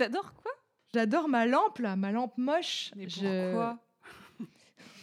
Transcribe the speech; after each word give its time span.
T'adores 0.00 0.32
quoi? 0.34 0.50
J'adore 0.94 1.28
ma 1.28 1.44
lampe 1.44 1.78
là, 1.78 1.94
ma 1.94 2.10
lampe 2.10 2.38
moche. 2.38 2.90
Mais 2.96 3.06
Je- 3.08 3.20
pourquoi? 3.50 3.78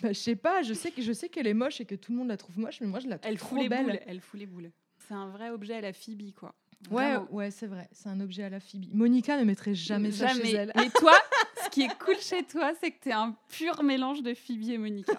Bah, 0.02 0.10
je 0.10 0.20
sais 0.20 0.36
pas, 0.36 0.62
je 0.64 0.74
sais 0.74 0.92
que 0.92 1.02
je 1.04 1.12
sais 1.14 1.28
qu'elle 1.30 1.46
est 1.48 1.54
moche 1.56 1.82
et 1.82 1.86
que 1.86 1.94
tout 1.96 2.12
le 2.12 2.18
monde 2.20 2.28
la 2.30 2.38
trouve 2.38 2.58
moche, 2.60 2.82
mais 2.82 2.88
moi 2.88 3.00
je 3.00 3.08
la 3.08 3.18
trouve 3.20 3.32
Elle 3.32 3.38
fout 3.38 3.48
trop 3.50 3.58
les 3.62 3.70
belle. 3.70 3.86
boules. 3.86 4.00
Elle 4.08 4.22
fout 4.22 4.40
les 4.40 4.46
boules. 4.48 4.72
C'est 5.08 5.14
un 5.14 5.28
vrai 5.30 5.50
objet 5.52 5.76
à 5.76 5.82
la 5.82 5.94
Phoebe, 5.94 6.34
quoi. 6.36 6.54
Ouais, 6.92 7.14
Vraiment. 7.14 7.28
ouais, 7.32 7.50
c'est 7.52 7.66
vrai, 7.68 7.88
c'est 7.92 8.10
un 8.10 8.20
objet 8.20 8.44
à 8.44 8.50
la 8.50 8.60
Phoebe. 8.60 8.86
Monica 8.94 9.38
ne 9.40 9.44
mettrait 9.44 9.74
jamais, 9.74 10.12
ça 10.12 10.28
chez 10.30 10.52
elle. 10.52 10.72
Mais 10.76 10.90
toi, 10.90 11.14
ce 11.64 11.70
qui 11.70 11.82
est 11.84 11.98
cool 12.00 12.18
chez 12.20 12.44
toi, 12.44 12.74
c'est 12.80 12.92
que 12.92 13.00
t'es 13.02 13.12
un 13.12 13.36
pur 13.50 13.82
mélange 13.84 14.22
de 14.22 14.34
Phoebe 14.36 14.70
et 14.70 14.78
Monica. 14.78 15.14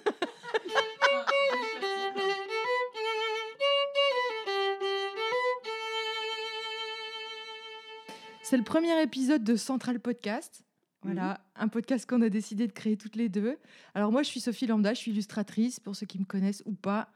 C'est 8.49 8.57
le 8.57 8.63
premier 8.65 9.03
épisode 9.03 9.45
de 9.45 9.57
Central 9.57 10.01
Podcast. 10.01 10.63
Voilà, 11.03 11.33
Mhm. 11.57 11.65
un 11.65 11.69
podcast 11.69 12.09
qu'on 12.09 12.23
a 12.23 12.31
décidé 12.31 12.67
de 12.67 12.73
créer 12.73 12.97
toutes 12.97 13.15
les 13.15 13.29
deux. 13.29 13.59
Alors 13.95 14.11
moi, 14.11 14.23
je 14.23 14.29
suis 14.29 14.41
Sophie 14.41 14.67
Lambda, 14.67 14.95
je 14.95 14.99
suis 14.99 15.11
illustratrice, 15.11 15.79
pour 15.81 15.95
ceux 15.95 16.07
qui 16.07 16.19
me 16.19 16.25
connaissent 16.25 16.63
ou 16.65 16.73
pas. 16.73 17.11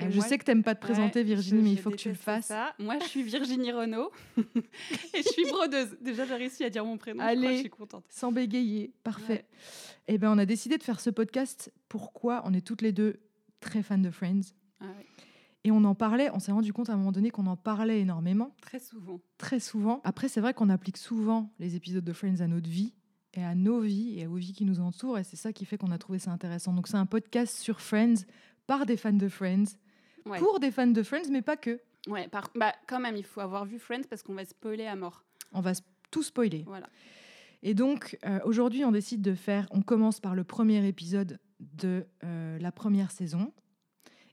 Et 0.00 0.04
Euh, 0.04 0.10
je 0.10 0.16
moi, 0.18 0.26
sais 0.26 0.36
que 0.36 0.44
t'aimes 0.44 0.62
pas 0.62 0.74
te 0.74 0.80
présenter, 0.82 1.20
Ouais, 1.20 1.24
Virginie, 1.24 1.60
je- 1.60 1.64
mais 1.64 1.72
il 1.72 1.78
faut 1.80 1.88
que 1.90 1.96
tu 1.96 2.08
le 2.10 2.14
fasses. 2.14 2.46
ça. 2.46 2.74
Moi, 2.78 2.98
je 3.00 3.06
suis 3.06 3.22
Virginie 3.22 3.72
Renault 3.72 4.10
et 5.14 5.22
je 5.22 5.28
suis 5.28 5.44
brodeuse. 5.46 5.96
Déjà, 6.02 6.26
j'ai 6.26 6.34
réussi 6.34 6.62
à 6.62 6.68
dire 6.70 6.84
mon 6.84 6.98
prénom. 6.98 7.20
je 7.20 7.24
crois 7.26 7.34
que 7.34 7.46
Allez. 7.46 7.54
je 7.56 7.60
suis 7.60 7.70
contente. 7.70 8.04
Sans 8.10 8.30
bégayer, 8.30 8.92
parfait. 9.02 9.32
Ouais. 9.32 9.46
Eh 10.08 10.18
ben, 10.18 10.30
on 10.30 10.38
a 10.38 10.44
décidé 10.46 10.76
de 10.76 10.82
faire 10.82 11.00
ce 11.00 11.08
podcast. 11.10 11.72
Pourquoi 11.88 12.42
On 12.44 12.52
est 12.52 12.60
toutes 12.66 12.82
les 12.82 12.92
deux 12.92 13.18
très 13.60 13.82
fans 13.82 13.96
de 13.98 14.10
Friends. 14.10 14.40
Ah 14.80 14.84
ouais, 14.84 15.06
Et 15.64 15.70
on 15.70 15.82
en 15.84 15.94
parlait, 15.94 16.30
on 16.34 16.38
s'est 16.40 16.52
rendu 16.52 16.72
compte 16.74 16.90
à 16.90 16.92
un 16.92 16.96
moment 16.96 17.12
donné 17.12 17.30
qu'on 17.30 17.46
en 17.46 17.56
parlait 17.56 18.00
énormément, 18.00 18.54
Très 18.60 18.78
souvent. 18.78 19.18
très 19.38 19.60
souvent. 19.60 20.00
Après, 20.04 20.28
c'est 20.28 20.40
vrai 20.40 20.52
qu'on 20.52 20.68
applique 20.68 20.98
souvent 20.98 21.50
les 21.58 21.74
épisodes 21.74 22.04
de 22.04 22.12
Friends 22.12 22.40
à 22.40 22.46
notre 22.46 22.68
vie 22.68 22.92
et 23.32 23.42
à 23.42 23.54
nos 23.54 23.80
vies 23.80 24.18
et 24.20 24.26
aux 24.26 24.34
vies 24.34 24.52
qui 24.52 24.64
nous 24.66 24.80
entourent. 24.80 25.18
Et 25.18 25.24
c'est 25.24 25.36
ça 25.36 25.52
qui 25.54 25.64
fait 25.64 25.78
qu'on 25.78 25.90
a 25.90 25.96
trouvé 25.98 26.18
ça 26.18 26.30
intéressant. 26.32 26.74
Donc, 26.74 26.86
c'est 26.86 26.96
un 26.98 27.06
podcast 27.06 27.56
sur 27.56 27.80
Friends 27.80 28.24
par 28.66 28.84
des 28.86 28.96
fans 28.98 29.12
de 29.14 29.28
Friends, 29.28 29.64
Ouais. 30.26 30.38
pour 30.38 30.58
des 30.60 30.70
fans 30.70 30.86
de 30.86 31.02
Friends, 31.02 31.30
mais 31.30 31.42
pas 31.42 31.56
que. 31.56 31.80
Ouais, 32.08 32.28
par... 32.28 32.50
bah, 32.54 32.74
quand 32.86 33.00
même, 33.00 33.16
il 33.16 33.24
faut 33.24 33.40
avoir 33.40 33.64
vu 33.64 33.78
Friends 33.78 34.04
parce 34.08 34.22
qu'on 34.22 34.34
va 34.34 34.44
spoiler 34.44 34.86
à 34.86 34.96
mort. 34.96 35.24
On 35.52 35.60
va 35.60 35.72
tout 36.10 36.22
spoiler. 36.22 36.64
Voilà. 36.66 36.88
Et 37.62 37.72
donc, 37.74 38.18
euh, 38.26 38.38
aujourd'hui, 38.44 38.84
on 38.84 38.92
décide 38.92 39.22
de 39.22 39.34
faire. 39.34 39.66
On 39.70 39.80
commence 39.80 40.20
par 40.20 40.34
le 40.34 40.44
premier 40.44 40.86
épisode 40.86 41.38
de 41.60 42.06
euh, 42.22 42.58
la 42.58 42.72
première 42.72 43.10
saison. 43.10 43.52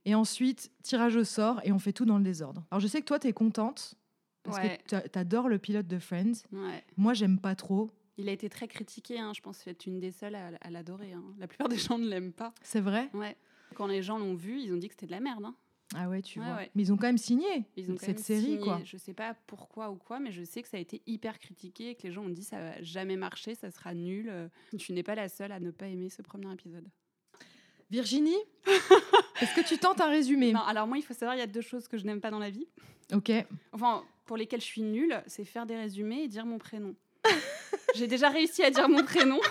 Et 0.06 0.16
ensuite, 0.16 0.72
tirage 0.84 1.16
au 1.16 1.24
sort 1.24 1.60
et 1.64 1.72
on 1.72 1.80
fait 1.80 1.94
tout 1.94 2.06
dans 2.06 2.18
le 2.18 2.24
désordre. 2.24 2.64
Alors, 2.72 2.80
je 2.80 2.88
sais 2.88 3.00
que 3.02 3.06
toi, 3.06 3.20
tu 3.20 3.28
es 3.28 3.34
contente 3.34 3.96
parce 4.44 4.58
Ouais. 4.58 4.80
que 4.88 5.08
tu 5.08 5.20
adores 5.20 5.48
le 5.48 5.60
pilote 5.60 5.88
de 5.88 6.00
Friends. 6.00 6.44
Ouais. 6.52 6.84
Moi, 6.98 7.14
j'aime 7.14 7.40
pas 7.40 7.54
trop. 7.56 7.92
Il 8.18 8.28
a 8.28 8.32
été 8.32 8.50
très 8.50 8.68
critiqué, 8.68 9.20
hein, 9.20 9.32
je 9.36 9.42
pense 9.42 9.60
que 9.60 9.64
c'est 9.66 9.86
une 9.86 10.00
des 10.00 10.12
seules 10.12 10.36
à, 10.36 10.52
à 10.62 10.70
l'adorer. 10.72 11.14
hein. 11.14 11.24
La 11.38 11.48
plupart 11.48 11.70
des 11.70 11.78
gens 11.78 11.98
ne 11.98 12.08
l'aiment 12.08 12.34
pas. 12.34 12.54
C'est 12.64 12.82
vrai? 12.82 13.10
Ouais. 13.14 13.36
Quand 13.76 13.88
les 13.88 14.02
gens 14.02 14.18
l'ont 14.20 14.34
vu, 14.36 14.60
ils 14.60 14.74
ont 14.74 14.78
dit 14.78 14.88
que 14.88 14.94
c'était 14.96 15.06
de 15.06 15.12
la 15.12 15.20
merde. 15.22 15.46
hein. 15.46 15.56
Ah 15.94 16.08
ouais, 16.10 16.22
tu 16.22 16.40
Ouais, 16.40 16.46
vois. 16.46 16.56
ouais. 16.56 16.72
Mais 16.74 16.84
ils 16.84 16.94
ont 16.94 16.98
quand 16.98 17.08
même 17.08 17.18
signé 17.18 17.66
Ils 17.76 17.92
ont 17.92 17.96
quand 17.96 18.06
cette 18.06 18.20
série, 18.20 18.42
signé. 18.44 18.60
quoi. 18.60 18.80
Je 18.86 18.96
sais 18.98 19.14
pas 19.14 19.36
pourquoi 19.46 19.92
ou 19.92 19.96
quoi, 19.96 20.20
mais 20.20 20.32
je 20.32 20.42
sais 20.44 20.62
que 20.62 20.68
ça 20.70 20.78
a 20.78 20.80
été 20.80 21.02
hyper 21.06 21.38
critiqué 21.38 21.90
et 21.92 21.96
que 21.96 22.04
les 22.04 22.12
gens 22.14 22.24
ont 22.24 22.30
dit 22.30 22.44
ça 22.44 22.60
va 22.60 22.82
jamais 22.82 23.18
marcher, 23.18 23.56
ça 23.56 23.72
sera 23.72 23.94
nul. 23.94 24.28
Euh, 24.30 24.48
Tu 24.78 24.94
n'es 24.94 25.04
pas 25.04 25.16
la 25.16 25.28
seule 25.30 25.52
à 25.52 25.60
ne 25.60 25.70
pas 25.70 25.88
aimer 25.88 26.10
ce 26.10 26.22
premier 26.22 26.52
épisode. 26.54 26.88
Virginie, 27.92 28.38
est-ce 29.42 29.54
que 29.54 29.68
tu 29.68 29.78
tentes 29.78 30.00
un 30.00 30.10
résumé? 30.10 30.54
Non, 30.54 30.62
alors 30.62 30.88
moi, 30.88 30.98
il 30.98 31.02
faut 31.02 31.14
savoir, 31.14 31.36
il 31.36 31.40
y 31.40 31.44
a 31.44 31.48
deux 31.48 31.62
choses 31.62 31.90
que 31.90 31.98
je 31.98 32.06
n'aime 32.06 32.22
pas 32.22 32.32
dans 32.32 32.40
la 32.40 32.50
vie. 32.50 32.66
Ok. 33.14 33.32
Enfin, 33.74 34.04
pour 34.26 34.38
lesquelles 34.38 34.62
je 34.62 34.66
suis 34.66 34.82
nulle, 34.82 35.22
c'est 35.28 35.44
faire 35.44 35.66
des 35.66 35.76
résumés 35.76 36.24
et 36.24 36.28
dire 36.30 36.46
mon 36.46 36.58
prénom. 36.58 36.96
J'ai 37.96 38.08
déjà 38.08 38.30
réussi 38.30 38.64
à 38.64 38.72
dire 38.72 38.90
mon 38.90 39.04
prénom. 39.04 39.40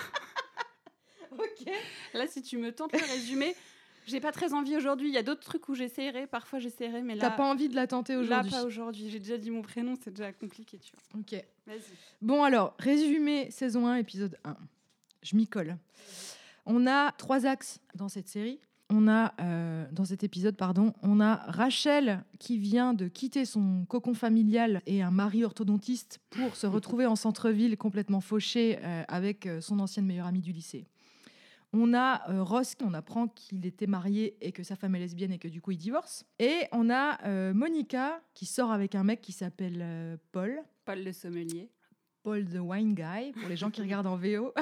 Ok. 1.32 1.72
Là, 2.12 2.26
si 2.26 2.42
tu 2.42 2.58
me 2.58 2.70
tentes 2.72 2.92
le 2.92 3.06
résumé, 3.06 3.54
j'ai 4.06 4.20
pas 4.20 4.32
très 4.32 4.52
envie 4.52 4.76
aujourd'hui. 4.76 5.08
Il 5.08 5.14
y 5.14 5.16
a 5.16 5.22
d'autres 5.22 5.40
trucs 5.40 5.68
où 5.68 5.74
j'essaierai, 5.74 6.26
parfois 6.26 6.58
j'essaierai, 6.58 7.02
mais 7.02 7.16
T'as 7.16 7.30
là, 7.30 7.36
pas 7.36 7.44
envie 7.44 7.68
de 7.68 7.76
la 7.76 7.86
tenter 7.86 8.14
là 8.14 8.20
aujourd'hui 8.20 8.50
pas 8.50 8.64
aujourd'hui. 8.64 9.08
J'ai 9.08 9.20
déjà 9.20 9.38
dit 9.38 9.50
mon 9.50 9.62
prénom, 9.62 9.94
c'est 10.02 10.10
déjà 10.10 10.32
compliqué, 10.32 10.78
tu 10.78 10.92
vois. 10.92 11.20
Ok. 11.20 11.42
Vas-y. 11.66 11.80
Bon 12.20 12.42
alors, 12.42 12.74
résumé 12.78 13.50
saison 13.50 13.86
1, 13.86 13.96
épisode 13.96 14.36
1. 14.44 14.56
Je 15.22 15.36
m'y 15.36 15.46
colle. 15.46 15.78
On 16.66 16.86
a 16.86 17.12
trois 17.12 17.46
axes 17.46 17.80
dans 17.94 18.08
cette 18.08 18.28
série. 18.28 18.60
On 18.92 19.06
a, 19.06 19.34
euh, 19.40 19.86
dans 19.92 20.04
cet 20.04 20.24
épisode, 20.24 20.56
pardon, 20.56 20.92
on 21.02 21.20
a 21.20 21.36
Rachel 21.46 22.24
qui 22.40 22.58
vient 22.58 22.92
de 22.92 23.06
quitter 23.06 23.44
son 23.44 23.84
cocon 23.88 24.14
familial 24.14 24.82
et 24.86 25.00
un 25.00 25.12
mari 25.12 25.44
orthodontiste 25.44 26.18
pour 26.30 26.56
se 26.56 26.66
retrouver 26.66 27.06
en 27.06 27.14
centre-ville 27.14 27.76
complètement 27.76 28.20
fauché 28.20 28.78
euh, 28.82 29.04
avec 29.06 29.46
euh, 29.46 29.60
son 29.60 29.78
ancienne 29.78 30.06
meilleure 30.06 30.26
amie 30.26 30.40
du 30.40 30.50
lycée. 30.52 30.86
On 31.72 31.94
a 31.94 32.28
euh, 32.30 32.42
Ross, 32.42 32.74
on 32.82 32.94
apprend 32.94 33.28
qu'il 33.28 33.64
était 33.64 33.86
marié 33.86 34.36
et 34.40 34.50
que 34.50 34.64
sa 34.64 34.74
femme 34.74 34.96
est 34.96 34.98
lesbienne 34.98 35.30
et 35.32 35.38
que 35.38 35.46
du 35.46 35.60
coup 35.60 35.70
il 35.70 35.78
divorce. 35.78 36.24
Et 36.40 36.64
on 36.72 36.90
a 36.90 37.24
euh, 37.26 37.54
Monica 37.54 38.20
qui 38.34 38.44
sort 38.44 38.72
avec 38.72 38.96
un 38.96 39.04
mec 39.04 39.20
qui 39.20 39.30
s'appelle 39.30 39.78
euh, 39.80 40.16
Paul. 40.32 40.60
Paul 40.84 41.04
le 41.04 41.12
sommelier. 41.12 41.70
Paul 42.24 42.44
the 42.44 42.58
Wine 42.58 42.94
Guy, 42.94 43.32
pour 43.38 43.48
les 43.48 43.56
gens 43.56 43.70
qui 43.70 43.80
regardent 43.82 44.08
en 44.08 44.16
VO. 44.16 44.52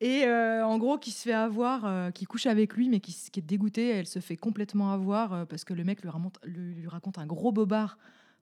Et 0.00 0.24
euh, 0.24 0.66
en 0.66 0.78
gros, 0.78 0.98
qui 0.98 1.10
se 1.10 1.22
fait 1.22 1.32
avoir, 1.32 1.84
euh, 1.84 2.10
qui 2.10 2.24
couche 2.24 2.46
avec 2.46 2.74
lui, 2.74 2.88
mais 2.88 3.00
qui, 3.00 3.12
est 3.36 3.40
dégoûtée. 3.40 3.88
Elle 3.88 4.06
se 4.06 4.18
fait 4.20 4.36
complètement 4.36 4.92
avoir 4.92 5.32
euh, 5.32 5.44
parce 5.44 5.64
que 5.64 5.72
le 5.74 5.84
mec 5.84 6.02
lui, 6.02 6.08
ramonte- 6.10 6.38
lui- 6.44 6.74
lui 6.74 6.88
raconte 6.88 7.18
un 7.18 7.26
gros 7.26 7.52
bobard 7.52 7.98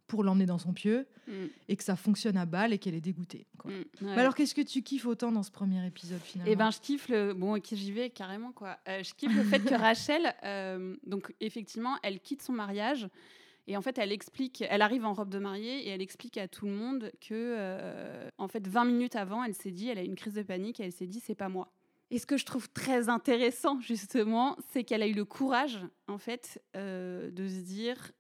pour 0.08 0.24
l'emmener 0.24 0.46
dans 0.46 0.58
son 0.58 0.72
pieu 0.72 1.06
Mm, 1.28 1.46
et 1.68 1.76
que 1.76 1.84
ça 1.84 1.94
fonctionne 1.94 2.36
à 2.36 2.44
balle 2.46 2.72
et 2.72 2.78
qu'elle 2.78 2.96
est 2.96 3.00
dégoûtée. 3.00 3.46
quoi. 3.56 3.70
mm, 3.70 3.84
Mais 4.02 4.20
alors, 4.20 4.34
qu'est-ce 4.34 4.54
que 4.56 4.60
tu 4.60 4.82
kiffes 4.82 5.06
autant 5.06 5.30
dans 5.30 5.44
ce 5.44 5.52
premier 5.52 5.86
épisode 5.86 6.20
finalement? 6.20 6.52
Eh 6.52 6.56
ben, 6.56 6.70
je 6.72 6.80
kiffe 6.80 7.08
le. 7.08 7.32
Bon, 7.32 7.56
ok, 7.56 7.68
j'y 7.72 7.92
vais 7.92 8.10
carrément, 8.10 8.50
quoi. 8.52 8.76
Euh, 8.88 9.02
je 9.04 9.14
kiffe 9.14 9.34
le 9.34 9.44
fait 9.44 9.60
que 9.60 9.74
Rachel, 9.80 10.34
euh, 10.44 10.96
donc 11.06 11.32
effectivement, 11.41 11.96
elle 12.02 12.18
quitte 12.20 12.42
son 12.42 12.52
mariage. 12.52 13.08
Et 13.68 13.76
en 13.76 13.82
fait, 13.82 13.98
elle 13.98 14.10
explique, 14.12 14.64
elle 14.68 14.82
arrive 14.82 15.04
en 15.04 15.14
robe 15.14 15.28
de 15.28 15.38
mariée 15.38 15.86
et 15.86 15.90
elle 15.90 16.02
explique 16.02 16.36
à 16.36 16.48
tout 16.48 16.66
le 16.66 16.72
monde 16.72 17.12
que, 17.20 17.30
euh, 17.32 18.28
en 18.38 18.48
fait, 18.48 18.66
20 18.66 18.84
minutes 18.86 19.14
avant, 19.16 19.44
elle 19.44 19.54
s'est 19.54 19.70
dit, 19.70 19.88
elle 19.88 19.98
a 19.98 20.02
une 20.02 20.16
crise 20.16 20.34
de 20.34 20.42
panique 20.42 20.80
et 20.80 20.84
elle 20.84 20.92
s'est 20.92 21.06
dit, 21.06 21.20
c'est 21.20 21.36
pas 21.36 21.48
moi. 21.48 21.68
Et 22.10 22.18
ce 22.18 22.26
que 22.26 22.36
je 22.36 22.44
trouve 22.44 22.68
très 22.70 23.08
intéressant, 23.08 23.80
justement, 23.80 24.56
c'est 24.72 24.84
qu'elle 24.84 25.02
a 25.02 25.06
eu 25.06 25.14
le 25.14 25.24
courage, 25.24 25.78
en 26.08 26.18
fait, 26.18 26.60
euh, 26.76 27.30
de 27.30 27.46
se 27.48 27.60
dire, 27.60 28.10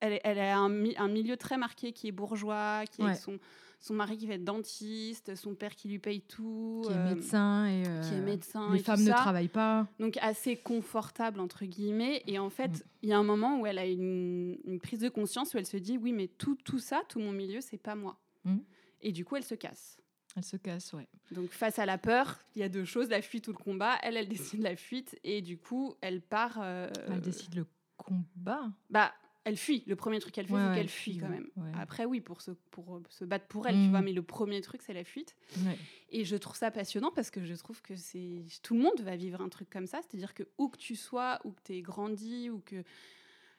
elle, 0.00 0.18
elle 0.24 0.38
a 0.38 0.56
un 0.58 0.68
milieu 1.08 1.36
très 1.36 1.58
marqué 1.58 1.92
qui 1.92 2.08
est 2.08 2.12
bourgeois, 2.12 2.84
qui 2.90 3.02
Ouais. 3.02 3.12
est 3.12 3.14
son, 3.16 3.38
son 3.80 3.94
mari 3.94 4.18
qui 4.18 4.26
va 4.26 4.34
être 4.34 4.44
dentiste, 4.44 5.34
son 5.34 5.54
père 5.54 5.74
qui 5.74 5.88
lui 5.88 5.98
paye 5.98 6.20
tout. 6.20 6.82
Qui 6.84 6.92
est 6.92 6.96
euh, 6.96 7.14
médecin 7.14 7.66
et 7.66 7.84
euh, 7.88 8.02
qui 8.02 8.14
est 8.14 8.20
médecin. 8.20 8.70
les 8.70 8.76
et 8.76 8.78
tout 8.80 8.84
femmes 8.84 9.00
ne 9.00 9.06
ça. 9.06 9.14
travaillent 9.14 9.48
pas. 9.48 9.86
Donc 9.98 10.18
assez 10.20 10.56
confortable, 10.56 11.40
entre 11.40 11.64
guillemets. 11.64 12.22
Et 12.26 12.38
en 12.38 12.50
fait, 12.50 12.68
Mm. 12.70 12.82
il 13.02 13.08
y 13.08 13.12
a 13.12 13.18
un 13.18 13.22
moment 13.24 13.58
où 13.60 13.66
elle 13.66 13.78
a 13.78 13.86
une, 13.86 14.58
une 14.64 14.78
prise 14.80 15.00
de 15.00 15.08
conscience 15.08 15.54
où 15.54 15.58
elle 15.58 15.66
se 15.66 15.78
dit, 15.78 15.96
oui, 15.98 16.12
mais 16.12 16.28
tout, 16.28 16.56
tout 16.64 16.78
ça, 16.78 17.02
tout 17.08 17.18
mon 17.20 17.32
milieu, 17.32 17.60
c'est 17.60 17.78
pas 17.78 17.94
moi. 17.94 18.20
Mm. 18.44 18.58
Et 19.00 19.12
du 19.12 19.24
coup, 19.24 19.36
elle 19.36 19.44
se 19.44 19.54
casse. 19.54 19.96
Elle 20.36 20.44
se 20.44 20.56
casse, 20.58 20.92
ouais. 20.92 21.08
Donc 21.32 21.50
face 21.50 21.78
à 21.78 21.86
la 21.86 21.98
peur, 21.98 22.38
il 22.54 22.60
y 22.60 22.62
a 22.62 22.68
deux 22.68 22.84
choses, 22.84 23.08
la 23.08 23.22
fuite 23.22 23.48
ou 23.48 23.52
le 23.52 23.56
combat. 23.58 23.96
Elle, 24.02 24.16
elle 24.16 24.28
décide 24.58 24.62
la 24.62 24.76
fuite. 24.76 25.18
Et 25.24 25.40
du 25.42 25.56
coup, 25.58 25.94
elle 26.02 26.20
part... 26.20 26.58
euh, 26.62 26.88
Elle 27.08 27.20
décide 27.22 27.54
le 27.54 27.66
combat. 27.96 28.70
Bah, 28.90 29.12
elle 29.44 29.56
fuit. 29.56 29.82
Le 29.86 29.96
premier 29.96 30.18
truc 30.20 30.34
qu'elle 30.34 30.46
fait, 30.46 30.52
Ouais, 30.52 30.60
c'est 30.60 30.68
qu'elle 30.74 30.78
elle 30.80 30.88
fuit 30.88 31.16
quand 31.18 31.28
même. 31.28 31.48
ouais. 31.56 31.70
Après, 31.78 32.04
oui, 32.04 32.20
pour 32.20 32.42
se, 32.42 32.50
pour 32.70 33.00
se 33.08 33.24
battre 33.24 33.46
pour 33.46 33.66
elle, 33.66 33.76
Mm. 33.76 33.84
tu 33.84 33.90
vois. 33.90 34.02
Mais 34.02 34.12
le 34.12 34.22
premier 34.22 34.60
truc, 34.60 34.82
c'est 34.82 34.92
la 34.92 35.04
fuite. 35.04 35.34
Ouais. 35.64 35.78
Et 36.10 36.24
je 36.24 36.36
trouve 36.36 36.56
ça 36.56 36.70
passionnant 36.70 37.10
parce 37.14 37.30
que 37.30 37.44
je 37.44 37.54
trouve 37.54 37.80
que 37.82 37.96
c'est 37.96 38.42
tout 38.62 38.74
le 38.74 38.80
monde 38.80 39.00
va 39.00 39.16
vivre 39.16 39.40
un 39.40 39.48
truc 39.48 39.70
comme 39.70 39.86
ça, 39.86 40.00
c'est-à-dire 40.02 40.34
que 40.34 40.42
où 40.58 40.68
que 40.68 40.76
tu 40.78 40.94
sois, 40.96 41.40
où 41.44 41.52
que 41.52 41.60
tu 41.64 41.74
aies 41.74 41.82
grandi, 41.82 42.50
ou 42.50 42.60
que 42.60 42.82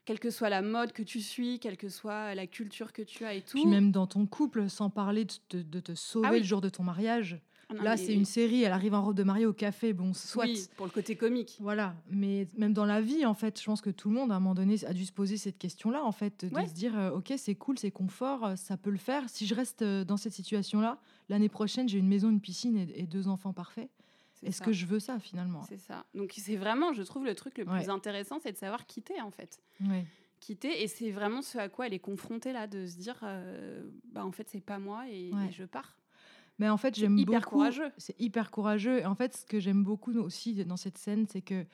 quelle 0.05 0.19
que 0.19 0.29
soit 0.31 0.49
la 0.49 0.61
mode 0.63 0.93
que 0.93 1.03
tu 1.03 1.21
suis, 1.21 1.59
quelle 1.59 1.77
que 1.77 1.87
soit 1.89 2.33
la 2.35 2.47
culture 2.47 2.91
que 2.91 3.01
tu 3.03 3.23
as 3.23 3.33
et 3.35 3.41
tout. 3.41 3.57
Puis 3.61 3.67
même 3.67 3.91
dans 3.91 4.07
ton 4.07 4.25
couple, 4.25 4.67
sans 4.69 4.89
parler 4.89 5.25
de 5.25 5.33
te, 5.49 5.57
de 5.57 5.79
te 5.79 5.93
sauver 5.95 6.27
Ah 6.27 6.31
oui. 6.31 6.39
le 6.39 6.45
jour 6.45 6.59
de 6.61 6.69
ton 6.69 6.83
mariage. 6.83 7.39
Ah 7.71 7.73
non, 7.75 7.83
Là, 7.83 7.91
mais- 7.91 7.97
c'est 7.97 8.13
une 8.13 8.25
série, 8.25 8.63
elle 8.63 8.71
arrive 8.73 8.93
en 8.93 9.01
robe 9.01 9.15
de 9.15 9.23
mariée 9.23 9.45
au 9.45 9.53
café, 9.53 9.93
bon, 9.93 10.13
soit. 10.13 10.43
Oui, 10.45 10.67
pour 10.75 10.85
le 10.85 10.91
côté 10.91 11.15
comique. 11.15 11.57
Voilà, 11.61 11.95
mais 12.09 12.47
même 12.57 12.73
dans 12.73 12.85
la 12.85 12.99
vie, 13.01 13.25
en 13.25 13.33
fait, 13.33 13.59
je 13.59 13.65
pense 13.65 13.81
que 13.81 13.89
tout 13.89 14.09
le 14.09 14.15
monde, 14.15 14.31
à 14.31 14.35
un 14.35 14.39
moment 14.39 14.55
donné, 14.55 14.75
a 14.85 14.93
dû 14.93 15.05
se 15.05 15.13
poser 15.13 15.37
cette 15.37 15.57
question-là, 15.57 16.03
en 16.03 16.11
fait, 16.11 16.45
de 16.45 16.53
Ouais. 16.55 16.67
se 16.67 16.73
dire, 16.73 16.97
euh, 16.97 17.11
ok, 17.11 17.33
c'est 17.37 17.55
cool, 17.55 17.79
c'est 17.79 17.91
confort, 17.91 18.45
euh, 18.45 18.55
ça 18.55 18.75
peut 18.77 18.89
le 18.89 18.97
faire. 18.97 19.29
Si 19.29 19.47
je 19.47 19.55
reste 19.55 19.81
euh, 19.81 20.03
dans 20.03 20.17
cette 20.17 20.33
situation-là, 20.33 20.99
l'année 21.29 21.49
prochaine, 21.49 21.87
j'ai 21.87 21.97
une 21.99 22.07
maison, 22.09 22.29
une 22.29 22.41
piscine 22.41 22.77
et, 22.77 23.01
et 23.01 23.03
deux 23.07 23.27
enfants 23.27 23.53
parfaits. 23.53 23.89
C'est 24.33 24.47
Est-ce 24.47 24.61
que 24.61 24.71
je 24.73 24.85
veux 24.87 24.99
ça, 24.99 25.19
finalement? 25.19 25.61
C'est 25.69 25.77
ça. 25.77 26.03
Donc 26.15 26.33
c'est 26.35 26.55
vraiment, 26.55 26.93
je 26.93 27.03
trouve, 27.03 27.25
le 27.25 27.35
truc 27.35 27.57
le 27.59 27.65
plus 27.65 27.73
Ouais. 27.73 27.89
intéressant, 27.89 28.39
c'est 28.41 28.51
de 28.51 28.57
savoir 28.57 28.85
quitter 28.87 29.21
en 29.21 29.29
fait. 29.31 29.61
Ouais. 29.87 30.05
Quitter, 30.39 30.81
et 30.81 30.87
c'est 30.87 31.11
vraiment 31.11 31.43
ce 31.43 31.59
à 31.59 31.69
quoi 31.69 31.85
elle 31.85 31.93
est 31.93 31.99
confrontée 31.99 32.51
là, 32.51 32.65
de 32.65 32.87
se 32.87 32.97
dire, 32.97 33.19
euh, 33.21 33.83
bah 34.11 34.25
en 34.25 34.31
fait 34.31 34.49
c'est 34.49 34.59
pas 34.59 34.79
moi 34.79 35.07
et, 35.07 35.31
Ouais. 35.31 35.49
et 35.49 35.51
je 35.51 35.63
pars. 35.63 35.95
Mais 36.61 36.69
en 36.69 36.77
fait, 36.77 36.93
C'est 36.93 37.01
j'aime 37.01 37.17
hyper 37.17 37.39
beaucoup. 37.41 37.55
courageux. 37.55 37.89
C'est 37.97 38.15
hyper 38.21 38.51
courageux. 38.51 38.99
Et 38.99 39.05
en 39.07 39.15
fait, 39.15 39.35
ce 39.35 39.45
que 39.47 39.59
j'aime 39.59 39.83
beaucoup 39.83 40.13
aussi 40.19 40.63
dans 40.63 40.77
cette 40.77 40.99
scène, 40.99 41.25
c'est 41.27 41.41
que 41.41 41.65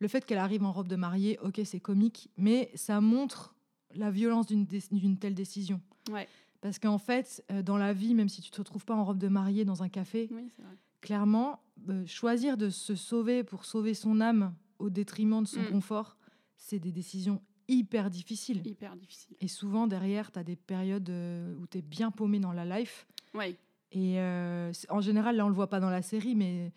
le 0.00 0.08
fait 0.08 0.26
qu'elle 0.26 0.38
arrive 0.38 0.64
en 0.64 0.72
robe 0.72 0.88
de 0.88 0.96
mariée, 0.96 1.38
ok, 1.40 1.60
c'est 1.64 1.78
comique, 1.78 2.28
mais 2.36 2.72
ça 2.74 3.00
montre 3.00 3.54
la 3.94 4.10
violence 4.10 4.46
d'une 4.48 4.64
dé- 4.66 4.82
telle 5.20 5.34
décision. 5.36 5.80
Ouais. 6.10 6.26
Parce 6.60 6.80
qu'en 6.80 6.98
fait, 6.98 7.44
euh, 7.52 7.62
dans 7.62 7.76
la 7.76 7.92
vie, 7.92 8.12
même 8.12 8.28
si 8.28 8.42
tu 8.42 8.50
te 8.50 8.58
retrouves 8.58 8.84
pas 8.84 8.96
en 8.96 9.04
robe 9.04 9.18
de 9.18 9.28
mariée 9.28 9.64
dans 9.64 9.84
un 9.84 9.88
café, 9.88 10.28
Oui, 10.32 10.50
c'est 10.56 10.62
vrai. 10.62 10.74
clairement, 11.00 11.60
euh, 11.88 12.04
choisir 12.04 12.56
de 12.56 12.70
se 12.70 12.96
sauver 12.96 13.44
pour 13.44 13.64
sauver 13.64 13.94
son 13.94 14.20
âme 14.20 14.52
au 14.80 14.90
détriment 14.90 15.42
de 15.42 15.46
son 15.48 15.60
Mm. 15.62 15.70
confort, 15.70 16.16
c'est 16.56 16.80
des 16.80 16.90
décisions 16.90 17.40
hyper 17.68 18.10
difficiles. 18.10 18.62
Hyper 18.66 18.96
difficile. 18.96 19.36
Et 19.40 19.46
souvent, 19.46 19.86
derrière, 19.86 20.32
tu 20.32 20.40
as 20.40 20.44
des 20.44 20.56
périodes 20.56 21.08
euh, 21.08 21.54
où 21.60 21.68
tu 21.68 21.78
es 21.78 21.82
bien 21.82 22.10
paumé 22.10 22.40
dans 22.40 22.52
la 22.52 22.64
life. 22.80 23.06
Ouais. 23.32 23.56
Et 23.94 24.18
euh, 24.20 24.72
en 24.90 25.00
général, 25.00 25.36
là, 25.36 25.46
on 25.46 25.48
le 25.48 25.54
voit 25.54 25.70
pas 25.70 25.80
dans 25.80 25.88
la 25.90 26.02
série, 26.02 26.34
mais 26.34 26.72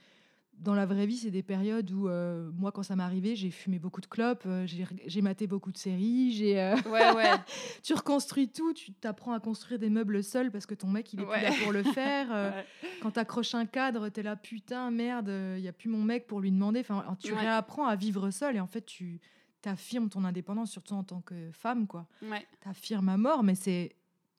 dans 0.60 0.74
la 0.74 0.86
vraie 0.88 1.06
vie, 1.06 1.18
c'est 1.18 1.30
des 1.32 1.44
périodes 1.44 1.92
où, 1.92 2.08
euh, 2.08 2.50
moi, 2.56 2.72
quand 2.72 2.82
ça 2.82 2.96
m'est 2.96 3.04
arrivé, 3.04 3.36
j'ai 3.36 3.52
fumé 3.52 3.78
beaucoup 3.78 4.02
de 4.02 4.08
clopes, 4.08 4.44
euh, 4.48 4.66
j'ai 4.66 5.22
maté 5.22 5.46
beaucoup 5.46 5.72
de 5.72 5.78
séries, 5.78 6.32
j'ai, 6.32 6.60
euh, 6.60 6.76
Ouais, 6.92 7.12
ouais. 7.16 7.30
tu 7.84 7.94
reconstruis 7.94 8.50
tout, 8.50 8.74
tu 8.74 8.92
t'apprends 8.94 9.34
à 9.34 9.40
construire 9.40 9.80
des 9.80 9.90
meubles 9.92 10.24
seul 10.24 10.50
parce 10.52 10.66
que 10.66 10.74
ton 10.74 10.88
mec, 10.88 11.12
il 11.14 11.20
est 11.20 11.26
Ouais. 11.26 11.38
plus 11.38 11.44
là 11.44 11.64
pour 11.64 11.72
le 11.74 11.84
faire. 11.84 12.30
Ouais. 12.30 12.66
quand 13.02 13.12
t'accroches 13.12 13.54
un 13.56 13.66
cadre, 13.68 14.10
t'es 14.10 14.24
là, 14.24 14.36
putain, 14.36 14.90
merde, 14.90 15.32
il 15.58 15.62
y 15.64 15.68
a 15.68 15.74
plus 15.74 15.90
mon 15.90 16.04
mec 16.04 16.26
pour 16.28 16.40
lui 16.40 16.52
demander. 16.52 16.80
Enfin, 16.80 17.04
tu 17.20 17.34
Ouais. 17.34 17.40
réapprends 17.40 17.86
à 17.86 17.96
vivre 17.96 18.30
seul 18.32 18.56
et 18.56 18.60
en 18.60 18.68
fait, 18.68 18.86
tu 18.86 19.20
t'affirmes 19.62 20.08
ton 20.10 20.24
indépendance, 20.24 20.72
surtout 20.72 20.94
en 20.94 21.04
tant 21.04 21.22
que 21.22 21.50
femme, 21.52 21.88
quoi. 21.88 22.08
Ouais. 22.22 22.46
T'affirmes 22.62 23.10
à 23.10 23.18
mort, 23.18 23.44
mais 23.44 23.56
c'est 23.56 23.96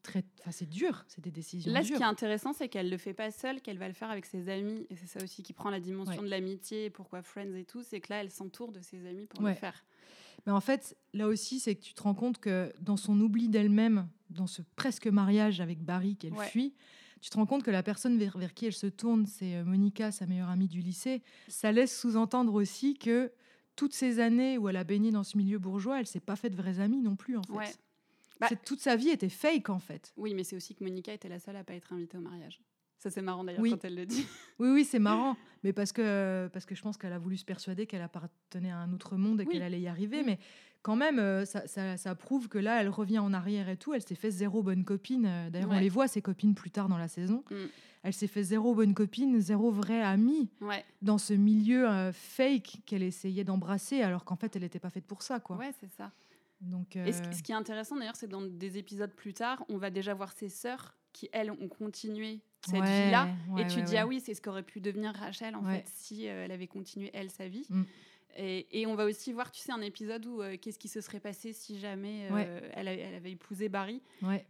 très, 0.09 0.25
enfin, 0.41 0.51
c'est 0.51 0.69
dur, 0.69 1.05
c'est 1.07 1.23
des 1.23 1.31
décisions 1.31 1.73
Là, 1.73 1.83
ce 1.83 1.89
qui 1.89 1.95
est 1.95 2.03
intéressant, 2.03 2.53
c'est 2.53 2.69
qu'elle 2.69 2.89
le 2.91 2.97
fait 2.97 3.13
pas 3.15 3.31
seule, 3.31 3.61
qu'elle 3.61 3.79
va 3.79 3.89
le 3.89 3.95
faire 3.95 4.11
avec 4.11 4.25
ses 4.27 4.49
amis. 4.49 4.87
Et 4.91 4.97
c'est 4.97 5.07
ça 5.07 5.23
aussi 5.23 5.43
qui 5.43 5.53
prend 5.53 5.71
la 5.71 5.81
dimension 5.81 6.15
Ouais. 6.21 6.25
de 6.25 6.31
l'amitié 6.31 6.91
pourquoi 6.91 7.23
Friends 7.23 7.55
et 7.55 7.65
tout. 7.65 7.83
C'est 7.83 8.01
que 8.01 8.13
là, 8.13 8.21
elle 8.23 8.31
s'entoure 8.31 8.73
de 8.73 8.81
ses 8.81 9.07
amis 9.07 9.27
pour 9.27 9.41
Ouais. 9.43 9.53
le 9.53 9.57
faire. 9.59 9.85
Mais 10.47 10.53
en 10.53 10.61
fait, 10.61 10.97
là 11.13 11.29
aussi, 11.29 11.61
c'est 11.61 11.75
que 11.75 11.83
tu 11.83 11.93
te 11.95 12.03
rends 12.03 12.15
compte 12.15 12.39
que 12.39 12.73
dans 12.81 12.97
son 12.97 13.21
oubli 13.21 13.49
d'elle-même, 13.49 14.09
dans 14.31 14.47
ce 14.47 14.63
presque 14.77 15.07
mariage 15.07 15.61
avec 15.61 15.83
Barry 15.83 16.17
qu'elle 16.17 16.33
Ouais. 16.33 16.47
fuit, 16.47 16.75
tu 17.21 17.29
te 17.31 17.37
rends 17.37 17.47
compte 17.47 17.63
que 17.63 17.71
la 17.71 17.83
personne 17.83 18.17
vers, 18.17 18.39
vers 18.39 18.55
qui 18.55 18.65
elle 18.67 18.73
se 18.73 18.87
tourne, 18.87 19.27
c'est 19.27 19.57
euh, 19.57 19.65
Monica, 19.65 20.11
sa 20.13 20.27
meilleure 20.27 20.49
amie 20.49 20.69
du 20.69 20.81
lycée. 20.81 21.23
Ça 21.49 21.73
laisse 21.73 21.99
sous-entendre 22.01 22.55
aussi 22.55 22.95
que 22.95 23.31
toutes 23.77 23.93
ces 23.95 24.21
années 24.21 24.57
où 24.59 24.69
elle 24.69 24.77
a 24.77 24.85
baigné 24.85 25.11
dans 25.11 25.25
ce 25.25 25.37
milieu 25.37 25.59
bourgeois, 25.59 26.01
elle 26.01 26.07
s'est 26.07 26.21
pas 26.21 26.37
faite 26.37 26.55
vraies 26.55 26.81
amies 26.81 27.03
non 27.03 27.17
plus, 27.17 27.37
en 27.37 27.43
fait. 27.43 27.79
Bah- 28.41 28.49
toute 28.65 28.81
sa 28.81 28.97
vie 28.97 29.09
était 29.11 29.29
fake, 29.29 29.69
en 29.71 29.79
fait. 29.79 30.13
Oui, 30.17 30.35
mais 30.35 30.45
c'est 30.45 30.57
aussi 30.57 30.75
que 30.75 30.85
Monica 30.85 31.13
était 31.13 31.29
la 31.29 31.39
seule 31.39 31.57
à 31.57 31.65
pas 31.65 31.75
être 31.75 31.93
invitée 31.93 32.17
au 32.17 32.21
mariage. 32.21 32.61
Ça, 32.99 33.11
c'est 33.11 33.23
marrant 33.23 33.45
d'ailleurs 33.45 33.61
Oui. 33.63 33.71
quand 33.71 33.85
elle 33.85 33.95
le 33.95 34.07
dit. 34.07 34.27
Oui, 34.59 34.71
oui, 34.71 34.85
c'est 34.85 34.99
marrant, 34.99 35.37
mais 35.63 35.73
parce 35.73 35.93
que, 35.93 36.49
parce 36.53 36.67
que 36.67 36.75
je 36.75 36.83
pense 36.83 36.97
qu'elle 36.99 37.13
a 37.13 37.19
voulu 37.19 37.37
se 37.37 37.45
persuader 37.45 37.87
qu'elle 37.87 38.03
appartenait 38.03 38.73
à 38.73 38.79
un 38.79 38.93
autre 38.93 39.17
monde 39.17 39.41
et 39.41 39.45
Oui. 39.45 39.53
qu'elle 39.53 39.63
allait 39.63 39.81
y 39.81 39.87
arriver. 39.87 40.19
Oui. 40.19 40.25
Mais 40.27 40.39
quand 40.83 40.97
même, 40.97 41.19
euh, 41.21 41.45
ça, 41.45 41.67
ça- 41.69 41.97
ça 41.97 42.15
prouve 42.17 42.49
que 42.49 42.59
là, 42.59 42.81
elle 42.81 42.89
revient 42.89 43.21
en 43.21 43.33
arrière 43.33 43.69
et 43.69 43.77
tout. 43.77 43.95
Elle 43.95 44.03
s'est 44.03 44.17
fait 44.17 44.31
zéro 44.33 44.63
bonne 44.65 44.85
copine. 44.85 45.27
Euh, 45.27 45.51
D'ailleurs, 45.51 45.71
on 45.71 45.79
les 45.79 45.89
voit, 45.89 46.09
ses 46.09 46.23
copines, 46.23 46.55
plus 46.55 46.71
tard 46.73 46.89
dans 46.89 46.99
la 46.99 47.07
saison. 47.09 47.45
Mm. 47.51 47.55
Elle 48.05 48.13
s'est 48.13 48.27
fait 48.29 48.43
zéro 48.45 48.75
bonne 48.75 48.95
copine, 48.95 49.41
zéro 49.41 49.71
vraie 49.71 50.03
amie 50.03 50.49
Ouais, 50.61 50.85
dans 51.03 51.19
ce 51.19 51.35
milieu 51.35 51.89
euh, 51.89 52.13
fake 52.13 52.79
qu'elle 52.87 53.03
essayait 53.03 53.45
d'embrasser, 53.45 54.03
alors 54.03 54.25
qu'en 54.25 54.37
fait, 54.37 54.55
elle 54.57 54.63
n'était 54.63 54.79
pas 54.81 54.91
faite 54.91 55.05
pour 55.07 55.23
ça. 55.23 55.39
Quoi. 55.41 55.57
ouais, 55.57 55.73
c'est 55.81 55.91
ça. 55.97 56.11
Donc, 56.61 56.97
Et 56.97 57.13
ce, 57.13 57.23
euh, 57.23 57.33
ce 57.33 57.43
qui 57.43 57.53
est 57.53 57.57
intéressant 57.57 57.97
d'ailleurs, 57.97 58.17
c'est 58.17 58.29
dans 58.29 58.43
des 58.43 58.79
épisodes 58.79 59.13
plus 59.13 59.33
tard, 59.35 59.65
on 59.69 59.79
va 59.79 59.91
déjà 59.91 60.15
voir 60.15 60.33
ses 60.33 60.49
sœurs 60.49 60.97
qui, 61.13 61.29
elles, 61.33 61.51
ont 61.51 61.69
continué 61.69 62.41
cette 62.67 62.81
ouais, 62.81 63.05
vie-là. 63.07 63.29
ouais, 63.51 63.63
et 63.63 63.67
tu 63.69 63.77
ouais, 63.79 63.83
dis, 63.83 63.97
ah 63.97 64.07
oui, 64.07 64.21
c'est 64.21 64.35
ce 64.35 64.43
qu'aurait 64.43 64.63
pu 64.65 64.81
devenir 64.81 65.13
Rachel 65.15 65.55
en 65.55 65.63
fait 65.65 65.85
si 65.95 66.29
euh, 66.29 66.45
elle 66.45 66.51
avait 66.53 66.67
continué, 66.67 67.11
elle, 67.15 67.31
sa 67.31 67.47
vie. 67.49 67.67
Mm. 67.71 67.83
Et, 68.41 68.81
et 68.83 68.87
on 68.87 68.95
va 68.95 69.05
aussi 69.07 69.33
voir, 69.33 69.51
tu 69.51 69.61
sais, 69.61 69.73
un 69.73 69.81
épisode 69.81 70.25
où 70.27 70.43
euh, 70.43 70.57
qu'est-ce 70.61 70.79
qui 70.79 70.87
se 70.89 71.01
serait 71.01 71.19
passé 71.19 71.53
si 71.53 71.79
jamais 71.81 72.29
elle, 72.75 72.87
a- 72.87 72.93
elle 72.93 73.15
avait 73.15 73.33
épousé 73.33 73.69
Barry. 73.69 74.01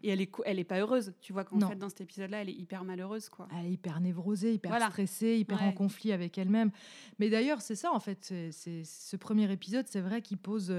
Et 0.02 0.10
elle 0.10 0.20
est, 0.20 0.30
elle 0.44 0.58
est 0.58 0.64
pas 0.64 0.80
heureuse. 0.80 1.14
Tu 1.20 1.32
vois 1.32 1.44
qu'en 1.44 1.60
fait, 1.60 1.76
dans 1.76 1.88
cet 1.88 2.02
épisode-là, 2.02 2.42
elle 2.42 2.48
est 2.50 2.54
hyper 2.54 2.84
malheureuse, 2.84 3.28
quoi. 3.30 3.48
Elle 3.58 3.66
est 3.66 3.72
hyper 3.72 4.00
névrosée, 4.00 4.52
hyper 4.54 4.72
Voilà. 4.72 4.88
stressée, 4.88 5.36
hyper 5.38 5.62
en 5.62 5.72
conflit 5.72 6.12
avec 6.12 6.36
elle-même. 6.36 6.70
Mais 7.18 7.30
d'ailleurs, 7.30 7.62
c'est 7.62 7.76
ça, 7.76 7.92
en 7.92 8.00
fait. 8.00 8.34
c'est- 8.50 8.84
ce 8.84 9.16
premier 9.16 9.50
épisode, 9.50 9.86
c'est 9.88 10.00
vrai 10.00 10.20
qu'il 10.22 10.38
pose 10.38 10.74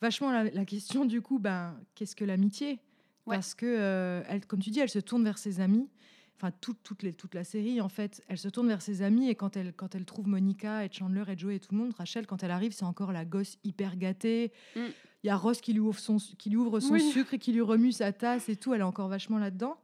vachement 0.00 0.30
la, 0.30 0.44
la 0.44 0.64
question, 0.64 1.04
du 1.04 1.20
coup, 1.22 1.38
ben, 1.38 1.76
qu'est-ce 1.94 2.16
que 2.16 2.24
l'amitié? 2.24 2.80
Ouais. 3.26 3.36
Parce 3.36 3.54
que, 3.54 3.66
euh, 3.66 4.22
elle, 4.28 4.46
comme 4.46 4.60
tu 4.60 4.70
dis, 4.70 4.80
elle 4.80 4.88
se 4.88 4.98
tourne 4.98 5.24
vers 5.24 5.38
ses 5.38 5.60
amis. 5.60 5.88
Enfin, 6.36 6.52
toute, 6.62 6.82
toute, 6.82 7.02
les, 7.02 7.12
toute 7.12 7.34
la 7.34 7.44
série, 7.44 7.82
en 7.82 7.90
fait, 7.90 8.24
elle 8.28 8.38
se 8.38 8.48
tourne 8.48 8.66
vers 8.66 8.80
ses 8.80 9.02
amis. 9.02 9.28
Et 9.28 9.34
quand 9.34 9.56
elle, 9.58 9.74
quand 9.74 9.94
elle 9.94 10.06
trouve 10.06 10.26
Monica 10.26 10.84
et 10.86 10.88
Chandler 10.90 11.24
et 11.28 11.36
Joey 11.36 11.56
et 11.56 11.60
tout 11.60 11.72
le 11.74 11.78
monde, 11.78 11.92
Rachel, 11.98 12.26
quand 12.26 12.42
elle 12.42 12.50
arrive, 12.50 12.72
c'est 12.72 12.86
encore 12.86 13.12
la 13.12 13.26
gosse 13.26 13.58
hyper 13.62 13.96
gâtée. 13.96 14.50
Il 14.74 14.82
Mm. 14.82 14.86
y 15.24 15.28
a 15.28 15.36
Ross 15.36 15.60
qui 15.60 15.74
lui 15.74 15.80
ouvre 15.80 15.98
son, 15.98 16.16
qui 16.16 16.48
lui 16.48 16.56
ouvre 16.56 16.80
son 16.80 16.94
Oui. 16.94 17.02
sucre 17.10 17.34
et 17.34 17.38
qui 17.38 17.52
lui 17.52 17.60
remue 17.60 17.92
sa 17.92 18.12
tasse 18.14 18.48
et 18.48 18.56
tout. 18.56 18.72
Elle 18.72 18.80
est 18.80 18.84
encore 18.84 19.08
vachement 19.08 19.38
là-dedans. 19.38 19.76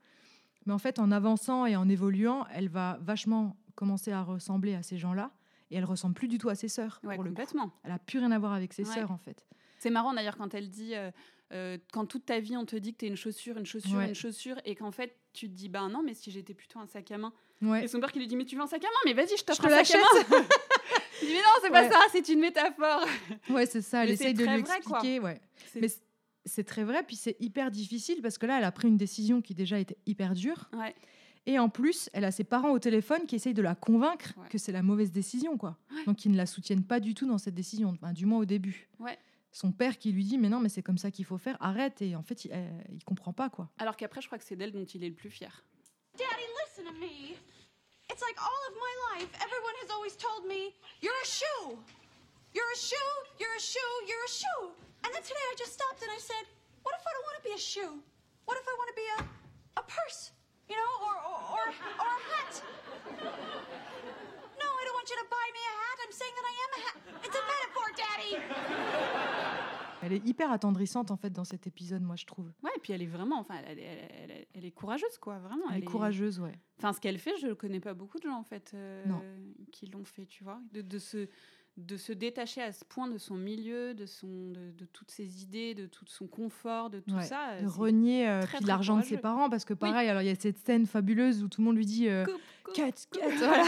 Mais 0.65 0.73
en 0.73 0.79
fait, 0.79 0.99
en 0.99 1.13
avançant 1.13 1.67
et 1.67 1.77
en 1.77 1.89
évoluant, 1.91 2.47
elle 2.55 2.71
va 2.71 2.99
vachement 3.03 3.55
commencer 3.75 4.11
à 4.11 4.23
ressembler 4.23 4.75
à 4.75 4.83
ces 4.83 4.97
gens-là. 4.97 5.31
Et 5.71 5.77
elle 5.77 5.85
ressemble 5.85 6.15
plus 6.15 6.27
du 6.29 6.39
tout 6.39 6.49
à 6.49 6.55
ses 6.55 6.69
sœurs. 6.69 7.01
Ouais, 7.05 7.17
pour 7.17 7.23
le 7.25 7.31
coup. 7.31 7.37
complètement. 7.37 7.71
Elle 7.85 7.93
a 7.93 7.99
plus 7.99 8.19
rien 8.19 8.31
à 8.31 8.39
voir 8.39 8.55
avec 8.55 8.73
ses 8.73 8.89
Ouais. 8.89 8.95
sœurs, 8.95 9.11
en 9.11 9.19
fait. 9.19 9.45
C'est 9.79 9.91
marrant 9.91 10.13
d'ailleurs 10.15 10.37
quand 10.37 10.55
elle 10.55 10.69
dit, 10.71 10.95
euh, 10.95 11.11
euh, 11.53 11.79
quand 11.93 12.07
toute 12.07 12.27
ta 12.27 12.41
vie 12.41 12.57
on 12.57 12.65
te 12.65 12.77
dit 12.77 12.93
que 12.93 12.99
t'es 12.99 13.07
une 13.07 13.17
chaussure, 13.17 13.57
une 13.59 13.67
chaussure, 13.67 13.99
Ouais. 13.99 14.09
une 14.09 14.15
chaussure, 14.15 14.57
et 14.65 14.75
qu'en 14.75 14.91
fait 14.91 15.17
tu 15.33 15.49
te 15.49 15.55
dis, 15.55 15.69
bah 15.69 15.87
non, 15.89 16.03
mais 16.03 16.15
si 16.15 16.31
j'étais 16.31 16.55
plutôt 16.55 16.79
un 16.79 16.87
sac 16.87 17.11
à 17.11 17.19
main. 17.19 17.33
Ouais. 17.63 17.85
Et 17.85 17.89
son 17.89 18.01
père 18.01 18.11
qui 18.11 18.19
lui 18.19 18.27
dit, 18.27 18.37
mais 18.37 18.47
tu 18.47 18.57
veux 18.57 18.63
un 18.63 18.67
sac 18.67 18.83
à 18.83 18.87
main? 18.89 19.01
Mais 19.05 19.13
vas-y, 19.13 19.37
je 19.37 19.45
t'offre 19.45 19.67
un 19.67 19.85
sac 19.85 19.91
à 19.95 19.99
main. 19.99 20.45
Il 21.23 21.29
dit, 21.29 21.33
mais 21.35 21.39
non, 21.41 21.49
c'est 21.63 21.71
pas 21.71 21.83
Ouais. 21.83 21.91
ça, 21.91 21.99
c'est 22.13 22.29
une 22.29 22.41
métaphore. 22.41 23.07
Ouais, 23.51 23.67
c'est 23.67 23.81
ça. 23.83 24.03
Elle 24.03 24.09
Mais 24.09 24.15
essaye 24.15 24.35
de 24.35 24.45
lui 24.45 24.63
vrai, 24.63 24.81
quoi. 24.85 24.99
expliquer. 24.99 25.21
Ouais. 25.21 25.41
Mais 25.81 25.89
c'est 26.45 26.65
très 26.65 26.85
vrai. 26.85 27.03
Puis 27.07 27.17
c'est 27.17 27.37
hyper 27.41 27.71
difficile 27.71 28.21
parce 28.23 28.39
que 28.39 28.47
là, 28.47 28.59
elle 28.59 28.65
a 28.65 28.73
pris 28.73 28.89
une 28.89 28.97
décision 28.99 29.41
qui 29.43 29.55
déjà 29.55 29.79
était 29.79 29.97
hyper 30.07 30.35
dure. 30.35 30.69
Ouais. 30.75 30.95
Et 31.47 31.59
en 31.59 31.69
plus, 31.69 32.11
elle 32.13 32.25
a 32.25 32.33
ses 32.33 32.45
parents 32.45 32.71
au 32.71 32.79
téléphone 32.79 33.25
qui 33.27 33.37
essayent 33.37 33.55
de 33.55 33.63
la 33.63 33.75
convaincre 33.75 34.33
Ouais. 34.37 34.49
que 34.51 34.59
c'est 34.59 34.73
la 34.73 34.83
mauvaise 34.83 35.13
décision, 35.13 35.57
quoi. 35.57 35.79
Donc 36.07 36.25
ils 36.25 36.31
ne 36.33 36.37
la 36.37 36.45
soutiennent 36.47 36.85
pas 36.85 36.99
du 37.01 37.15
tout 37.15 37.27
dans 37.27 37.39
cette 37.39 37.55
décision, 37.55 37.91
enfin, 37.91 38.13
du 38.13 38.27
moins 38.27 38.41
au 38.41 38.45
début. 38.45 38.89
Ouais. 38.99 39.17
Son 39.57 39.73
père 39.73 39.97
qui 39.97 40.13
lui 40.13 40.23
dit 40.23 40.37
mais 40.37 40.51
non 40.51 40.61
mais 40.61 40.69
c'est 40.69 40.83
comme 40.83 40.99
ça 40.99 41.11
qu'il 41.11 41.25
faut 41.25 41.39
faire, 41.39 41.57
arrête 41.61 42.03
et 42.03 42.15
en 42.15 42.23
fait 42.23 42.45
il, 42.45 42.53
euh, 42.53 42.69
il 42.93 43.03
comprend 43.05 43.33
pas 43.33 43.49
quoi. 43.49 43.71
Alors 43.79 43.97
qu'après, 43.97 44.21
je 44.21 44.27
crois 44.27 44.37
que 44.37 44.45
c'est 44.45 44.55
d'elle 44.55 44.71
dont 44.71 44.85
il 44.85 45.03
est 45.03 45.09
le 45.09 45.15
plus 45.15 45.31
fier. 45.31 45.65
Daddy, 46.13 46.45
listen 46.61 46.85
to 46.85 46.93
me. 47.01 47.41
It's 48.13 48.21
like 48.21 48.37
all 48.37 48.63
of 48.69 48.77
my 48.77 48.95
life, 49.09 49.33
everyone 49.41 49.73
has 49.81 49.89
always 49.97 50.13
told 50.21 50.45
me, 50.45 50.77
you're 51.01 51.17
a 51.25 51.25
shoe. 51.25 51.73
You're 52.53 52.69
a 52.69 52.77
shoe, 52.77 53.13
you're 53.41 53.57
a 53.57 53.59
shoe, 53.59 53.95
you're 54.05 54.27
a 54.29 54.29
shoe. 54.29 54.77
And 55.05 55.15
then 55.15 55.23
today 55.25 55.47
I 55.49 55.55
just 55.57 55.73
stopped 55.73 56.05
and 56.05 56.13
I 56.13 56.21
said, 56.21 56.45
what 56.85 56.93
if 56.93 57.01
I 57.09 57.17
don't 57.17 57.25
want 57.25 57.37
to 57.41 57.45
be 57.49 57.55
a 57.57 57.63
shoe? 57.73 57.97
What 58.45 58.61
if 58.61 58.67
I 58.69 58.75
want 58.77 58.89
to 58.93 58.97
be 59.01 59.09
a, 59.17 59.19
a 59.81 59.85
purse? 59.89 60.37
You 60.69 60.77
know, 60.77 60.93
or, 61.01 61.17
or, 61.33 61.41
or, 61.57 61.65
or 62.05 62.11
a 62.13 62.21
hat? 62.29 62.53
No, 64.61 64.69
I 64.69 64.83
don't 64.85 64.97
want 64.97 65.09
you 65.09 65.17
to 65.17 65.29
buy. 65.33 65.46
I'm 66.07 66.13
saying 66.13 66.33
that 66.37 66.47
I 66.47 66.55
am 66.65 66.73
a 66.77 66.81
hat. 66.87 66.97
It's 67.25 67.37
a 67.37 67.43
metaphor, 67.51 67.87
Daddy. 67.97 68.33
Elle 70.03 70.13
est 70.13 70.27
hyper 70.29 70.53
attendrissante 70.53 71.11
en 71.11 71.17
fait 71.17 71.31
dans 71.31 71.45
cet 71.45 71.67
épisode, 71.67 72.03
moi 72.03 72.17
je 72.17 72.27
trouve. 72.27 72.47
Ouais, 72.63 72.71
et 72.77 72.81
puis 72.81 72.93
elle 72.93 73.03
est 73.03 73.07
vraiment, 73.07 73.41
enfin, 73.41 73.55
elle, 73.67 73.79
elle- 73.79 73.85
elle- 74.21 74.31
elle- 74.31 74.47
elle 74.55 74.65
est 74.65 74.71
courageuse, 74.71 75.19
quoi, 75.21 75.39
vraiment. 75.39 75.65
Elle, 75.73 75.79
est 75.83 75.85
courageuse, 75.85 76.39
ouais. 76.39 76.53
Enfin, 76.79 76.93
ce 76.93 77.01
qu'elle 77.01 77.19
fait, 77.19 77.37
je 77.41 77.53
connais 77.55 77.81
pas 77.81 77.95
beaucoup 77.95 78.19
de 78.19 78.25
gens 78.25 78.39
en 78.39 78.45
fait 78.45 78.71
euh, 78.75 79.05
Non. 79.07 79.21
qui 79.73 79.87
l'ont 79.87 80.05
fait, 80.05 80.27
tu 80.27 80.45
vois, 80.45 80.61
de, 80.73 80.83
de 80.83 80.99
se 80.99 81.29
de 81.79 81.99
se 81.99 82.11
détacher 82.15 82.63
à 82.63 82.73
ce 82.73 82.87
point 82.87 83.07
de 83.07 83.19
son 83.19 83.35
milieu, 83.37 83.93
de 83.93 84.07
son 84.07 84.51
de, 84.51 84.71
de 84.71 84.87
toutes 84.87 85.11
ses 85.11 85.43
idées, 85.43 85.75
de 85.75 85.85
tout 85.85 86.07
son 86.07 86.27
confort, 86.27 86.89
de 86.89 87.01
tout 87.01 87.15
Ouais. 87.15 87.23
ça. 87.25 87.61
de 87.61 87.67
renier 87.67 88.27
euh, 88.27 88.41
très, 88.41 88.57
puis 88.57 88.65
très 88.65 88.69
l'argent 88.69 88.97
de 88.97 89.03
ses 89.05 89.19
parents 89.19 89.51
parce 89.51 89.67
que 89.67 89.75
pareil, 89.75 90.09
alors 90.09 90.23
il 90.23 90.27
y 90.29 90.31
a 90.31 90.35
cette 90.37 90.57
scène 90.57 90.87
fabuleuse 90.87 91.43
où 91.43 91.49
tout 91.49 91.61
le 91.61 91.67
monde 91.67 91.77
lui 91.77 91.85
dit 91.85 92.09
euh, 92.09 92.25
Coupe, 92.25 92.41
cut, 92.75 92.83
cut, 93.13 93.21
voilà. 93.39 93.65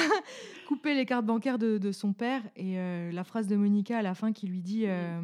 couper 0.66 0.94
les 0.94 1.06
cartes 1.06 1.26
bancaires 1.26 1.58
de, 1.58 1.78
de 1.78 1.92
son 1.92 2.12
père 2.12 2.42
et 2.56 2.78
euh, 2.78 3.10
la 3.12 3.24
phrase 3.24 3.46
de 3.46 3.56
Monica 3.56 3.98
à 3.98 4.02
la 4.02 4.14
fin 4.14 4.32
qui 4.32 4.46
lui 4.46 4.60
dit, 4.62 4.84
euh, 4.86 5.20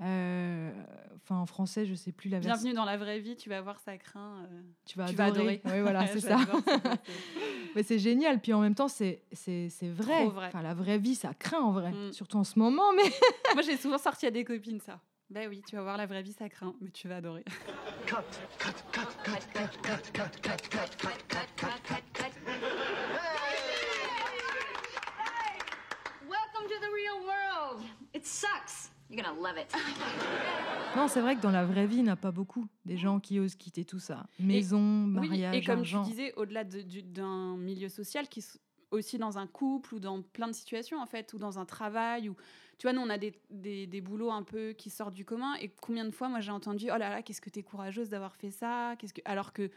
euh, 0.00 0.70
enfin 1.16 1.36
en 1.36 1.46
français 1.46 1.86
je 1.86 1.94
sais 1.94 2.12
plus 2.12 2.28
la 2.28 2.38
version. 2.38 2.54
Bienvenue 2.54 2.74
dans 2.74 2.84
la 2.84 2.96
vraie 2.96 3.18
vie, 3.18 3.36
tu 3.36 3.48
vas 3.48 3.60
voir, 3.60 3.78
ça 3.80 3.96
craint. 3.98 4.44
euh, 4.50 4.60
Tu 4.86 4.96
vas 4.98 5.06
tu 5.06 5.20
adorer. 5.20 5.60
vas 5.64 5.70
adorer. 5.70 5.76
Ouais, 5.76 5.82
voilà, 5.82 6.06
c'est 6.12 6.20
ça. 6.20 6.38
Mais 7.74 7.82
c'est 7.82 7.98
génial. 7.98 8.40
Puis 8.40 8.52
en 8.52 8.60
même 8.60 8.74
temps, 8.74 8.88
c'est 8.88 9.22
c'est 9.32 9.68
c'est 9.68 9.88
vrai. 9.90 10.22
Trop 10.22 10.30
vrai. 10.30 10.46
Enfin, 10.48 10.62
la 10.62 10.74
vraie 10.74 10.98
vie, 10.98 11.14
ça 11.14 11.34
craint 11.34 11.60
en 11.60 11.72
vrai. 11.72 11.90
Mm. 11.92 12.12
Surtout 12.12 12.38
en 12.38 12.44
ce 12.44 12.58
moment. 12.58 12.92
Mais 12.96 13.10
Moi, 13.54 13.62
j'ai 13.62 13.76
souvent 13.76 13.98
sorti 13.98 14.26
à 14.26 14.30
des 14.30 14.44
copines 14.44 14.80
ça. 14.80 15.00
Ben 15.30 15.46
oui, 15.48 15.62
tu 15.68 15.76
vas 15.76 15.82
voir 15.82 15.98
la 15.98 16.06
vraie 16.06 16.22
vie, 16.22 16.32
ça 16.32 16.48
craint, 16.48 16.74
mais 16.80 16.90
tu 16.90 17.06
vas 17.06 17.16
adorer. 17.16 17.44
Welcome 26.28 26.68
to 26.68 26.76
the 26.80 26.90
real 26.92 27.18
world. 27.24 27.84
It 28.14 28.26
sucks. 28.26 28.90
You're 29.08 29.22
gonna 29.22 29.37
love 29.48 29.58
it. 29.60 29.74
non, 30.96 31.08
c'est 31.08 31.20
vrai 31.20 31.36
que 31.36 31.40
dans 31.40 31.50
la 31.50 31.64
vraie 31.64 31.86
vie, 31.86 31.96
il 31.98 32.04
n'y 32.04 32.10
a 32.10 32.16
pas 32.16 32.30
beaucoup 32.32 32.66
des 32.84 32.96
gens 32.96 33.20
qui 33.20 33.38
osent 33.40 33.54
quitter 33.56 33.84
tout 33.84 33.98
ça. 34.00 34.26
Maison, 34.38 34.78
Oui, 35.04 35.28
mariage, 35.28 35.56
et 35.56 35.62
comme 35.64 35.78
argent. 35.80 36.02
tu 36.04 36.10
disais, 36.10 36.32
au-delà 36.36 36.64
de- 36.64 36.82
du- 36.82 37.02
d'un 37.02 37.56
milieu 37.56 37.88
social 37.88 38.28
qui, 38.28 38.44
aussi 38.90 39.18
dans 39.18 39.38
un 39.38 39.46
couple 39.46 39.94
ou 39.94 40.00
dans 40.00 40.22
plein 40.22 40.48
de 40.48 40.52
situations 40.54 41.00
en 41.00 41.06
fait, 41.06 41.32
ou 41.34 41.38
dans 41.38 41.58
un 41.58 41.64
travail 41.64 42.28
ou 42.28 42.36
tu 42.78 42.86
vois, 42.86 42.92
nous 42.94 43.02
on 43.02 43.10
a 43.10 43.18
des, 43.18 43.34
des, 43.50 43.86
des 43.86 44.00
boulots 44.00 44.30
un 44.30 44.42
peu 44.44 44.72
qui 44.72 44.88
sortent 44.88 45.12
du 45.14 45.24
commun 45.24 45.54
et 45.60 45.68
combien 45.68 46.04
de 46.04 46.10
fois 46.12 46.28
moi 46.28 46.40
j'ai 46.40 46.52
entendu 46.52 46.86
oh 46.86 46.96
là 46.96 47.10
là 47.10 47.22
qu'est-ce 47.22 47.40
que 47.40 47.50
t'es 47.50 47.62
courageuse 47.64 48.08
d'avoir 48.08 48.34
fait 48.36 48.50
ça, 48.52 48.94
qu'est-ce 48.98 49.12
que 49.12 49.20
alors 49.26 49.52
que 49.52 49.70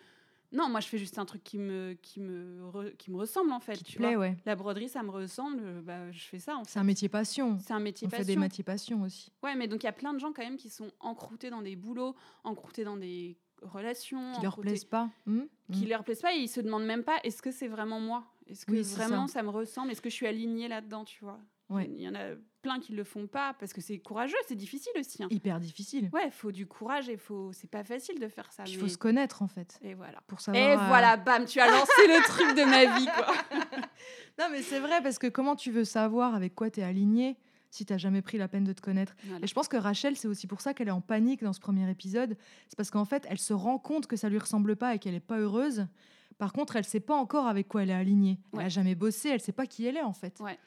non, 0.52 0.70
moi 0.70 0.80
je 0.82 0.88
fais 0.88 0.98
juste 0.98 1.18
un 1.18 1.26
truc 1.26 1.44
qui 1.44 1.58
me 1.58 1.94
qui 2.02 2.20
me 2.20 2.62
re- 2.72 2.96
qui 2.98 3.10
me 3.12 3.18
ressemble 3.18 3.52
en 3.52 3.60
fait. 3.60 3.74
Qui 3.74 3.84
te 3.84 3.90
tu 3.92 3.98
plaît, 3.98 4.16
vois. 4.16 4.26
ouais. 4.28 4.38
La 4.46 4.56
broderie 4.56 4.90
ça 4.90 5.02
me 5.04 5.10
ressemble, 5.12 5.82
bah, 5.82 6.12
je 6.12 6.24
fais 6.24 6.40
ça 6.40 6.56
en 6.58 6.64
fait. 6.64 6.72
C'est 6.72 6.80
un 6.80 6.84
métier 6.84 7.10
passion. 7.10 7.58
C'est 7.60 7.74
un 7.74 7.80
métier 7.80 8.08
On 8.08 8.10
fait 8.10 8.18
passion. 8.18 8.34
des 8.34 8.40
métiers 8.40 8.64
passion 8.64 9.02
aussi. 9.04 9.32
Ouais, 9.44 9.56
mais 9.56 9.68
donc 9.68 9.84
il 9.84 9.86
y 9.86 9.90
a 9.90 9.94
plein 9.94 10.14
de 10.14 10.20
gens 10.20 10.34
quand 10.34 10.44
même 10.44 10.58
qui 10.58 10.70
sont 10.70 10.92
encroutés 11.00 11.50
dans 11.50 11.62
des 11.62 11.76
boulots, 11.76 12.16
encroutés 12.44 12.84
dans 12.84 12.98
des 12.98 13.38
relations, 13.62 14.34
Qui 14.34 14.42
leur 14.42 14.58
plaisent 14.60 14.86
pas. 14.86 15.10
Hmm 15.26 15.42
qui 15.72 15.86
Hmm. 15.86 15.90
leur 15.90 16.04
plaisent 16.04 16.22
pas 16.22 16.34
et 16.36 16.40
ils 16.40 16.50
se 16.50 16.60
demandent 16.60 16.84
même 16.86 17.04
pas 17.04 17.20
est-ce 17.24 17.42
que 17.42 17.50
c'est 17.52 17.70
vraiment 17.70 18.00
moi? 18.02 18.26
Est-ce 18.48 18.66
que 18.66 18.72
Oui, 18.74 18.82
vraiment 18.82 19.28
ça. 19.28 19.36
ça. 19.36 19.44
me 19.44 19.50
ressemble? 19.50 19.90
Est-ce 19.92 20.02
que 20.02 20.10
je 20.10 20.16
suis 20.16 20.28
alignée 20.28 20.68
là-dedans, 20.68 21.06
tu 21.06 21.24
vois? 21.24 21.40
Ouais. 21.70 21.88
Il 21.90 22.02
y 22.02 22.10
en 22.10 22.16
a 22.16 22.32
plein 22.62 22.80
qui 22.80 22.94
le 22.94 23.04
font 23.04 23.28
pas 23.28 23.54
parce 23.60 23.74
que 23.74 23.82
c'est 23.82 23.98
courageux, 24.00 24.36
c'est 24.48 24.56
difficile 24.56 24.92
aussi. 25.00 25.24
hein. 25.24 25.28
Hyper 25.32 25.60
difficile. 25.60 26.10
Ouais, 26.14 26.26
il 26.28 26.32
faut 26.32 26.52
du 26.52 26.68
courage 26.68 27.10
et 27.10 27.18
faut 27.18 27.52
c'est 27.54 27.70
pas 27.70 27.84
facile 27.84 28.20
de 28.20 28.28
faire 28.28 28.52
ça. 28.52 28.64
Il 28.68 28.74
mais- 28.76 28.80
faut 28.82 28.88
se 28.88 28.98
connaître 28.98 29.42
en 29.42 29.48
fait. 29.48 29.80
Et 29.82 29.94
voilà. 29.94 30.22
Pour 30.28 30.40
savoir. 30.42 30.64
Et 30.64 30.74
euh, 30.74 30.78
voilà, 30.88 31.18
bam, 31.18 31.46
tu 31.46 31.60
as 31.60 31.68
lancé 31.70 32.08
le 32.08 32.24
truc 32.24 32.56
de 32.58 32.64
ma 32.64 32.98
vie 32.98 33.06
quoi. 33.06 33.34
Non, 34.40 34.46
mais 34.52 34.62
c'est 34.62 34.80
vrai 34.80 35.02
parce 35.04 35.20
que 35.20 35.28
comment 35.28 35.56
tu 35.56 35.72
veux 35.72 35.84
savoir 35.86 36.34
avec 36.36 36.56
quoi 36.56 36.70
tu 36.72 36.80
es 36.80 36.84
aligné 36.84 37.38
si 37.70 37.86
tu 37.86 37.98
jamais 37.98 38.22
pris 38.22 38.38
la 38.38 38.48
peine 38.48 38.64
de 38.64 38.74
te 38.74 38.82
connaître? 38.82 39.14
Voilà. 39.26 39.44
Et 39.44 39.48
je 39.48 39.54
pense 39.54 39.68
que 39.68 39.78
Rachel, 39.78 40.16
c'est 40.16 40.28
aussi 40.28 40.48
pour 40.48 40.62
ça 40.62 40.74
qu'elle 40.74 40.88
est 40.88 40.92
en 40.92 41.02
panique 41.02 41.44
dans 41.44 41.54
ce 41.54 41.60
premier 41.60 41.90
épisode. 41.90 42.36
C'est 42.68 42.76
parce 42.76 42.90
qu'en 42.92 43.06
fait, 43.06 43.26
elle 43.30 43.38
se 43.38 43.54
rend 43.54 43.78
compte 43.78 44.08
que 44.08 44.16
ça 44.16 44.30
lui 44.30 44.40
ressemble 44.40 44.76
pas 44.76 44.96
et 44.96 45.00
qu'elle 45.00 45.14
est 45.16 45.20
pas 45.20 45.38
heureuse. 45.38 45.86
Par 46.38 46.54
contre, 46.54 46.76
elle 46.76 46.86
sait 46.86 47.00
pas 47.00 47.16
encore 47.16 47.46
avec 47.48 47.68
quoi 47.68 47.84
elle 47.84 47.92
est 47.92 47.94
alignée. 47.94 48.40
Elle 48.54 48.60
Ouais. 48.60 48.66
a 48.66 48.70
jamais 48.70 48.96
bossé, 48.96 49.30
elle 49.30 49.42
sait 49.42 49.52
pas 49.52 49.68
qui 49.68 49.86
elle 49.86 49.98
est 49.98 50.02
en 50.02 50.14
fait. 50.14 50.40
Ouais. 50.40 50.58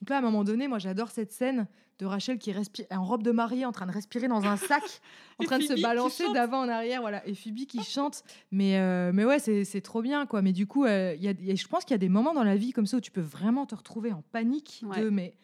Donc 0.00 0.10
là, 0.10 0.16
à 0.16 0.18
un 0.18 0.22
moment 0.22 0.44
donné, 0.44 0.66
moi, 0.68 0.78
j'adore 0.78 1.10
cette 1.10 1.32
scène 1.32 1.66
de 1.98 2.06
Rachel 2.06 2.38
qui 2.38 2.50
respire 2.52 2.86
en 2.90 3.04
robe 3.04 3.22
de 3.22 3.30
mariée, 3.30 3.66
en 3.66 3.72
train 3.72 3.86
de 3.86 3.92
respirer 3.92 4.26
dans 4.28 4.44
un 4.44 4.56
sac, 4.56 4.82
en 5.38 5.44
train 5.44 5.58
de 5.58 5.64
se 5.64 5.80
balancer 5.82 6.24
d'avant 6.32 6.60
en 6.60 6.68
arrière, 6.68 7.02
voilà. 7.02 7.26
Et 7.28 7.34
Phoebe 7.34 7.66
qui 7.66 7.82
chante. 7.84 8.22
Mais, 8.50 8.78
euh, 8.78 9.10
mais 9.12 9.24
ouais, 9.26 9.38
c'est 9.38 9.80
trop 9.82 10.00
bien, 10.00 10.24
quoi. 10.26 10.40
Mais 10.40 10.52
du 10.52 10.66
coup, 10.66 10.84
euh, 10.86 11.14
y 11.18 11.28
a- 11.28 11.32
il 11.32 11.44
y 11.44 11.50
a- 11.52 11.54
je 11.54 11.66
pense 11.66 11.84
qu'il 11.84 11.92
y 11.92 11.96
a 11.96 11.98
des 11.98 12.08
moments 12.08 12.32
dans 12.32 12.44
la 12.44 12.56
vie 12.56 12.72
comme 12.72 12.86
ça 12.86 12.96
où 12.96 13.00
tu 13.00 13.10
peux 13.10 13.20
vraiment 13.20 13.66
te 13.66 13.74
retrouver 13.74 14.12
en 14.12 14.22
panique 14.32 14.82
Ouais. 14.84 15.02
de 15.02 15.10
mais 15.10 15.34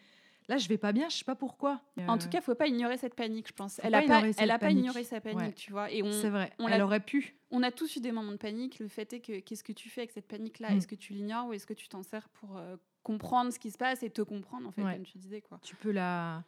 là, 0.49 0.57
je 0.57 0.67
vais 0.67 0.79
pas 0.79 0.93
bien, 0.93 1.09
je 1.09 1.17
sais 1.17 1.25
pas 1.25 1.35
pourquoi. 1.35 1.79
En 2.07 2.15
Euh, 2.15 2.17
tout 2.17 2.29
cas, 2.29 2.41
faut 2.41 2.55
pas 2.55 2.65
ignorer 2.67 2.97
cette 2.97 3.13
panique, 3.13 3.49
je 3.49 3.53
pense. 3.53 3.75
Faut 3.75 3.81
Elle 3.83 3.93
a 3.93 4.01
pas, 4.01 4.23
elle 4.39 4.49
a 4.49 4.57
pas 4.57 4.71
ignoré 4.71 5.03
sa 5.03 5.21
panique, 5.21 5.39
Ouais. 5.39 5.51
tu 5.53 5.71
vois. 5.71 5.91
Et 5.91 6.01
on, 6.01 6.11
c'est 6.11 6.29
vrai. 6.29 6.51
on 6.57 6.67
elle 6.67 6.81
aurait 6.81 7.01
pu. 7.01 7.35
on 7.51 7.61
a 7.61 7.69
tous 7.71 7.97
eu 7.97 7.99
des 7.99 8.11
moments 8.11 8.31
de 8.31 8.37
panique. 8.37 8.79
Le 8.79 8.87
fait 8.87 9.13
est 9.13 9.19
que 9.19 9.39
qu'est-ce 9.41 9.63
que 9.63 9.73
tu 9.73 9.89
fais 9.89 10.01
avec 10.01 10.11
cette 10.11 10.27
panique-là? 10.27 10.71
Mm. 10.71 10.77
Est-ce 10.77 10.87
que 10.87 10.95
tu 10.95 11.13
l'ignores 11.13 11.47
ou 11.49 11.53
est-ce 11.53 11.67
que 11.67 11.73
tu 11.75 11.87
t'en 11.87 12.01
sers 12.01 12.27
pour 12.29 12.57
euh, 12.57 12.75
comprendre 13.07 13.51
ce 13.53 13.59
qui 13.59 13.71
se 13.71 13.77
passe 13.77 14.03
et 14.03 14.09
te 14.09 14.21
comprendre, 14.21 14.67
en 14.67 14.71
fait, 14.71 14.83
Ouais. 14.83 14.95
comme 14.95 15.05
tu 15.05 15.17
disais, 15.17 15.41
quoi. 15.41 15.59
tu 15.63 15.75
peux 15.75 15.91
la. 15.91 16.43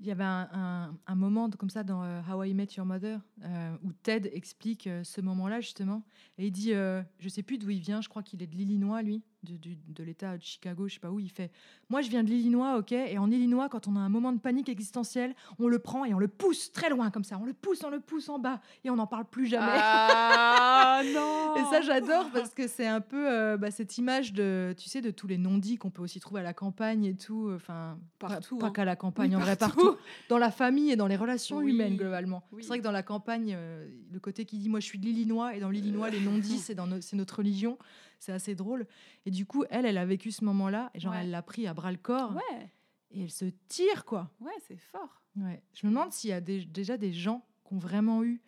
Il 0.00 0.06
y 0.06 0.12
avait 0.12 0.22
un, 0.22 0.48
un- 0.52 0.96
un 1.08 1.14
moment 1.16 1.50
comme 1.50 1.70
ça 1.70 1.82
dans 1.82 2.04
euh, 2.04 2.20
How 2.30 2.44
I 2.44 2.54
Met 2.54 2.68
Your 2.76 2.86
Mother 2.86 3.18
euh, 3.42 3.76
où 3.82 3.92
Ted 3.92 4.30
explique 4.32 4.86
euh, 4.86 5.02
ce 5.02 5.20
moment-là 5.20 5.60
justement 5.60 6.04
et 6.38 6.46
il 6.46 6.52
dit 6.52 6.72
euh, 6.72 7.02
je 7.18 7.28
sais 7.28 7.42
plus 7.42 7.58
d'où 7.58 7.68
il 7.70 7.80
vient 7.80 8.00
je 8.00 8.08
crois 8.08 8.22
qu'il 8.22 8.40
est 8.40 8.46
de 8.46 8.54
l'Illinois 8.54 9.02
lui 9.02 9.24
de, 9.44 10.02
l'État 10.02 10.36
de 10.36 10.42
Chicago 10.42 10.88
je 10.88 10.94
sais 10.94 11.00
pas 11.00 11.10
où 11.10 11.20
il 11.20 11.30
fait 11.30 11.50
moi 11.90 12.00
je 12.02 12.10
viens 12.10 12.24
de 12.24 12.28
l'Illinois 12.28 12.76
ok 12.78 12.90
et 12.92 13.18
en 13.18 13.30
Illinois 13.30 13.68
quand 13.68 13.86
on 13.86 13.94
a 13.94 14.00
un 14.00 14.08
moment 14.08 14.32
de 14.32 14.38
panique 14.40 14.68
existentielle 14.68 15.34
on 15.60 15.68
le 15.68 15.78
prend 15.78 16.04
et 16.04 16.12
on 16.12 16.18
le 16.18 16.26
pousse 16.28 16.72
très 16.72 16.88
loin 16.90 17.10
comme 17.10 17.22
ça 17.24 17.38
on 17.40 17.44
le 17.44 17.52
pousse 17.52 17.84
on 17.84 17.90
le 17.90 18.00
pousse 18.00 18.28
en 18.28 18.38
bas 18.40 18.60
et 18.84 18.90
on 18.90 18.96
n'en 18.96 19.06
parle 19.06 19.26
plus 19.26 19.46
jamais 19.46 19.66
Ah 19.80 21.02
non 21.14 21.56
Et 21.56 21.64
ça, 21.70 21.80
j'adore 21.80 22.30
parce 22.32 22.54
que 22.54 22.66
c'est 22.66 22.86
un 22.86 23.00
peu 23.00 23.28
euh, 23.30 23.56
bah, 23.56 23.70
cette 23.70 23.96
image 23.98 24.32
de, 24.32 24.74
tu 24.76 24.88
sais, 24.88 25.00
de 25.00 25.10
tous 25.10 25.26
les 25.26 25.38
non-dits 25.38 25.76
qu'on 25.76 25.90
peut 25.90 26.02
aussi 26.02 26.20
trouver 26.20 26.40
à 26.40 26.44
la 26.44 26.52
campagne 26.54 27.04
et 27.04 27.14
tout. 27.14 27.50
Enfin, 27.54 27.98
pas- 28.18 28.28
Partout, 28.28 28.58
Pas, 28.58 28.66
hein. 28.66 28.70
qu'à 28.70 28.84
la 28.84 28.96
campagne, 28.96 29.30
Oui, 29.30 29.36
en 29.36 29.40
vrai, 29.40 29.56
partout. 29.56 29.96
Dans 30.28 30.38
la 30.38 30.50
famille 30.50 30.90
et 30.90 30.96
dans 30.96 31.06
les 31.06 31.16
relations 31.16 31.58
Oui, 31.58 31.72
humaines, 31.72 31.96
globalement. 31.96 32.42
oui. 32.52 32.62
C'est 32.62 32.68
vrai 32.68 32.78
que 32.78 32.84
dans 32.84 32.92
la 32.92 33.02
campagne, 33.02 33.54
euh, 33.56 33.86
le 34.12 34.20
côté 34.20 34.44
qui 34.44 34.58
dit, 34.58 34.68
moi, 34.68 34.80
je 34.80 34.86
suis 34.86 34.98
de 34.98 35.04
l'Illinois, 35.06 35.54
et 35.56 35.60
dans 35.60 35.70
l'Illinois, 35.70 36.10
les 36.10 36.20
non-dits, 36.20 36.58
c'est, 36.58 36.74
dans 36.74 36.86
no- 36.86 37.00
c'est 37.00 37.16
notre 37.16 37.38
religion. 37.38 37.78
C'est 38.18 38.32
assez 38.32 38.54
drôle. 38.54 38.86
Et 39.26 39.30
du 39.30 39.46
coup, 39.46 39.64
elle, 39.70 39.86
elle 39.86 39.98
a 39.98 40.04
vécu 40.06 40.30
ce 40.32 40.44
moment-là, 40.44 40.90
et 40.94 41.00
genre, 41.00 41.12
Ouais. 41.12 41.20
elle 41.22 41.30
l'a 41.30 41.42
pris 41.42 41.66
à 41.66 41.74
bras-le-corps, 41.74 42.34
Ouais, 42.34 42.70
et 43.12 43.22
elle 43.22 43.30
se 43.30 43.44
tire, 43.68 44.04
quoi. 44.04 44.30
ouais, 44.40 44.52
c'est 44.66 44.76
fort. 44.78 45.22
Ouais. 45.36 45.62
Je 45.74 45.86
me 45.86 45.92
demande 45.92 46.12
s'il 46.12 46.30
y 46.30 46.32
a 46.32 46.40
des- 46.40 46.64
déjà 46.64 46.96
des 46.96 47.12
gens 47.12 47.46
qui 47.66 47.74
ont 47.74 47.78
vraiment 47.78 48.24
eu 48.24 48.40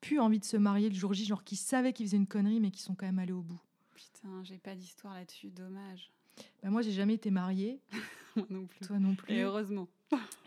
plus 0.00 0.18
envie 0.18 0.38
de 0.38 0.44
se 0.44 0.56
marier 0.56 0.88
le 0.88 0.94
jour 0.94 1.12
J, 1.12 1.26
genre 1.26 1.44
qui 1.44 1.56
savaient 1.56 1.92
qu'ils 1.92 2.06
faisaient 2.06 2.16
une 2.16 2.26
connerie, 2.26 2.60
mais 2.60 2.70
qui 2.70 2.80
sont 2.82 2.94
quand 2.94 3.06
même 3.06 3.18
allés 3.18 3.32
au 3.32 3.42
bout. 3.42 3.60
Putain, 3.94 4.42
j'ai 4.44 4.56
pas 4.58 4.74
d'histoire 4.74 5.12
là-dessus, 5.14 5.50
dommage. 5.50 6.10
Bah, 6.62 6.70
moi, 6.70 6.80
j'ai 6.80 6.92
jamais 6.92 7.14
été 7.14 7.30
mariée, 7.30 7.80
Moi 8.36 8.46
non 8.48 8.66
plus. 8.66 8.86
toi 8.86 8.98
non 8.98 9.12
Et 9.12 9.16
plus. 9.16 9.38
heureusement. 9.40 9.88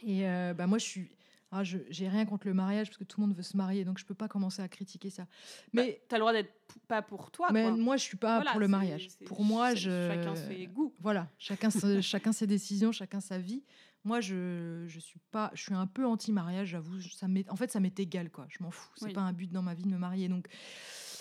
Et 0.04 0.28
euh, 0.28 0.54
bah, 0.56 0.66
moi, 0.66 0.80
je 0.80 0.86
suis. 0.86 1.08
Ah, 1.56 1.64
je 1.64 1.78
j'ai 1.90 2.08
rien 2.10 2.26
contre 2.26 2.48
le 2.48 2.54
mariage 2.56 2.88
parce 2.88 2.98
que 2.98 3.04
tout 3.04 3.22
le 3.22 3.28
monde 3.28 3.36
veut 3.36 3.44
se 3.44 3.56
marier, 3.56 3.86
donc 3.86 4.00
je 4.00 4.06
peux 4.06 4.16
pas 4.16 4.28
commencer 4.28 4.62
à 4.64 4.68
critiquer 4.68 5.10
ça. 5.12 5.28
Mais 5.72 5.84
Mais, 5.84 6.02
t'as 6.08 6.16
le 6.16 6.22
droit 6.22 6.34
d'être 6.34 6.52
pas 6.88 7.02
pour 7.04 7.30
toi, 7.30 7.50
mais 7.52 7.62
quoi. 7.64 7.72
moi, 7.78 7.96
je 7.98 8.04
suis 8.04 8.18
pas 8.18 8.38
Voilà, 8.38 8.52
pour 8.52 8.60
le 8.60 8.68
mariage. 8.68 9.10
Pour 9.28 9.44
moi, 9.44 9.76
je. 9.76 10.08
Chacun 10.10 10.36
ses 10.36 10.66
goûts. 10.68 10.94
Voilà, 11.00 11.30
chacun, 11.38 11.70
se- 11.70 12.02
chacun 12.02 12.32
ses 12.32 12.48
décisions, 12.48 12.92
chacun 12.92 13.20
sa 13.22 13.38
vie. 13.38 13.64
Moi, 14.04 14.20
je, 14.20 14.84
je 14.88 15.00
suis 15.00 15.20
pas, 15.32 15.52
je 15.54 15.62
suis 15.62 15.74
un 15.76 15.88
peu 15.88 16.06
anti-mariage, 16.06 16.70
j'avoue. 16.70 17.00
Ça 17.02 17.28
m'est, 17.28 17.48
en 17.50 17.56
fait, 17.56 17.72
ça 17.72 17.80
m'est 17.80 17.98
égal, 18.00 18.32
quoi. 18.32 18.48
Je 18.50 18.58
m'en 18.62 18.72
fous. 18.72 18.92
C'est 18.98 19.06
Oui. 19.06 19.14
pas 19.14 19.22
un 19.22 19.32
but 19.32 19.52
dans 19.52 19.62
ma 19.62 19.76
vie 19.76 19.84
de 19.84 19.90
me 19.90 19.98
marier, 19.98 20.28
donc 20.30 20.48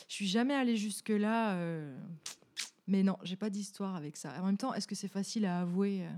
je 0.08 0.14
suis 0.14 0.26
jamais 0.26 0.54
allée 0.54 0.76
jusque 0.76 1.10
là. 1.10 1.56
Mais 2.88 3.02
non, 3.04 3.16
j'ai 3.22 3.36
pas 3.36 3.50
d'histoire 3.50 3.94
avec 3.94 4.16
ça. 4.16 4.32
En 4.40 4.46
même 4.46 4.56
temps, 4.56 4.74
est-ce 4.74 4.88
que 4.88 4.94
c'est 4.96 5.08
facile 5.08 5.46
à 5.46 5.60
avouer 5.60 6.02
euh? 6.04 6.10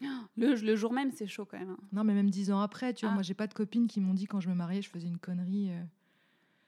Le, 0.36 0.54
le 0.54 0.76
jour 0.76 0.92
même, 0.92 1.10
c'est 1.12 1.26
chaud 1.26 1.44
quand 1.46 1.58
même. 1.58 1.70
hein. 1.70 1.78
Non, 1.92 2.04
mais 2.04 2.14
même 2.14 2.30
dix 2.30 2.50
ans 2.50 2.60
après, 2.60 2.92
tu 2.94 3.04
vois, 3.06 3.12
Ah. 3.12 3.14
moi, 3.14 3.22
j'ai 3.22 3.34
pas 3.34 3.46
de 3.46 3.54
copines 3.54 3.86
qui 3.86 4.00
m'ont 4.00 4.14
dit 4.14 4.26
quand 4.26 4.40
je 4.40 4.48
me 4.48 4.54
mariais, 4.54 4.82
je 4.82 4.90
faisais 4.90 5.08
une 5.08 5.18
connerie. 5.18 5.70
euh. 5.70 5.82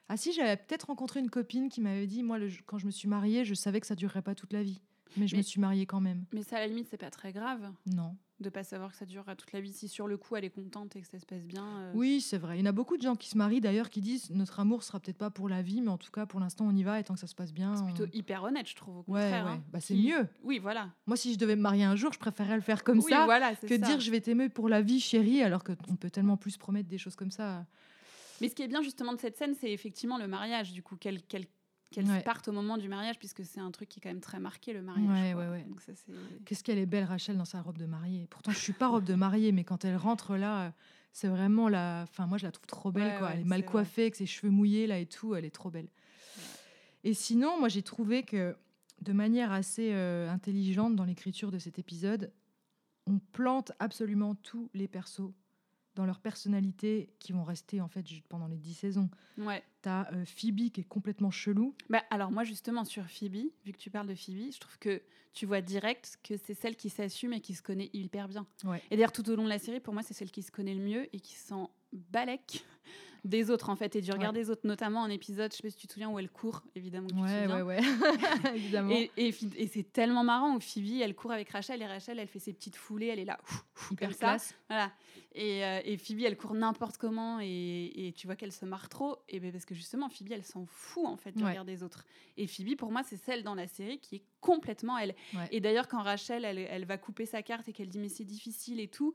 Ah 0.08 0.16
si, 0.16 0.32
j'avais 0.32 0.56
peut-être 0.56 0.84
rencontré 0.84 1.20
une 1.20 1.28
copine 1.28 1.68
qui 1.68 1.82
m'avait 1.82 2.06
dit, 2.06 2.22
moi, 2.22 2.38
le- 2.38 2.48
quand 2.64 2.78
je 2.78 2.86
me 2.86 2.90
suis 2.90 3.08
mariée, 3.08 3.44
je 3.44 3.52
savais 3.54 3.80
que 3.80 3.86
ça 3.86 3.94
durerait 3.94 4.22
pas 4.22 4.34
toute 4.34 4.52
la 4.54 4.62
vie. 4.62 4.80
Mais 5.18 5.26
je 5.28 5.34
Mais- 5.34 5.38
me 5.38 5.42
suis 5.42 5.60
mariée 5.60 5.84
quand 5.86 6.00
même. 6.00 6.24
Mais 6.32 6.42
ça, 6.42 6.56
à 6.56 6.60
la 6.60 6.66
limite, 6.68 6.88
c'est 6.90 6.96
pas 6.96 7.10
très 7.10 7.32
grave 7.32 7.70
Non. 7.94 8.16
De 8.40 8.50
pas 8.50 8.62
savoir 8.62 8.92
que 8.92 8.96
ça 8.96 9.04
durera 9.04 9.34
toute 9.34 9.52
la 9.52 9.60
vie. 9.60 9.72
Si 9.72 9.88
sur 9.88 10.06
le 10.06 10.16
coup, 10.16 10.36
elle 10.36 10.44
est 10.44 10.50
contente 10.50 10.94
et 10.94 11.00
que 11.00 11.06
ça 11.08 11.18
se 11.18 11.26
passe 11.26 11.42
bien. 11.44 11.66
euh, 11.80 11.92
Oui, 11.94 12.20
c'est 12.20 12.38
vrai. 12.38 12.56
Il 12.56 12.60
y 12.60 12.62
en 12.62 12.66
a 12.66 12.72
beaucoup 12.72 12.96
de 12.96 13.02
gens 13.02 13.16
qui 13.16 13.28
se 13.28 13.36
marient 13.36 13.60
d'ailleurs 13.60 13.90
qui 13.90 14.00
disent 14.00 14.30
notre 14.30 14.60
amour 14.60 14.82
sera 14.84 15.00
peut-être 15.00 15.18
pas 15.18 15.30
pour 15.30 15.48
la 15.48 15.60
vie, 15.60 15.80
mais 15.80 15.88
en 15.90 15.98
tout 15.98 16.10
cas 16.12 16.24
pour 16.24 16.38
l'instant 16.38 16.64
on 16.66 16.74
y 16.76 16.82
va 16.84 17.00
et 17.00 17.04
tant 17.04 17.14
que 17.14 17.20
ça 17.20 17.26
se 17.26 17.34
passe 17.34 17.52
bien. 17.52 17.74
C'est 17.74 17.82
on- 17.82 17.86
plutôt 17.86 18.06
hyper 18.12 18.44
honnête, 18.44 18.68
je 18.68 18.76
trouve. 18.76 18.98
Au 18.98 19.02
contraire. 19.02 19.46
ouais. 19.46 19.50
hein. 19.52 19.62
Bah, 19.72 19.80
c'est 19.80 19.94
Qui- 19.94 20.08
mieux. 20.08 20.28
Oui, 20.44 20.58
voilà. 20.60 20.90
Moi, 21.06 21.16
si 21.16 21.32
je 21.34 21.38
devais 21.38 21.56
me 21.56 21.62
marier 21.62 21.82
un 21.84 21.96
jour, 21.96 22.12
je 22.12 22.18
préférerais 22.18 22.56
le 22.56 22.62
faire 22.62 22.84
comme 22.84 22.98
oui, 22.98 23.10
ça 23.10 23.24
voilà, 23.24 23.54
que 23.56 23.66
ça. 23.68 23.78
dire 23.78 23.98
je 24.00 24.10
vais 24.10 24.20
t'aimer 24.20 24.48
pour 24.48 24.68
la 24.68 24.82
vie, 24.82 25.00
chérie, 25.00 25.42
alors 25.42 25.64
qu'on 25.64 25.96
peut 25.96 26.10
tellement 26.10 26.36
plus 26.36 26.56
promettre 26.56 26.88
des 26.88 26.98
choses 26.98 27.16
comme 27.16 27.30
ça. 27.32 27.66
Mais 28.40 28.48
ce 28.48 28.54
qui 28.54 28.62
est 28.62 28.68
bien 28.68 28.82
justement 28.82 29.12
de 29.12 29.18
cette 29.18 29.36
scène, 29.36 29.54
c'est 29.60 29.72
effectivement 29.72 30.16
le 30.16 30.28
mariage, 30.28 30.72
du 30.72 30.80
coup, 30.82 30.94
qu'elle 30.96 31.20
qu'elle 31.22 31.46
qu'elle 31.90 32.06
Ouais. 32.06 32.22
parte 32.22 32.48
au 32.48 32.52
moment 32.52 32.76
du 32.76 32.88
mariage, 32.88 33.18
puisque 33.18 33.44
c'est 33.44 33.60
un 33.60 33.70
truc 33.70 33.88
qui 33.88 33.98
est 33.98 34.02
quand 34.02 34.10
même 34.10 34.20
très 34.20 34.40
marqué, 34.40 34.72
le 34.72 34.82
mariage. 34.82 35.34
Ouais, 35.34 35.46
ouais. 35.48 35.66
Qu'est-ce 36.44 36.62
qu'elle 36.62 36.78
est 36.78 36.86
belle, 36.86 37.04
Rachel, 37.04 37.36
dans 37.38 37.44
sa 37.44 37.60
robe 37.62 37.78
de 37.78 37.86
mariée? 37.86 38.26
Pourtant, 38.28 38.50
je 38.50 38.58
suis 38.58 38.72
pas 38.72 38.88
robe 38.88 39.04
de 39.04 39.14
mariée, 39.14 39.52
mais 39.52 39.64
quand 39.64 39.84
elle 39.84 39.96
rentre 39.96 40.36
là, 40.36 40.72
c'est 41.12 41.28
vraiment 41.28 41.68
la. 41.68 42.02
Enfin, 42.02 42.26
moi, 42.26 42.36
je 42.38 42.44
la 42.44 42.52
trouve 42.52 42.66
trop 42.66 42.92
belle, 42.92 43.18
quoi. 43.18 43.30
elle 43.32 43.40
est 43.40 43.44
mal 43.44 43.60
c'est 43.60 43.64
vrai. 43.64 43.72
coiffée, 43.72 44.02
avec 44.02 44.16
ses 44.16 44.26
cheveux 44.26 44.50
mouillés 44.52 44.86
là 44.86 44.98
et 44.98 45.06
tout. 45.06 45.34
Elle 45.34 45.44
est 45.44 45.50
trop 45.54 45.70
belle. 45.70 45.88
Et 47.04 47.14
sinon, 47.14 47.58
moi, 47.58 47.68
j'ai 47.68 47.82
trouvé 47.82 48.22
que 48.22 48.56
de 49.00 49.12
manière 49.12 49.52
assez 49.52 49.92
euh, 49.92 50.28
intelligente 50.30 50.96
dans 50.96 51.04
l'écriture 51.04 51.50
de 51.50 51.58
cet 51.58 51.78
épisode, 51.78 52.32
on 53.06 53.18
plante 53.18 53.72
absolument 53.78 54.34
tous 54.34 54.68
les 54.74 54.88
persos 54.88 55.32
dans 55.98 56.06
leur 56.06 56.20
personnalité 56.20 57.10
qui 57.18 57.32
vont 57.32 57.42
rester 57.42 57.80
en 57.80 57.88
fait 57.88 58.06
pendant 58.28 58.46
les 58.46 58.56
dix 58.56 58.74
saisons. 58.74 59.10
Ouais. 59.36 59.64
T'as 59.82 60.08
euh, 60.12 60.24
Phoebe 60.24 60.70
qui 60.70 60.80
est 60.80 60.88
complètement 60.88 61.32
chelou. 61.32 61.74
Bah, 61.90 62.04
alors 62.10 62.30
moi, 62.30 62.44
justement, 62.44 62.84
sur 62.84 63.04
Phoebe, 63.10 63.50
vu 63.66 63.72
que 63.72 63.78
tu 63.78 63.90
parles 63.90 64.06
de 64.06 64.14
Phoebe, 64.14 64.52
je 64.52 64.60
trouve 64.60 64.78
que 64.78 65.02
tu 65.32 65.44
vois 65.44 65.60
direct 65.60 66.20
que 66.22 66.36
c'est 66.36 66.54
celle 66.54 66.76
qui 66.76 66.88
s'assume 66.88 67.32
et 67.32 67.40
qui 67.40 67.52
se 67.52 67.62
connaît 67.62 67.90
hyper 67.92 68.28
bien. 68.28 68.46
Ouais. 68.62 68.80
Et 68.92 68.96
d'ailleurs, 68.96 69.10
tout 69.10 69.28
au 69.28 69.34
long 69.34 69.42
de 69.42 69.48
la 69.48 69.58
série, 69.58 69.80
pour 69.80 69.92
moi, 69.92 70.04
c'est 70.04 70.14
celle 70.14 70.30
qui 70.30 70.44
se 70.44 70.52
connaît 70.52 70.74
le 70.74 70.84
mieux 70.84 71.12
et 71.12 71.18
qui 71.18 71.34
s'en 71.34 71.68
balèque 71.92 72.64
des 73.24 73.50
autres, 73.50 73.68
en 73.70 73.76
fait, 73.76 73.96
et 73.96 74.00
du 74.00 74.10
regard 74.12 74.32
des 74.32 74.50
autres, 74.50 74.66
notamment 74.66 75.04
un 75.04 75.10
épisode, 75.10 75.50
je 75.52 75.56
sais 75.56 75.62
pas 75.62 75.70
si 75.70 75.76
tu 75.76 75.86
te 75.86 75.92
souviens, 75.92 76.08
où 76.10 76.18
elle 76.18 76.30
court, 76.30 76.62
évidemment 76.74 77.08
que 77.08 77.12
tu 77.14 77.18
te 77.18 77.22
Ouais, 77.52 77.62
ouais, 77.62 77.62
ouais, 77.62 77.78
évidemment. 78.54 78.90
Et, 78.90 79.10
et, 79.16 79.32
Phi- 79.32 79.50
et 79.56 79.66
c'est 79.66 79.92
tellement 79.92 80.24
marrant 80.24 80.54
où 80.56 80.60
Phoebe, 80.60 81.00
elle 81.02 81.14
court 81.14 81.32
avec 81.32 81.48
Rachel 81.50 81.82
et 81.82 81.86
Rachel, 81.86 82.18
elle 82.18 82.28
fait 82.28 82.38
ses 82.38 82.52
petites 82.52 82.76
foulées, 82.76 83.06
elle 83.06 83.18
est 83.18 83.24
là, 83.24 83.38
ouf, 83.42 83.64
ouf, 83.76 83.90
Hyper 83.92 84.08
comme 84.08 84.12
ça. 84.16 84.26
classe. 84.26 84.54
Voilà. 84.68 84.92
Et, 85.34 85.64
euh, 85.64 85.80
et 85.84 85.96
Phoebe, 85.98 86.22
elle 86.24 86.36
court 86.36 86.54
n'importe 86.54 86.96
comment 86.96 87.38
et, 87.40 87.92
et 88.08 88.12
tu 88.12 88.26
vois 88.26 88.34
qu'elle 88.34 88.50
se 88.52 88.64
marre 88.64 88.88
trop. 88.88 89.18
Et 89.28 89.38
ben 89.40 89.52
parce 89.52 89.64
que 89.66 89.74
justement, 89.74 90.08
Phoebe, 90.08 90.32
elle 90.32 90.42
s'en 90.44 90.64
fout 90.66 91.06
en 91.06 91.16
fait 91.16 91.32
du 91.32 91.42
Ouais. 91.44 91.50
regard 91.50 91.64
des 91.64 91.82
autres. 91.82 92.04
Et 92.36 92.46
Phoebe, 92.46 92.76
pour 92.76 92.90
moi, 92.90 93.02
c'est 93.04 93.16
celle 93.18 93.42
dans 93.44 93.54
la 93.54 93.66
série 93.68 93.98
qui 94.00 94.16
est 94.16 94.22
complètement 94.40 94.98
elle. 94.98 95.14
Ouais. 95.34 95.48
Et 95.50 95.60
d'ailleurs, 95.60 95.88
quand 95.88 96.02
Rachel, 96.02 96.44
elle, 96.44 96.58
elle 96.58 96.84
va 96.84 96.98
couper 96.98 97.26
sa 97.26 97.42
carte 97.42 97.68
et 97.68 97.72
qu'elle 97.72 97.88
dit 97.88 97.98
mais 97.98 98.08
c'est 98.08 98.24
difficile 98.24 98.80
et 98.80 98.88
tout, 98.88 99.14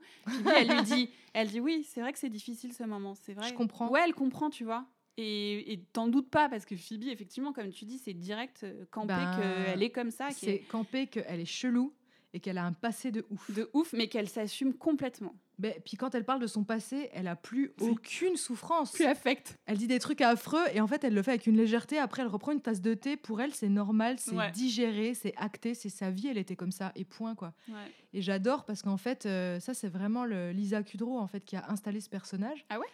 elle 0.56 0.68
lui 0.68 0.82
dit, 0.82 1.10
elle 1.32 1.48
dit 1.48 1.60
oui, 1.60 1.86
c'est 1.88 2.00
vrai 2.00 2.12
que 2.12 2.18
c'est 2.18 2.30
difficile 2.30 2.72
ce 2.72 2.84
moment, 2.84 3.14
c'est 3.14 3.34
vrai. 3.34 3.48
Je 3.48 3.54
comprends. 3.54 3.88
Ouais, 3.90 4.00
elle 4.04 4.14
comprend, 4.14 4.50
tu 4.50 4.64
vois. 4.64 4.86
Et 5.16 5.72
et 5.72 5.78
t'en 5.92 6.08
doutes 6.08 6.30
pas, 6.30 6.48
parce 6.48 6.64
que 6.64 6.76
Phoebe, 6.76 7.04
effectivement, 7.04 7.52
comme 7.52 7.70
tu 7.70 7.84
dis, 7.84 7.98
c'est 7.98 8.14
direct 8.14 8.64
euh, 8.64 8.84
campé 8.90 9.08
Bah, 9.08 9.36
qu'elle 9.40 9.82
est 9.82 9.90
comme 9.90 10.10
ça, 10.10 10.30
C'est 10.30 10.58
qu'elle 10.58 10.66
campé 10.66 11.06
qu'elle 11.06 11.40
est 11.40 11.44
chelou 11.44 11.94
et 12.34 12.40
qu'elle 12.40 12.58
a 12.58 12.64
un 12.64 12.72
passé 12.72 13.10
de 13.12 13.24
ouf. 13.30 13.50
de 13.52 13.70
ouf, 13.72 13.92
mais 13.94 14.08
qu'elle 14.08 14.28
s'assume 14.28 14.74
complètement. 14.74 15.34
Mais, 15.60 15.80
puis 15.84 15.96
quand 15.96 16.16
elle 16.16 16.24
parle 16.24 16.40
de 16.40 16.48
son 16.48 16.64
passé, 16.64 17.08
elle 17.12 17.28
a 17.28 17.36
plus 17.36 17.72
aucune 17.80 18.36
souffrance. 18.36 18.90
Plus 18.90 19.04
affect. 19.04 19.56
Elle 19.66 19.78
dit 19.78 19.86
des 19.86 20.00
trucs 20.00 20.20
affreux 20.20 20.64
et 20.74 20.80
en 20.80 20.88
fait 20.88 21.04
elle 21.04 21.14
le 21.14 21.22
fait 21.22 21.30
avec 21.30 21.46
une 21.46 21.56
légèreté. 21.56 21.96
Après 21.96 22.22
elle 22.22 22.28
reprend 22.28 22.50
une 22.50 22.60
tasse 22.60 22.80
de 22.82 22.92
thé. 22.94 23.16
Pour 23.16 23.40
elle 23.40 23.54
c'est 23.54 23.68
normal, 23.68 24.16
c'est 24.18 24.34
Ouais. 24.34 24.50
digéré, 24.50 25.14
c'est 25.14 25.32
acté, 25.36 25.74
c'est 25.74 25.88
sa 25.90 26.10
vie. 26.10 26.26
Elle 26.26 26.38
était 26.38 26.56
comme 26.56 26.72
ça 26.72 26.90
et 26.96 27.04
point 27.04 27.36
quoi. 27.36 27.54
Ouais. 27.68 27.74
Et 28.12 28.20
j'adore 28.20 28.64
parce 28.64 28.82
qu'en 28.82 28.96
fait 28.96 29.26
euh, 29.26 29.60
ça 29.60 29.74
c'est 29.74 29.88
vraiment 29.88 30.24
le, 30.24 30.50
Lisa 30.50 30.82
Kudrow 30.82 31.18
en 31.18 31.28
fait 31.28 31.44
qui 31.44 31.54
a 31.54 31.70
installé 31.70 32.00
ce 32.00 32.10
personnage. 32.10 32.66
Ah 32.68 32.80
ouais? 32.80 32.86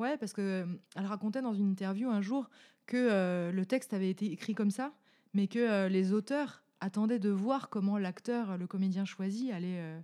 Ouais 0.00 0.16
parce 0.16 0.32
que 0.32 0.40
euh, 0.40 0.66
elle 0.96 1.06
racontait 1.06 1.40
dans 1.42 1.54
une 1.54 1.70
interview 1.70 2.10
un 2.10 2.20
jour 2.20 2.50
que 2.86 2.96
euh, 2.96 3.52
le 3.52 3.64
texte 3.64 3.94
avait 3.94 4.10
été 4.10 4.32
écrit 4.32 4.56
comme 4.56 4.72
ça, 4.72 4.92
mais 5.34 5.46
que 5.46 5.86
les 5.86 6.12
auteurs 6.12 6.64
attendaient 6.80 7.18
de 7.18 7.30
voir 7.30 7.68
comment 7.70 7.98
l'acteur, 7.98 8.56
le 8.58 8.66
comédien 8.66 9.04
choisi, 9.04 9.50
allait 9.52 9.78
euh, 9.80 9.98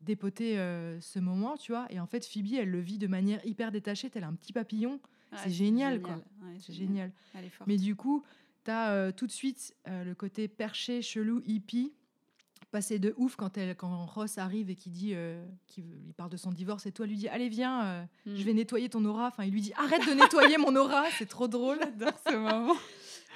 dépoter 0.00 0.58
euh, 0.58 1.00
ce 1.00 1.18
moment, 1.18 1.56
tu 1.56 1.72
vois. 1.72 1.86
Et 1.90 1.98
en 2.00 2.06
fait 2.06 2.24
Phoebe 2.26 2.54
elle 2.54 2.70
le 2.70 2.80
vit 2.80 2.98
de 2.98 3.06
manière 3.06 3.44
hyper 3.46 3.70
détachée, 3.72 4.10
tel 4.10 4.24
un 4.24 4.32
petit 4.34 4.52
papillon. 4.52 5.00
C'est 5.36 5.50
génial, 5.50 6.02
quoi. 6.02 6.16
Ouais, 6.42 6.56
C'est 6.60 6.74
génial. 6.74 7.10
Mais 7.66 7.76
du 7.78 7.96
coup, 7.96 8.22
tu 8.64 8.70
as 8.70 9.12
tout 9.12 9.26
de 9.26 9.32
suite 9.32 9.74
euh, 9.88 10.04
le 10.04 10.14
côté 10.14 10.46
perché, 10.46 11.00
chelou, 11.00 11.40
hippie, 11.46 11.92
passé 12.70 12.98
de 12.98 13.14
ouf 13.16 13.36
quand, 13.36 13.56
elle, 13.58 13.74
quand 13.76 14.04
Ross 14.06 14.36
arrive 14.38 14.68
et 14.70 14.74
qui 14.74 14.90
dit, 14.90 15.12
euh, 15.14 15.42
qui 15.66 15.80
veut- 15.82 15.96
il 16.06 16.12
parle 16.14 16.30
de 16.30 16.36
son 16.36 16.50
divorce 16.52 16.84
et 16.86 16.92
toi 16.92 17.06
lui 17.06 17.16
dit 17.16 17.28
allez 17.28 17.48
viens, 17.48 17.82
euh, 17.84 18.02
Mm. 18.26 18.36
je 18.36 18.42
vais 18.44 18.52
nettoyer 18.54 18.88
ton 18.90 19.04
aura. 19.04 19.28
Enfin, 19.28 19.44
il 19.44 19.52
lui 19.52 19.60
dit 19.62 19.72
arrête 19.76 20.06
de 20.06 20.12
nettoyer 20.14 20.56
mon 20.58 20.74
aura, 20.76 21.04
c'est 21.18 21.26
trop 21.28 21.48
drôle. 21.48 21.78
J'adore 21.80 22.18
ce 22.26 22.34
moment. 22.36 22.74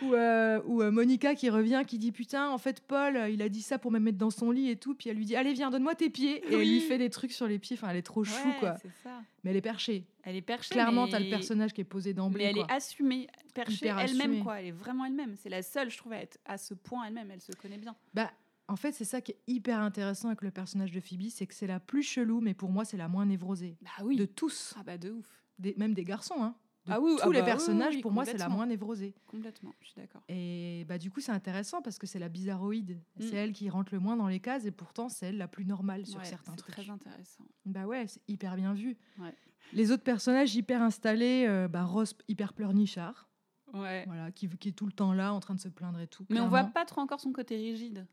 Ou, 0.02 0.12
euh, 0.14 0.60
ou, 0.66 0.82
euh, 0.82 0.90
Monica 0.90 1.34
qui 1.34 1.48
revient, 1.48 1.82
qui 1.86 1.96
dit 1.98 2.12
putain, 2.12 2.50
en 2.50 2.58
fait 2.58 2.80
Paul, 2.80 3.16
euh, 3.16 3.30
il 3.30 3.40
a 3.40 3.48
dit 3.48 3.62
ça 3.62 3.78
pour 3.78 3.90
me 3.90 3.98
mettre 3.98 4.18
dans 4.18 4.30
son 4.30 4.50
lit 4.50 4.68
et 4.68 4.76
tout. 4.76 4.94
Puis 4.94 5.08
elle 5.08 5.16
lui 5.16 5.24
dit 5.24 5.36
allez 5.36 5.54
viens, 5.54 5.70
donne-moi 5.70 5.94
tes 5.94 6.10
pieds. 6.10 6.38
Et 6.44 6.52
elle 6.52 6.58
lui 6.60 6.78
Oui. 6.78 6.80
fait 6.80 6.98
des 6.98 7.08
trucs 7.08 7.32
sur 7.32 7.46
les 7.46 7.58
pieds. 7.58 7.76
Enfin, 7.80 7.88
elle 7.90 7.96
est 7.96 8.02
trop 8.02 8.22
chou 8.22 8.48
quoi. 8.60 8.76
ça. 9.02 9.22
Mais 9.42 9.50
elle 9.52 9.56
est 9.56 9.62
perchée. 9.62 10.04
Elle 10.22 10.36
est 10.36 10.42
perchée. 10.42 10.74
Clairement, 10.74 11.06
mais... 11.06 11.12
t'as 11.12 11.20
le 11.20 11.30
personnage 11.30 11.72
qui 11.72 11.80
est 11.80 11.84
posé 11.84 12.10
Mais 12.10 12.14
d'emblée. 12.14 12.44
elle 12.44 12.54
quoi. 12.56 12.66
est 12.68 12.72
assumée, 12.72 13.26
perchée 13.54 13.86
elle-même, 13.86 14.42
quoi. 14.42 14.60
Elle 14.60 14.66
est 14.66 14.70
vraiment 14.72 15.04
elle-même. 15.06 15.34
C'est 15.36 15.48
la 15.48 15.62
seule, 15.62 15.90
je 15.90 15.96
trouve, 15.96 16.12
à 16.12 16.20
être 16.20 16.36
à 16.44 16.58
ce 16.58 16.74
point 16.74 17.04
elle-même. 17.06 17.30
Elle 17.30 17.40
se 17.40 17.52
connaît 17.52 17.78
bien. 17.78 17.94
Bah, 18.12 18.30
en 18.68 18.76
fait, 18.76 18.92
c'est 18.92 19.04
ça 19.04 19.20
qui 19.20 19.32
est 19.32 19.38
hyper 19.46 19.80
intéressant 19.80 20.28
avec 20.28 20.42
le 20.42 20.50
personnage 20.50 20.90
de 20.90 21.00
Phoebe, 21.00 21.28
c'est 21.30 21.46
que 21.46 21.54
c'est 21.54 21.68
la 21.68 21.78
plus 21.80 22.02
chelou, 22.02 22.40
mais 22.40 22.52
pour 22.52 22.70
moi, 22.70 22.84
c'est 22.84 22.96
la 22.96 23.06
moins 23.08 23.24
névrosée. 23.24 23.76
Bah 23.80 24.04
oui. 24.04 24.16
De 24.16 24.24
tous, 24.26 24.74
Ah 24.78 24.82
bah 24.84 24.98
de 24.98 25.12
ouf. 25.12 25.26
des, 25.60 25.74
même 25.78 25.94
des 25.94 26.04
garçons. 26.04 26.42
Hein. 26.42 26.54
De 26.86 26.92
Ah 26.92 27.00
oui, 27.00 27.12
tous 27.16 27.28
ah 27.28 27.32
les 27.32 27.40
bah 27.40 27.46
personnages, 27.46 27.94
oui, 27.96 28.00
pour 28.00 28.12
moi, 28.12 28.24
c'est 28.24 28.38
la 28.38 28.48
moins 28.48 28.66
névrosée. 28.66 29.14
Complètement, 29.26 29.74
je 29.80 29.86
suis 29.86 29.94
d'accord. 29.96 30.22
Et 30.28 30.84
bah, 30.88 30.98
du 30.98 31.10
coup, 31.10 31.20
c'est 31.20 31.32
intéressant 31.32 31.82
parce 31.82 31.98
que 31.98 32.06
c'est 32.06 32.18
la 32.18 32.28
bizarroïde. 32.28 32.98
Mm. 33.18 33.22
C'est 33.22 33.34
elle 33.36 33.52
qui 33.52 33.68
rentre 33.68 33.92
le 33.92 34.00
moins 34.00 34.16
dans 34.16 34.28
les 34.28 34.40
cases 34.40 34.64
et 34.66 34.70
pourtant, 34.70 35.08
c'est 35.08 35.26
elle 35.26 35.36
la 35.38 35.48
plus 35.48 35.64
normale 35.64 36.06
sur 36.06 36.24
certains 36.24 36.52
c'est 36.52 36.58
trucs. 36.58 36.74
très 36.76 36.88
intéressant. 36.90 37.44
Bah 37.64 37.86
ouais, 37.86 38.06
c'est 38.06 38.20
hyper 38.28 38.56
bien 38.56 38.72
vu. 38.72 38.96
Ouais. 39.18 39.34
Les 39.72 39.90
autres 39.90 40.04
personnages 40.04 40.54
hyper 40.54 40.80
installés, 40.80 41.44
euh, 41.48 41.66
bah, 41.66 41.82
Ross 41.84 42.14
hyper 42.28 42.52
pleurnichard, 42.52 43.28
Ouais. 43.74 44.04
voilà, 44.06 44.30
qui, 44.30 44.48
qui 44.48 44.68
est 44.68 44.72
tout 44.72 44.86
le 44.86 44.92
temps 44.92 45.12
là 45.12 45.32
en 45.34 45.40
train 45.40 45.54
de 45.56 45.60
se 45.60 45.68
plaindre 45.68 45.98
et 45.98 46.06
tout. 46.06 46.24
Mais 46.30 46.38
on 46.38 46.46
voit 46.48 46.58
clairement. 46.60 46.72
pas 46.72 46.84
trop 46.84 47.00
encore 47.00 47.18
son 47.20 47.32
côté 47.32 47.56
rigide. 47.56 48.06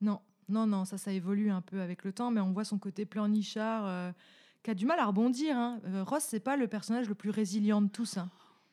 Non, 0.00 0.20
non, 0.48 0.66
non, 0.68 0.84
ça, 0.84 0.98
ça 0.98 1.12
évolue 1.12 1.50
un 1.50 1.60
peu 1.62 1.80
avec 1.80 2.04
le 2.04 2.12
temps, 2.12 2.30
mais 2.30 2.40
on 2.40 2.52
voit 2.52 2.64
son 2.64 2.78
côté 2.78 3.06
pleurnichard, 3.06 3.86
euh, 3.86 4.12
qui 4.62 4.70
a 4.70 4.74
du 4.74 4.86
mal 4.86 4.98
à 4.98 5.06
rebondir. 5.06 5.56
Hein. 5.56 5.80
Euh, 5.86 6.02
Ross, 6.04 6.24
c'est 6.26 6.40
pas 6.40 6.56
le 6.56 6.68
personnage 6.68 7.08
le 7.08 7.14
plus 7.14 7.30
résilient 7.30 7.80
de 7.82 7.88
tous. 7.88 8.16
hein. 8.18 8.28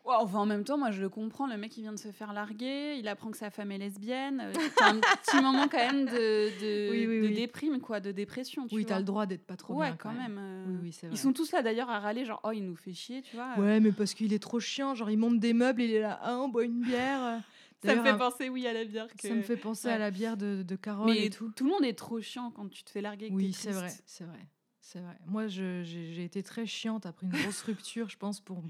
Ouais, 0.06 0.14
enfin, 0.20 0.40
en 0.40 0.46
même 0.46 0.64
temps, 0.64 0.78
moi 0.78 0.90
je 0.92 1.02
le 1.02 1.10
comprends. 1.10 1.48
Le 1.48 1.58
mec 1.58 1.76
il 1.78 1.82
vient 1.82 1.92
de 1.92 2.00
se 2.00 2.14
faire 2.14 2.32
larguer, 2.32 2.96
il 2.98 3.10
apprend 3.10 3.30
que 3.30 3.36
sa 3.38 3.50
femme 3.50 3.74
est 3.74 3.78
lesbienne. 3.78 4.40
euh, 4.42 4.54
T'as 4.78 4.94
un 4.94 5.00
petit 5.26 5.42
moment 5.42 5.68
quand 5.68 5.78
même 5.78 6.06
de, 6.06 6.50
de, 6.62 6.92
Oui, 6.92 7.06
oui, 7.08 7.22
de 7.24 7.28
oui. 7.28 7.34
déprime, 7.36 7.82
quoi, 7.82 8.00
de 8.00 8.14
dépression. 8.14 8.68
Tu 8.68 8.76
Oui, 8.76 8.86
t'as 8.86 9.00
le 9.00 9.04
droit 9.04 9.26
d'être 9.26 9.46
pas 9.46 9.58
trop 9.58 9.74
Ouais, 9.76 9.88
bien. 9.88 9.98
quand 9.98 10.14
même. 10.14 10.38
euh, 10.40 10.66
Oui, 10.70 10.78
oui, 10.84 10.92
c'est 10.94 11.08
vrai. 11.08 11.16
Ils 11.16 11.20
sont 11.20 11.34
tous 11.34 11.52
là 11.52 11.62
d'ailleurs 11.62 11.90
à 11.90 12.00
râler, 12.00 12.24
genre, 12.24 12.40
oh, 12.46 12.52
il 12.54 12.66
nous 12.66 12.78
fait 12.78 12.94
chier, 12.94 13.22
tu 13.22 13.36
vois. 13.36 13.54
Ouais, 13.58 13.82
mais 13.82 13.92
parce 13.92 14.14
qu'il 14.14 14.32
est 14.32 14.40
trop 14.42 14.62
chiant. 14.62 14.96
Genre, 14.96 15.10
il 15.10 15.18
monte 15.18 15.40
des 15.42 15.52
meubles, 15.52 15.82
il 15.82 15.92
est 15.92 16.00
là, 16.02 16.18
ah, 16.22 16.38
on 16.38 16.48
boit 16.48 16.64
une 16.64 16.80
bière. 16.84 17.22
euh. 17.22 17.38
ça 17.84 17.94
me 17.94 18.02
D'ailleurs, 18.02 18.06
fait 18.06 18.18
penser, 18.18 18.50
oui, 18.50 18.66
à 18.66 18.72
la 18.72 18.86
bière. 18.86 19.08
Que... 19.08 19.28
ça 19.28 19.34
me 19.36 19.42
fait 19.42 19.58
penser 19.58 19.90
à 19.90 19.98
la 19.98 20.10
bière 20.10 20.38
de, 20.38 20.64
de 20.64 20.76
Carole 20.78 21.10
Mais 21.12 21.26
et 21.26 21.30
tout. 21.30 21.52
tout 21.54 21.66
le 21.66 21.72
monde 21.72 21.84
est 21.84 21.98
trop 21.98 22.22
chiant 22.22 22.50
quand 22.52 22.70
tu 22.70 22.84
te 22.86 22.90
fais 22.92 23.02
larguer. 23.02 23.28
Oui, 23.30 23.52
c'est 23.52 23.72
vrai, 23.72 23.92
c'est 24.06 24.24
vrai. 24.24 24.40
C'est 24.88 25.02
vrai. 25.02 25.18
Moi, 25.26 25.48
j'ai 25.48 26.24
été 26.24 26.42
très 26.44 26.66
chiante 26.66 27.06
après 27.06 27.26
une 27.26 27.34
grosse 27.34 27.62
rupture, 27.64 28.08
je 28.08 28.18
pense, 28.18 28.40
pour 28.40 28.64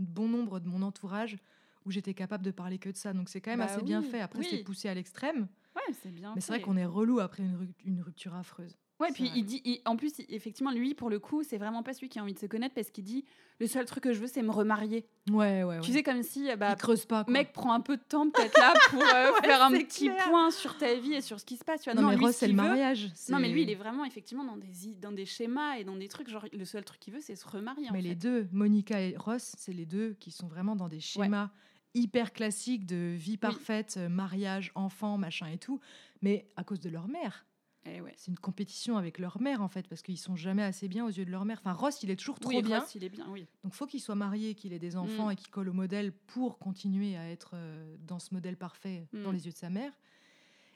bon 0.00 0.26
nombre 0.26 0.58
de 0.58 0.66
mon 0.66 0.82
entourage, 0.82 1.38
où 1.86 1.92
j'étais 1.92 2.12
capable 2.12 2.44
de 2.44 2.50
parler 2.50 2.78
que 2.78 2.88
de 2.88 2.96
ça. 2.96 3.12
Donc, 3.12 3.28
c'est 3.28 3.40
quand 3.40 3.52
même 3.52 3.60
Bah 3.60 3.66
assez 3.66 3.82
bien 3.82 4.02
fait. 4.02 4.20
Après, 4.20 4.40
oui. 4.40 4.48
c'est 4.50 4.64
poussé 4.64 4.88
à 4.88 4.94
l'extrême. 4.94 5.46
Ouais, 5.76 5.94
c'est 6.02 6.10
bien. 6.10 6.32
Mais 6.34 6.40
c'est 6.40 6.52
vrai 6.52 6.60
qu'on 6.60 6.76
est 6.76 6.84
relou 6.84 7.20
après 7.20 7.44
une 7.84 8.02
rupture 8.02 8.34
affreuse. 8.34 8.76
Ouais, 9.02 9.12
puis 9.12 9.28
vrai. 9.28 9.32
il 9.38 9.44
dit, 9.44 9.60
il- 9.64 9.80
en 9.84 9.96
plus, 9.96 10.12
effectivement, 10.28 10.70
lui, 10.70 10.94
pour 10.94 11.10
le 11.10 11.18
coup, 11.18 11.42
c'est 11.42 11.58
vraiment 11.58 11.82
pas 11.82 11.92
celui 11.92 12.08
qui 12.08 12.18
a 12.18 12.22
envie 12.22 12.34
de 12.34 12.38
se 12.38 12.46
connaître 12.46 12.74
parce 12.74 12.90
qu'il 12.90 13.04
dit 13.04 13.24
le 13.60 13.66
seul 13.66 13.84
truc 13.84 14.02
que 14.04 14.12
je 14.12 14.18
veux, 14.20 14.26
c'est 14.26 14.42
me 14.42 14.50
remarier. 14.50 15.06
Ouais, 15.30 15.62
ouais, 15.62 15.64
ouais. 15.64 15.80
Tu 15.80 15.92
sais, 15.92 16.02
comme 16.02 16.22
si, 16.22 16.50
euh, 16.50 16.56
bah, 16.56 16.70
il 16.70 16.76
creuse 16.76 17.04
pas. 17.04 17.22
Quoi. 17.24 17.32
mec, 17.32 17.52
prends 17.52 17.72
un 17.74 17.80
peu 17.80 17.96
de 17.96 18.02
temps 18.02 18.28
peut-être 18.28 18.58
là 18.58 18.72
pour 18.90 19.00
euh, 19.02 19.04
Ouais, 19.42 19.46
faire 19.46 19.62
un 19.62 19.70
petit 19.72 20.06
clair. 20.08 20.28
point 20.28 20.50
sur 20.50 20.76
ta 20.78 20.94
vie 20.96 21.14
et 21.14 21.20
sur 21.20 21.38
ce 21.38 21.44
qui 21.44 21.56
se 21.56 21.64
passe. 21.64 21.82
Tu 21.82 21.90
vois. 21.90 22.00
non, 22.00 22.08
mais 22.08 22.16
Ross, 22.16 22.32
ce 22.32 22.38
c'est 22.40 22.48
le 22.48 22.54
mariage. 22.54 23.10
Non, 23.28 23.38
mais 23.38 23.48
lui, 23.50 23.62
il 23.62 23.70
est 23.70 23.74
vraiment 23.76 24.04
effectivement 24.04 24.44
dans 24.44 24.56
des, 24.56 24.68
dans 25.00 25.12
des 25.12 25.26
schémas 25.26 25.76
et 25.76 25.84
dans 25.84 25.96
des 25.96 26.08
trucs. 26.08 26.28
Genre, 26.28 26.46
le 26.52 26.64
seul 26.64 26.84
truc 26.84 26.98
qu'il 27.00 27.12
veut, 27.14 27.20
c'est 27.20 27.36
se 27.36 27.46
remarier. 27.46 27.88
en 27.88 27.92
Mais 27.92 28.02
les 28.02 28.10
fait. 28.10 28.14
deux, 28.16 28.48
Monica 28.52 29.00
et 29.00 29.16
Ross, 29.16 29.54
c'est 29.58 29.72
les 29.72 29.86
deux 29.86 30.14
qui 30.18 30.30
sont 30.30 30.48
vraiment 30.48 30.74
dans 30.76 30.88
des 30.88 31.00
schémas 31.00 31.50
hyper 31.94 32.32
classiques 32.32 32.86
de 32.86 33.12
vie 33.14 33.36
parfaite, 33.36 33.96
euh, 33.98 34.08
mariage, 34.08 34.72
enfant, 34.74 35.18
machin 35.18 35.46
et 35.48 35.58
tout. 35.58 35.78
Mais 36.22 36.46
à 36.56 36.64
cause 36.64 36.80
de 36.80 36.88
leur 36.88 37.06
mère. 37.06 37.44
Eh 37.84 38.00
ouais. 38.00 38.12
C'est 38.16 38.30
une 38.30 38.38
compétition 38.38 38.96
avec 38.96 39.18
leur 39.18 39.40
mère, 39.40 39.60
en 39.60 39.68
fait, 39.68 39.88
parce 39.88 40.02
qu'ils 40.02 40.18
sont 40.18 40.36
jamais 40.36 40.62
assez 40.62 40.86
bien 40.88 41.04
aux 41.04 41.08
yeux 41.10 41.24
de 41.24 41.30
leur 41.30 41.44
mère. 41.44 41.58
Enfin, 41.64 41.72
Ross, 41.72 42.02
il 42.04 42.10
est 42.10 42.16
toujours 42.16 42.38
trop 42.38 42.50
Oui, 42.50 42.62
bien. 42.62 42.78
Ross, 42.80 42.94
il 42.94 43.02
est 43.02 43.08
bien, 43.08 43.26
oui. 43.30 43.46
Donc, 43.64 43.74
faut 43.74 43.86
qu'il 43.86 44.00
soit 44.00 44.14
marié, 44.14 44.54
qu'il 44.54 44.72
ait 44.72 44.78
des 44.78 44.96
enfants 44.96 45.28
Mm. 45.28 45.32
et 45.32 45.36
qu'il 45.36 45.50
colle 45.50 45.68
au 45.68 45.72
modèle 45.72 46.12
pour 46.12 46.58
continuer 46.58 47.16
à 47.16 47.28
être 47.28 47.52
euh, 47.54 47.96
dans 48.06 48.18
ce 48.20 48.32
modèle 48.34 48.56
parfait 48.56 49.06
dans 49.12 49.30
Mm. 49.30 49.34
les 49.34 49.46
yeux 49.46 49.52
de 49.52 49.56
sa 49.56 49.68
mère. 49.70 49.92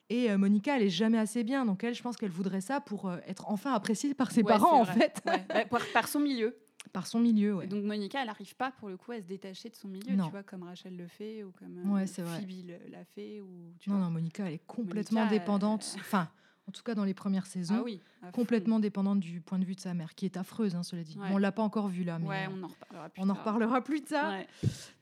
Et 0.09 0.31
euh, 0.31 0.39
Monica, 0.39 0.77
elle 0.77 0.83
est 0.83 0.91
jamais 0.91 1.19
assez 1.19 1.45
bien. 1.45 1.65
Donc, 1.65 1.85
elle, 1.85 1.95
je 1.95 2.03
pense 2.03 2.17
qu'elle 2.17 2.31
voudrait 2.31 2.61
ça 2.61 2.81
pour 2.81 3.09
euh, 3.09 3.19
être 3.27 3.49
enfin 3.49 3.73
appréciée 3.73 4.15
par 4.15 4.31
ses 4.33 4.43
Ouais, 4.43 4.49
parents, 4.53 4.81
en 4.81 4.85
fait. 4.85 5.21
Ouais. 5.27 5.45
Bah, 5.49 5.65
par, 5.67 5.81
par 5.93 6.09
son 6.09 6.21
milieu. 6.21 6.57
par 6.93 7.07
son 7.09 7.19
milieu, 7.21 7.55
ouais. 7.57 7.65
Et 7.65 7.69
donc 7.69 7.85
Monica, 7.85 8.21
elle 8.21 8.29
n'arrive 8.29 8.55
pas 8.55 8.71
pour 8.71 8.89
le 8.89 8.97
coup 8.97 9.11
à 9.13 9.21
se 9.21 9.27
détacher 9.27 9.69
de 9.69 9.75
son 9.75 9.89
milieu, 9.89 10.15
Non. 10.15 10.27
tu 10.27 10.31
vois, 10.31 10.45
comme 10.45 10.63
Rachel 10.63 10.97
le 10.97 11.09
fait 11.09 11.43
ou 11.43 11.51
comme. 11.53 11.83
Phoebe 12.07 12.71
l'a 12.91 13.05
fait 13.05 13.41
ou 13.41 13.73
tu 13.81 13.91
Non, 13.91 13.97
vois. 13.97 14.05
non, 14.07 14.11
Monica, 14.13 14.47
elle 14.47 14.55
est 14.55 14.67
complètement 14.67 15.25
Monica, 15.25 15.39
dépendante. 15.39 15.97
Enfin, 15.99 16.31
en 16.69 16.73
tout 16.73 16.83
cas, 16.83 16.95
dans 16.95 17.05
les 17.05 17.15
premières 17.15 17.47
saisons, 17.47 17.77
Ah 17.79 17.83
oui, 17.85 18.01
complètement 18.33 18.81
dépendante 18.81 19.21
du 19.21 19.41
point 19.41 19.59
de 19.59 19.65
vue 19.65 19.75
de 19.77 19.81
sa 19.81 19.95
mère, 19.95 20.15
qui 20.15 20.25
est 20.25 20.37
affreuse, 20.37 20.75
hein, 20.75 20.83
cela 20.83 21.03
dit. 21.05 21.17
Ouais. 21.19 21.29
Bon, 21.29 21.35
on 21.37 21.39
l'a 21.39 21.53
pas 21.53 21.63
encore 21.63 21.87
vue 21.89 22.03
là, 22.05 22.19
mais 22.19 22.27
Ouais, 22.27 22.47
euh, 22.49 22.53
on 22.57 22.63
en 22.65 22.67
reparlera 22.69 23.09
plus 23.09 23.21
on 23.23 23.25
en 23.25 23.27
tard. 23.35 23.39
reparlera 23.39 23.81
plus 23.85 24.03
tard. 24.03 24.33
Ouais. 24.33 24.47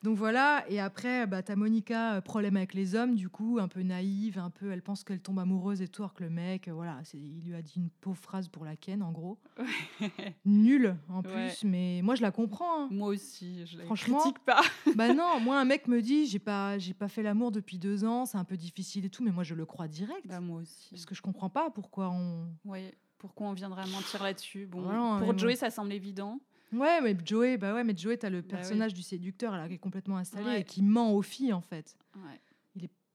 Donc 0.03 0.17
voilà, 0.19 0.65
et 0.69 0.79
après, 0.79 1.27
bah, 1.27 1.43
t'as 1.43 1.57
Monica, 1.57 2.15
euh, 2.17 2.21
problème 2.21 2.57
avec 2.59 2.75
les 2.75 2.95
hommes, 2.95 3.15
du 3.15 3.31
coup, 3.31 3.59
un 3.61 3.69
peu 3.69 3.81
naïve, 3.83 4.39
un 4.39 4.51
peu, 4.51 4.71
elle 4.73 4.83
pense 4.83 5.05
qu'elle 5.05 5.21
tombe 5.21 5.39
amoureuse 5.39 5.81
et 5.81 5.89
tout, 5.89 6.03
alors 6.03 6.13
que 6.13 6.23
le 6.25 6.31
mec, 6.31 6.69
euh, 6.69 6.73
voilà, 6.75 6.99
il 7.15 7.41
lui 7.47 7.55
a 7.55 7.63
dit 7.63 7.73
une 7.77 7.89
pauvre 7.89 8.19
phrase 8.19 8.49
pour 8.49 8.65
la 8.67 8.77
ken, 8.77 9.03
en 9.03 9.13
gros. 9.13 9.39
Nul, 10.45 10.97
en 11.09 11.23
plus, 11.23 11.65
mais 11.65 12.01
moi, 12.03 12.15
je 12.15 12.23
la 12.23 12.31
comprends. 12.31 12.83
hein. 12.85 12.89
Moi 12.91 13.09
aussi, 13.09 13.65
je 13.67 13.79
la 13.79 13.85
Franchement, 13.85 14.19
critique 14.21 14.39
pas. 14.41 14.61
bah 14.97 15.15
non, 15.15 15.41
moi, 15.41 15.59
un 15.59 15.65
mec 15.65 15.89
me 15.89 16.03
dit, 16.03 16.27
j'ai 16.35 16.39
pas, 16.39 16.79
j'ai 16.79 16.95
pas 16.95 17.09
fait 17.09 17.23
l'amour 17.23 17.51
depuis 17.53 17.79
deux 17.79 18.05
ans, 18.05 18.27
c'est 18.27 18.39
un 18.39 18.45
peu 18.45 18.57
difficile 18.57 19.05
et 19.07 19.11
tout, 19.11 19.23
mais 19.23 19.31
moi, 19.31 19.45
je 19.45 19.55
le 19.55 19.65
crois 19.65 19.89
direct. 19.89 20.27
Bah 20.27 20.41
moi 20.41 20.61
aussi. 20.61 20.89
Parce 20.91 21.07
que 21.07 21.15
je 21.15 21.23
comprends 21.23 21.49
pas 21.55 21.71
pourquoi 21.71 22.11
on. 22.11 22.49
Ouais. 22.67 22.93
Pourquoi 23.17 23.47
on 23.47 23.53
viendrait 23.55 23.87
mentir 23.87 24.23
là-dessus 24.23 24.67
Bon, 24.67 24.83
pour 25.19 25.39
Joey, 25.39 25.53
bon. 25.55 25.59
ça 25.59 25.71
semble 25.71 25.93
évident. 25.95 26.41
Ouais, 26.75 27.01
mais 27.01 27.17
Joey, 27.25 27.57
bah 27.57 27.73
ouais, 27.73 27.83
mais 27.85 27.97
Joey, 27.97 28.19
t'as 28.19 28.29
le 28.29 28.41
Bah 28.43 28.47
oui. 28.51 28.57
personnage 28.57 28.93
du 28.93 29.03
séducteur 29.03 29.57
là, 29.57 29.67
qui 29.69 29.75
est 29.75 29.79
complètement 29.79 30.19
installé 30.19 30.45
Ouais. 30.47 30.61
et 30.61 30.65
qui 30.65 30.83
ment 30.83 31.13
aux 31.15 31.23
filles 31.23 31.53
en 31.55 31.63
fait. 31.63 31.97
Ouais. 32.17 32.41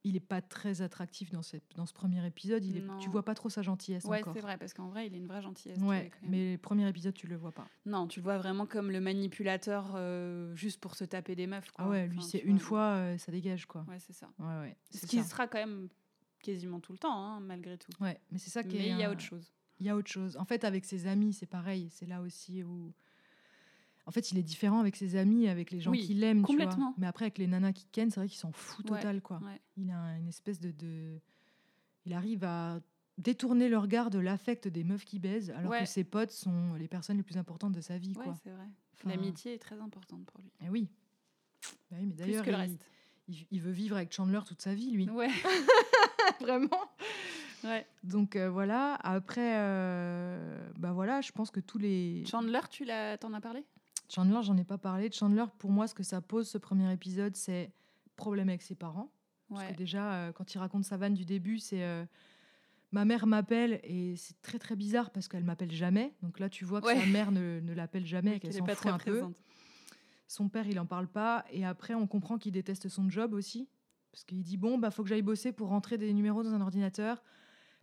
Il 0.05 0.15
est 0.15 0.21
pas 0.21 0.41
très 0.41 0.81
attractif 0.81 1.29
dans, 1.29 1.41
cette, 1.41 1.75
dans 1.75 1.85
ce 1.85 1.91
premier 1.91 2.25
épisode. 2.25 2.63
Il 2.63 2.77
est, 2.77 2.83
tu 3.01 3.09
vois 3.09 3.21
pas 3.25 3.35
trop 3.35 3.49
sa 3.49 3.61
gentillesse 3.61 4.05
Ouais, 4.05 4.21
c'est 4.33 4.39
vrai, 4.39 4.57
parce 4.57 4.73
qu'en 4.73 4.87
vrai, 4.87 5.07
il 5.07 5.13
est 5.13 5.17
une 5.17 5.27
vraie 5.27 5.41
gentillesse. 5.41 5.77
Ouais, 5.81 6.09
mais 6.23 6.53
le 6.53 6.57
premier 6.57 6.87
épisode, 6.87 7.13
tu 7.13 7.27
le 7.27 7.35
vois 7.35 7.51
pas. 7.51 7.67
Non, 7.85 8.07
tu 8.07 8.21
le 8.21 8.23
vois 8.23 8.37
vraiment 8.37 8.65
comme 8.65 8.91
le 8.91 9.01
manipulateur 9.01 9.91
euh, 9.95 10.55
juste 10.55 10.79
pour 10.79 10.95
se 10.95 11.03
taper 11.03 11.35
des 11.35 11.47
meufs. 11.47 11.69
Quoi. 11.71 11.83
Ah 11.85 11.89
ouais, 11.89 12.07
lui, 12.07 12.19
Enfin, 12.19 12.27
c'est 12.31 12.37
une 12.39 12.55
vois. 12.59 12.65
fois, 12.65 12.81
euh, 12.95 13.17
ça 13.17 13.33
dégage 13.33 13.65
quoi. 13.65 13.85
Ouais, 13.89 13.99
c'est 13.99 14.13
ça. 14.13 14.29
Ouais, 14.39 14.59
ouais. 14.61 14.77
Ce 14.89 15.05
qui 15.05 15.17
ça. 15.17 15.23
sera 15.25 15.47
quand 15.47 15.59
même 15.59 15.89
quasiment 16.41 16.79
tout 16.79 16.91
le 16.93 16.97
temps, 16.97 17.13
hein, 17.13 17.39
malgré 17.39 17.77
tout. 17.77 17.91
Ouais, 18.01 18.19
mais 18.31 18.37
c'est 18.39 18.49
ça 18.49 18.63
qui 18.63 18.75
Mais 18.77 18.89
il 18.89 18.97
y 18.97 19.03
a 19.03 19.09
un- 19.09 19.11
autre 19.11 19.21
chose. 19.21 19.51
Il 19.79 19.85
y 19.85 19.89
a 19.89 19.95
autre 19.95 20.09
chose. 20.11 20.35
En 20.37 20.45
fait, 20.45 20.63
avec 20.65 20.83
ses 20.85 21.07
amis, 21.07 21.31
c'est 21.33 21.45
pareil. 21.45 21.89
C'est 21.91 22.05
là 22.05 22.21
aussi 22.21 22.63
où. 22.63 22.91
En 24.05 24.11
fait, 24.11 24.31
il 24.31 24.37
est 24.39 24.43
différent 24.43 24.79
avec 24.79 24.95
ses 24.95 25.15
amis, 25.15 25.47
avec 25.47 25.69
les 25.71 25.79
gens 25.79 25.91
Oui, 25.91 26.05
qui 26.05 26.15
l'aiment, 26.15 26.43
tu 26.45 26.55
vois. 26.55 26.65
complètement. 26.65 26.95
Mais 26.97 27.05
après, 27.07 27.25
avec 27.25 27.37
les 27.37 27.45
nanas 27.47 27.73
qui 27.73 27.85
ken, 27.91 28.09
c'est 28.09 28.19
vrai 28.19 28.27
qu'il 28.27 28.39
s'en 28.39 28.51
fout 28.51 28.89
Ouais, 28.89 28.97
total, 28.97 29.21
quoi. 29.21 29.39
ouais. 29.43 29.61
Il 29.77 29.91
a 29.91 30.17
une 30.17 30.27
espèce 30.27 30.59
de, 30.59 30.71
de- 30.71 31.19
Il 32.05 32.13
arrive 32.13 32.43
à 32.43 32.79
détourner 33.19 33.69
le 33.69 33.77
regard 33.77 34.09
de 34.09 34.17
l'affect 34.19 34.67
des 34.67 34.83
meufs 34.83 35.05
qui 35.05 35.19
baisent, 35.19 35.51
alors 35.51 35.71
Ouais. 35.71 35.81
que 35.81 35.85
ses 35.85 36.03
potes 36.03 36.31
sont 36.31 36.73
les 36.73 36.87
personnes 36.87 37.17
les 37.17 37.23
plus 37.23 37.37
importantes 37.37 37.73
de 37.73 37.81
sa 37.81 37.97
vie, 37.97 38.13
quoi. 38.13 38.33
c'est 38.43 38.49
vrai. 38.51 38.65
Enfin, 38.95 39.09
L'amitié 39.09 39.53
est 39.53 39.59
très 39.59 39.79
importante 39.79 40.25
pour 40.25 40.41
lui. 40.41 40.49
eh 40.65 40.69
oui. 40.69 40.87
Bah 41.91 41.97
oui, 41.99 42.05
mais 42.07 42.13
d'ailleurs, 42.13 42.43
que 42.43 42.49
le 42.49 42.55
il, 42.57 42.59
reste. 42.61 42.85
Il- 43.29 43.45
il 43.51 43.61
veut 43.61 43.71
vivre 43.71 43.95
avec 43.95 44.11
Chandler 44.11 44.39
toute 44.45 44.61
sa 44.61 44.73
vie, 44.73 44.91
lui. 44.91 45.09
Ouais, 45.09 45.29
Vraiment. 46.41 46.81
ouais. 47.63 47.85
Donc 48.03 48.35
euh, 48.35 48.49
voilà. 48.49 48.95
Après, 48.95 49.53
euh, 49.57 50.69
bah 50.77 50.91
voilà, 50.93 51.21
je 51.21 51.31
pense 51.31 51.51
que 51.51 51.59
tous 51.59 51.77
les 51.77 52.23
Chandler, 52.25 52.61
tu 52.69 52.83
l'as, 52.85 53.17
t'en 53.17 53.33
as 53.33 53.41
parlé? 53.41 53.63
Chandler, 54.09 54.39
j'en 54.41 54.57
ai 54.57 54.63
pas 54.63 54.77
parlé. 54.77 55.11
Chandler, 55.11 55.45
pour 55.59 55.69
moi, 55.71 55.87
ce 55.87 55.93
que 55.93 56.03
ça 56.03 56.19
pose, 56.21 56.49
ce 56.49 56.57
premier 56.57 56.91
épisode, 56.91 57.35
c'est 57.35 57.71
problème 58.15 58.49
avec 58.49 58.61
ses 58.63 58.75
parents. 58.75 59.11
Parce 59.49 59.61
Ouais. 59.65 59.71
que 59.71 59.77
déjà, 59.77 60.13
euh, 60.13 60.31
quand 60.31 60.53
il 60.53 60.57
raconte 60.57 60.83
sa 60.83 60.97
vanne 60.97 61.13
du 61.13 61.25
début, 61.25 61.59
c'est 61.59 61.83
euh, 61.83 62.05
ma 62.91 63.05
mère 63.05 63.25
m'appelle 63.27 63.79
et 63.83 64.15
c'est 64.15 64.39
très 64.41 64.57
très 64.59 64.75
bizarre 64.75 65.09
parce 65.11 65.27
qu'elle 65.27 65.43
m'appelle 65.43 65.71
jamais. 65.71 66.13
Donc 66.23 66.39
là, 66.39 66.49
tu 66.49 66.65
vois 66.65 66.81
que 66.81 66.87
Ouais. 66.87 66.99
sa 66.99 67.05
mère 67.07 67.31
ne, 67.31 67.59
ne 67.59 67.73
l'appelle 67.73 68.05
jamais 68.05 68.31
et 68.31 68.33
Oui, 68.33 68.39
qu'elle 68.39 68.53
s'en 68.53 68.65
fout 68.65 68.75
très 68.75 68.89
un 68.89 68.97
peu. 68.97 69.21
Son 70.29 70.47
père, 70.47 70.67
il 70.67 70.79
en 70.79 70.85
parle 70.85 71.07
pas. 71.07 71.43
Et 71.49 71.65
après, 71.65 71.95
on 71.95 72.05
comprend 72.05 72.37
qu'il 72.37 72.51
déteste 72.51 72.87
son 72.87 73.09
job 73.09 73.33
aussi. 73.33 73.67
Parce 74.11 74.23
qu'il 74.23 74.43
dit 74.43 74.57
bon, 74.57 74.77
bah 74.77 74.91
faut 74.91 75.01
que 75.01 75.09
j'aille 75.09 75.23
bosser 75.23 75.51
pour 75.51 75.69
rentrer 75.69 75.97
des 75.97 76.13
numéros 76.13 76.43
dans 76.43 76.53
un 76.53 76.61
ordinateur. 76.61 77.23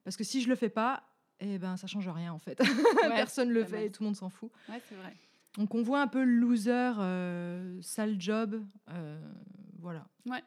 Parce 0.05 0.17
que 0.17 0.23
si 0.23 0.41
je 0.41 0.49
le 0.49 0.55
fais 0.55 0.69
pas, 0.69 1.03
eh 1.41 1.59
ben 1.59 1.77
ça 1.77 1.89
change 1.89 2.09
rien 2.09 2.33
en 2.33 2.39
fait. 2.39 2.57
Personne 3.03 3.51
le 3.51 3.65
fait 3.65 3.87
et 3.87 3.91
tout 3.91 4.05
le 4.05 4.07
monde 4.07 4.17
s'en 4.17 4.31
fout. 4.31 4.53
Ouais, 4.69 4.81
c'est 4.89 4.95
vrai. 4.95 5.17
Donc 5.57 5.75
on 5.75 5.83
voit 5.83 6.01
un 6.01 6.07
peu 6.07 6.23
le 6.23 6.37
loser, 6.37 6.93
euh, 7.01 7.83
sale 7.83 8.21
job, 8.21 8.65
euh, 8.91 9.21
voilà. 9.81 10.07
Ouais. 10.27 10.45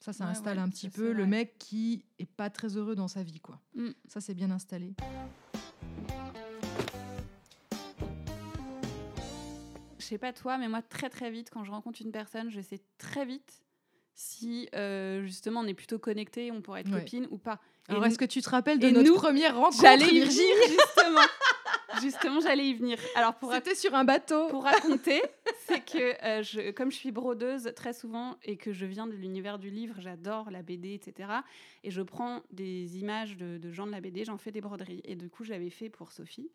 Ça, 0.00 0.12
ça 0.12 0.24
Ouais, 0.24 0.30
installe 0.30 0.58
ouais, 0.58 0.62
un 0.62 0.68
petit 0.68 0.90
peu 0.90 1.12
le 1.12 1.24
mec 1.26 1.56
qui 1.58 2.04
est 2.18 2.30
pas 2.30 2.50
très 2.50 2.76
heureux 2.76 2.94
dans 2.94 3.08
sa 3.08 3.22
vie, 3.22 3.40
quoi. 3.40 3.60
Mm. 3.74 3.88
Ça, 4.08 4.20
c'est 4.20 4.34
bien 4.34 4.50
installé. 4.50 4.94
Sais 10.08 10.18
pas 10.18 10.32
toi, 10.32 10.58
mais 10.58 10.68
moi, 10.68 10.82
très 10.82 11.08
très 11.10 11.30
vite, 11.30 11.50
quand 11.50 11.64
je 11.64 11.70
rencontre 11.70 12.00
une 12.02 12.12
personne, 12.12 12.50
je 12.50 12.60
sais 12.60 12.80
très 12.98 13.24
vite 13.24 13.62
si 14.14 14.68
euh, 14.74 15.22
justement 15.22 15.60
on 15.60 15.66
est 15.66 15.74
plutôt 15.74 15.98
connecté, 16.00 16.50
on 16.50 16.60
pourrait 16.60 16.80
être 16.80 16.92
Ouais. 16.92 17.00
copine 17.04 17.28
ou 17.30 17.38
pas. 17.38 17.60
Et 17.88 17.92
Alors, 17.92 18.04
est-ce 18.06 18.18
que 18.18 18.24
tu 18.24 18.42
te 18.42 18.50
rappelles 18.50 18.80
de 18.80 18.90
notre 18.90 19.08
nous, 19.08 19.14
première 19.14 19.56
rencontre 19.56 19.80
J'allais 19.80 20.06
y 20.08 20.20
venir, 20.20 20.54
justement. 20.68 21.20
justement, 22.02 22.40
j'allais 22.40 22.66
y 22.68 22.74
venir. 22.74 22.98
Alors, 23.14 23.34
pour, 23.36 23.52
C'était 23.52 23.74
sur 23.76 23.94
un 23.94 24.04
bateau. 24.04 24.48
pour 24.48 24.64
raconter, 24.64 25.22
c'est 25.66 25.80
que 25.84 26.22
euh, 26.24 26.42
je, 26.42 26.70
comme 26.72 26.90
je 26.90 26.96
suis 26.96 27.12
brodeuse 27.12 27.70
très 27.76 27.92
souvent 27.92 28.36
et 28.42 28.56
que 28.56 28.72
je 28.72 28.84
viens 28.86 29.06
de 29.06 29.12
l'univers 29.12 29.58
du 29.58 29.70
livre, 29.70 29.94
j'adore 30.00 30.50
la 30.50 30.62
BD, 30.62 30.92
etc. 30.94 31.30
Et 31.84 31.90
je 31.92 32.02
prends 32.02 32.42
des 32.50 32.98
images 32.98 33.36
de, 33.36 33.56
de 33.56 33.72
gens 33.72 33.86
de 33.86 33.92
la 33.92 34.00
BD, 34.00 34.24
j'en 34.24 34.36
fais 34.36 34.50
des 34.50 34.60
broderies. 34.60 35.00
Et 35.04 35.14
du 35.14 35.30
coup, 35.30 35.44
je 35.44 35.50
l'avais 35.52 35.70
fait 35.70 35.88
pour 35.88 36.10
Sophie. 36.12 36.50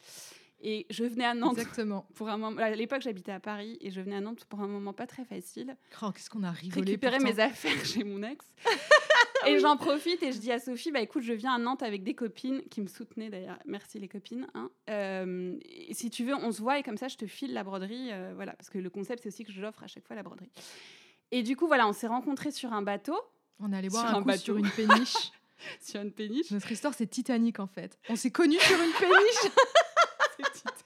Et 0.65 0.85
je 0.89 1.03
venais 1.03 1.25
à 1.25 1.33
Nantes 1.33 1.57
Exactement. 1.57 2.07
pour 2.15 2.29
un 2.29 2.37
moment. 2.37 2.61
À 2.61 2.69
l'époque, 2.71 3.01
j'habitais 3.01 3.33
à 3.33 3.39
Paris 3.41 3.77
et 3.81 3.91
je 3.91 3.99
venais 3.99 4.15
à 4.15 4.21
Nantes 4.21 4.45
pour 4.45 4.61
un 4.61 4.67
moment 4.67 4.93
pas 4.93 5.05
très 5.07 5.25
facile. 5.25 5.75
Oh, 6.01 6.11
qu'est-ce 6.13 6.29
qu'on 6.29 6.43
a 6.43 6.51
rigolé. 6.51 6.91
récupérer 6.91 7.17
pourtant. 7.17 7.33
mes 7.35 7.39
affaires 7.41 7.85
chez 7.85 8.03
mon 8.05 8.23
ex. 8.23 8.45
et 9.47 9.59
j'en 9.59 9.75
profite 9.75 10.23
et 10.23 10.31
je 10.31 10.37
dis 10.37 10.53
à 10.53 10.59
Sophie, 10.59 10.91
bah 10.91 11.01
écoute, 11.01 11.21
je 11.23 11.33
viens 11.33 11.53
à 11.55 11.57
Nantes 11.57 11.83
avec 11.83 12.03
des 12.03 12.13
copines 12.13 12.61
qui 12.71 12.79
me 12.79 12.87
soutenaient 12.87 13.29
d'ailleurs. 13.29 13.59
Merci 13.65 13.99
les 13.99 14.07
copines. 14.07 14.47
hein. 14.53 14.69
Euh, 14.89 15.57
et 15.65 15.93
si 15.93 16.09
tu 16.09 16.23
veux, 16.23 16.33
on 16.35 16.51
se 16.53 16.61
voit 16.61 16.79
et 16.79 16.83
comme 16.83 16.97
ça, 16.97 17.09
je 17.09 17.17
te 17.17 17.27
file 17.27 17.53
la 17.53 17.63
broderie. 17.65 18.09
euh, 18.13 18.31
voilà, 18.33 18.53
parce 18.53 18.69
que 18.69 18.77
le 18.77 18.89
concept, 18.89 19.23
c'est 19.23 19.29
aussi 19.29 19.43
que 19.43 19.51
je 19.51 19.61
l'offre 19.61 19.83
à 19.83 19.87
chaque 19.87 20.07
fois 20.07 20.15
la 20.15 20.23
broderie. 20.23 20.49
Et 21.31 21.43
du 21.43 21.57
coup, 21.57 21.67
voilà, 21.67 21.87
on 21.89 21.93
s'est 21.93 22.07
rencontrés 22.07 22.51
sur 22.51 22.71
un 22.71 22.81
bateau, 22.83 23.19
On 23.59 23.73
est 23.73 23.77
allé 23.77 23.89
boire 23.89 24.05
un, 24.05 24.19
un 24.19 24.21
coup 24.21 24.27
bateau. 24.27 24.43
sur 24.43 24.57
une 24.57 24.69
péniche. 24.69 25.31
sur 25.81 25.99
une 26.01 26.11
péniche. 26.13 26.51
Notre 26.51 26.71
histoire, 26.71 26.93
c'est 26.93 27.07
Titanic 27.07 27.59
en 27.59 27.67
fait. 27.67 27.97
On 28.07 28.15
s'est 28.15 28.31
connus 28.31 28.59
sur 28.59 28.77
une 28.81 28.91
péniche. 28.93 29.51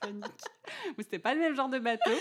Titanic. 0.01 0.23
Mais 0.97 1.03
c'était 1.03 1.19
pas 1.19 1.33
le 1.33 1.39
même 1.39 1.55
genre 1.55 1.69
de 1.69 1.79
bateau. 1.79 2.11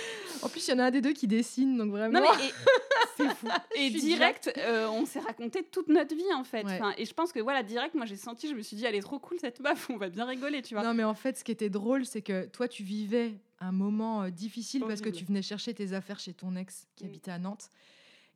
En 0.43 0.49
plus, 0.49 0.67
il 0.67 0.71
y 0.71 0.75
en 0.75 0.79
a 0.79 0.85
un 0.85 0.91
des 0.91 1.01
deux 1.01 1.13
qui 1.13 1.27
dessine, 1.27 1.77
donc 1.77 1.91
vraiment. 1.91 2.21
Non 2.21 2.27
mais 2.39 2.47
et- 2.47 2.53
c'est 3.17 3.29
fou. 3.35 3.49
Et 3.75 3.91
direct, 3.91 4.53
euh, 4.59 4.89
on 4.89 5.07
s'est 5.07 5.21
raconté 5.21 5.63
toute 5.65 5.89
notre 5.89 6.15
vie 6.15 6.33
en 6.35 6.45
fait. 6.45 6.65
Ouais. 6.65 6.75
Enfin, 6.75 6.95
et 6.99 7.05
je 7.05 7.15
pense 7.15 7.33
que 7.33 7.41
voilà, 7.41 7.63
direct, 7.63 7.95
moi 7.95 8.07
j'ai 8.07 8.17
senti, 8.17 8.49
je 8.49 8.55
me 8.55 8.63
suis 8.63 8.77
dit, 8.77 8.85
elle 8.85 8.95
est 8.95 9.01
trop 9.01 9.19
cool 9.19 9.39
cette 9.41 9.61
meuf, 9.61 9.89
on 9.91 9.97
va 9.97 10.09
bien 10.09 10.25
rigoler, 10.27 10.63
tu 10.63 10.75
vois. 10.75 10.83
Non, 10.85 10.95
mais 10.95 11.05
en 11.05 11.15
fait, 11.15 11.39
ce 11.39 11.45
qui 11.45 11.53
était 11.53 11.71
drôle, 11.71 12.05
c'est 12.07 12.23
que 12.23 12.47
toi, 12.47 12.69
tu 12.69 12.83
vivais 12.83 13.35
un 13.61 13.73
moment 13.73 14.23
euh, 14.25 14.31
difficile 14.31 14.85
parce 14.87 15.01
que 15.01 15.09
tu 15.09 15.25
venais 15.25 15.43
chercher 15.43 15.73
tes 15.75 15.93
affaires 15.95 16.19
chez 16.21 16.35
ton 16.35 16.57
ex 16.57 16.87
qui 16.97 17.05
Mm. 17.05 17.07
habitait 17.09 17.31
à 17.31 17.39
Nantes. 17.39 17.71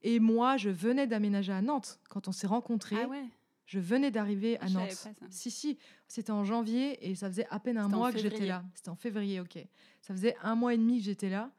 Et 0.03 0.19
moi, 0.19 0.57
je 0.57 0.71
venais 0.71 1.07
d'aménager 1.07 1.53
à 1.53 1.61
Nantes. 1.61 1.99
Quand 2.09 2.27
on 2.27 2.33
s'est 2.33 2.47
rencontrés, 2.47 2.97
Ah 3.05 3.07
ouais. 3.07 3.25
Je 3.71 3.79
venais 3.79 4.11
d'arriver 4.11 4.59
à 4.59 4.69
Nantes. 4.69 5.09
Si, 5.31 5.49
si, 5.49 5.79
c'était 6.09 6.33
en 6.33 6.45
janvier 6.45 7.09
et 7.09 7.15
ça 7.15 7.29
faisait 7.29 7.47
à 7.51 7.61
peine 7.61 7.79
un 7.79 7.87
mois 7.87 8.11
que 8.11 8.19
j'étais 8.19 8.45
là. 8.45 8.65
C'était 8.75 8.89
en 8.89 8.97
février, 8.97 9.39
ok. 9.39 9.65
Ça 10.01 10.13
faisait 10.13 10.35
un 10.43 10.57
mois 10.57 10.75
et 10.75 10.77
demi 10.77 10.99
que 10.99 11.05
j'étais 11.05 11.31
là. 11.31 11.53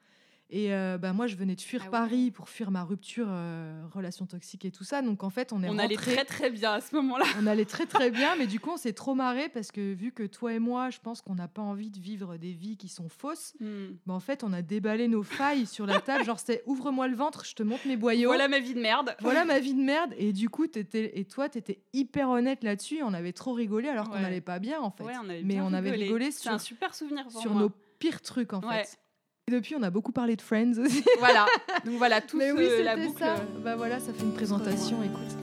Et 0.54 0.74
euh, 0.74 0.98
bah, 0.98 1.14
moi, 1.14 1.28
je 1.28 1.38
venais 1.38 1.56
de 1.56 1.62
fuir 1.62 1.80
Ah 1.84 1.86
ouais. 1.86 1.92
Paris 1.92 2.30
pour 2.32 2.50
fuir 2.50 2.72
ma 2.72 2.84
rupture, 2.84 3.28
euh, 3.30 3.84
relation 3.94 4.26
toxique 4.26 4.66
et 4.66 4.72
tout 4.72 4.84
ça. 4.84 5.02
Donc 5.02 5.24
en 5.24 5.30
fait, 5.30 5.54
on 5.54 5.64
est 5.64 5.70
On 5.70 5.78
allait 5.78 5.96
très 5.96 6.26
très 6.26 6.50
bien 6.50 6.74
à 6.74 6.82
ce 6.82 6.94
moment-là. 6.96 7.24
on 7.40 7.48
allait 7.48 7.64
très 7.64 7.86
très 7.86 8.12
bien, 8.12 8.36
mais 8.36 8.48
du 8.48 8.60
coup, 8.60 8.72
on 8.72 8.78
s'est 8.78 8.92
trop 8.92 9.16
marré 9.16 9.48
parce 9.48 9.72
que 9.72 9.94
vu 9.94 10.12
que 10.12 10.24
toi 10.24 10.54
et 10.54 10.60
moi, 10.60 10.90
je 10.90 11.00
pense 11.00 11.22
qu'on 11.22 11.36
n'a 11.36 11.48
pas 11.48 11.62
envie 11.62 11.90
de 11.90 11.98
vivre 12.00 12.36
des 12.36 12.52
vies 12.52 12.76
qui 12.76 12.90
sont 12.90 13.08
fausses, 13.08 13.54
bah, 14.06 14.14
en 14.14 14.20
fait, 14.20 14.44
on 14.44 14.52
a 14.52 14.62
déballé 14.62 15.08
nos 15.08 15.24
failles 15.24 15.66
sur 15.66 15.86
la 15.86 16.02
table. 16.02 16.26
Genre, 16.26 16.38
c'était 16.38 16.64
ouvre-moi 16.66 17.08
le 17.08 17.16
ventre, 17.16 17.46
je 17.46 17.56
te 17.56 17.64
montre 17.64 17.88
mes 17.88 17.96
boyaux. 17.96 18.28
Voilà 18.28 18.50
ma 18.50 18.60
vie 18.60 18.74
de 18.74 18.82
merde. 18.82 19.16
Voilà 19.22 19.46
ma 19.46 19.60
vie 19.62 19.74
de 19.74 19.82
merde. 19.82 20.14
Et 20.18 20.34
du 20.34 20.50
coup, 20.50 20.68
t'étais- 20.68 21.18
et 21.18 21.24
toi, 21.24 21.48
tu 21.48 21.60
étais 21.60 21.80
hyper 21.94 22.30
honnête 22.30 22.62
là-dessus. 22.66 23.02
On 23.04 23.14
avait 23.14 23.32
trop 23.32 23.54
rigolé 23.54 23.88
alors 23.88 24.10
qu'on 24.10 24.20
n'allait 24.20 24.42
pas 24.42 24.60
bien, 24.60 24.82
en 24.82 24.92
fait. 24.92 25.06
Ouais, 25.06 25.14
on 25.24 25.30
avait 25.30 25.44
mais 25.44 25.62
on 25.62 25.72
avait 25.72 25.92
rigolé 25.92 26.30
C'est 26.32 26.42
sur, 26.42 26.52
un 26.52 26.60
super 26.60 26.94
souvenir 26.94 27.24
pour 27.28 27.40
sur 27.40 27.52
moi. 27.54 27.62
nos 27.62 27.72
pires 28.00 28.22
trucs, 28.22 28.52
en 28.52 28.60
Ouais. 28.68 28.84
fait. 28.84 28.98
Et 29.47 29.51
depuis, 29.51 29.75
on 29.75 29.82
a 29.84 29.89
beaucoup 29.89 30.12
parlé 30.12 30.36
de 30.36 30.41
Friends 30.41 30.77
aussi. 30.77 31.04
Voilà. 31.19 31.45
Donc 31.86 31.95
voilà, 31.95 32.21
tout 32.21 32.38
mais 32.38 32.49
ce- 32.49 32.56
oui, 32.56 32.84
la 32.84 32.95
c'était 32.95 33.08
boucle. 33.08 33.19
ça. 33.19 33.36
Bah 33.63 33.75
voilà, 33.75 33.99
ça 33.99 34.13
fait 34.13 34.23
une 34.23 34.34
présentation, 34.34 35.01
écoute. 35.04 35.38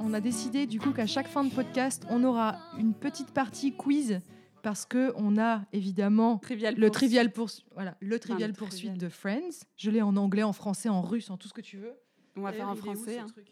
On 0.00 0.14
a 0.14 0.20
décidé 0.20 0.66
du 0.66 0.80
coup 0.80 0.92
qu'à 0.92 1.06
chaque 1.06 1.28
fin 1.28 1.44
de 1.44 1.52
podcast, 1.52 2.04
on 2.10 2.24
aura 2.24 2.58
une 2.78 2.94
petite 2.94 3.30
partie 3.32 3.72
quiz 3.72 4.20
parce 4.62 4.84
que 4.84 5.12
on 5.16 5.38
a 5.38 5.62
évidemment 5.72 6.38
Trivial 6.38 6.74
le 6.74 6.80
Pursuit. 6.80 6.90
trivial 6.92 7.32
poursuite, 7.32 7.64
voilà, 7.74 7.96
le 8.00 8.18
trivial 8.18 8.50
le 8.50 8.56
poursuite 8.56 8.90
trivial. 8.90 8.98
de 8.98 9.08
Friends. 9.08 9.64
Je 9.76 9.90
l'ai 9.90 10.02
en 10.02 10.16
anglais, 10.16 10.42
en 10.42 10.52
français, 10.52 10.88
en 10.88 11.02
russe, 11.02 11.30
en 11.30 11.36
tout 11.36 11.48
ce 11.48 11.54
que 11.54 11.60
tu 11.60 11.76
veux. 11.78 11.94
On 12.36 12.42
va 12.42 12.52
faire 12.52 12.68
en 12.68 12.72
où, 12.74 12.76
français. 12.76 13.14
ce 13.16 13.20
hein. 13.20 13.26
truc? 13.26 13.46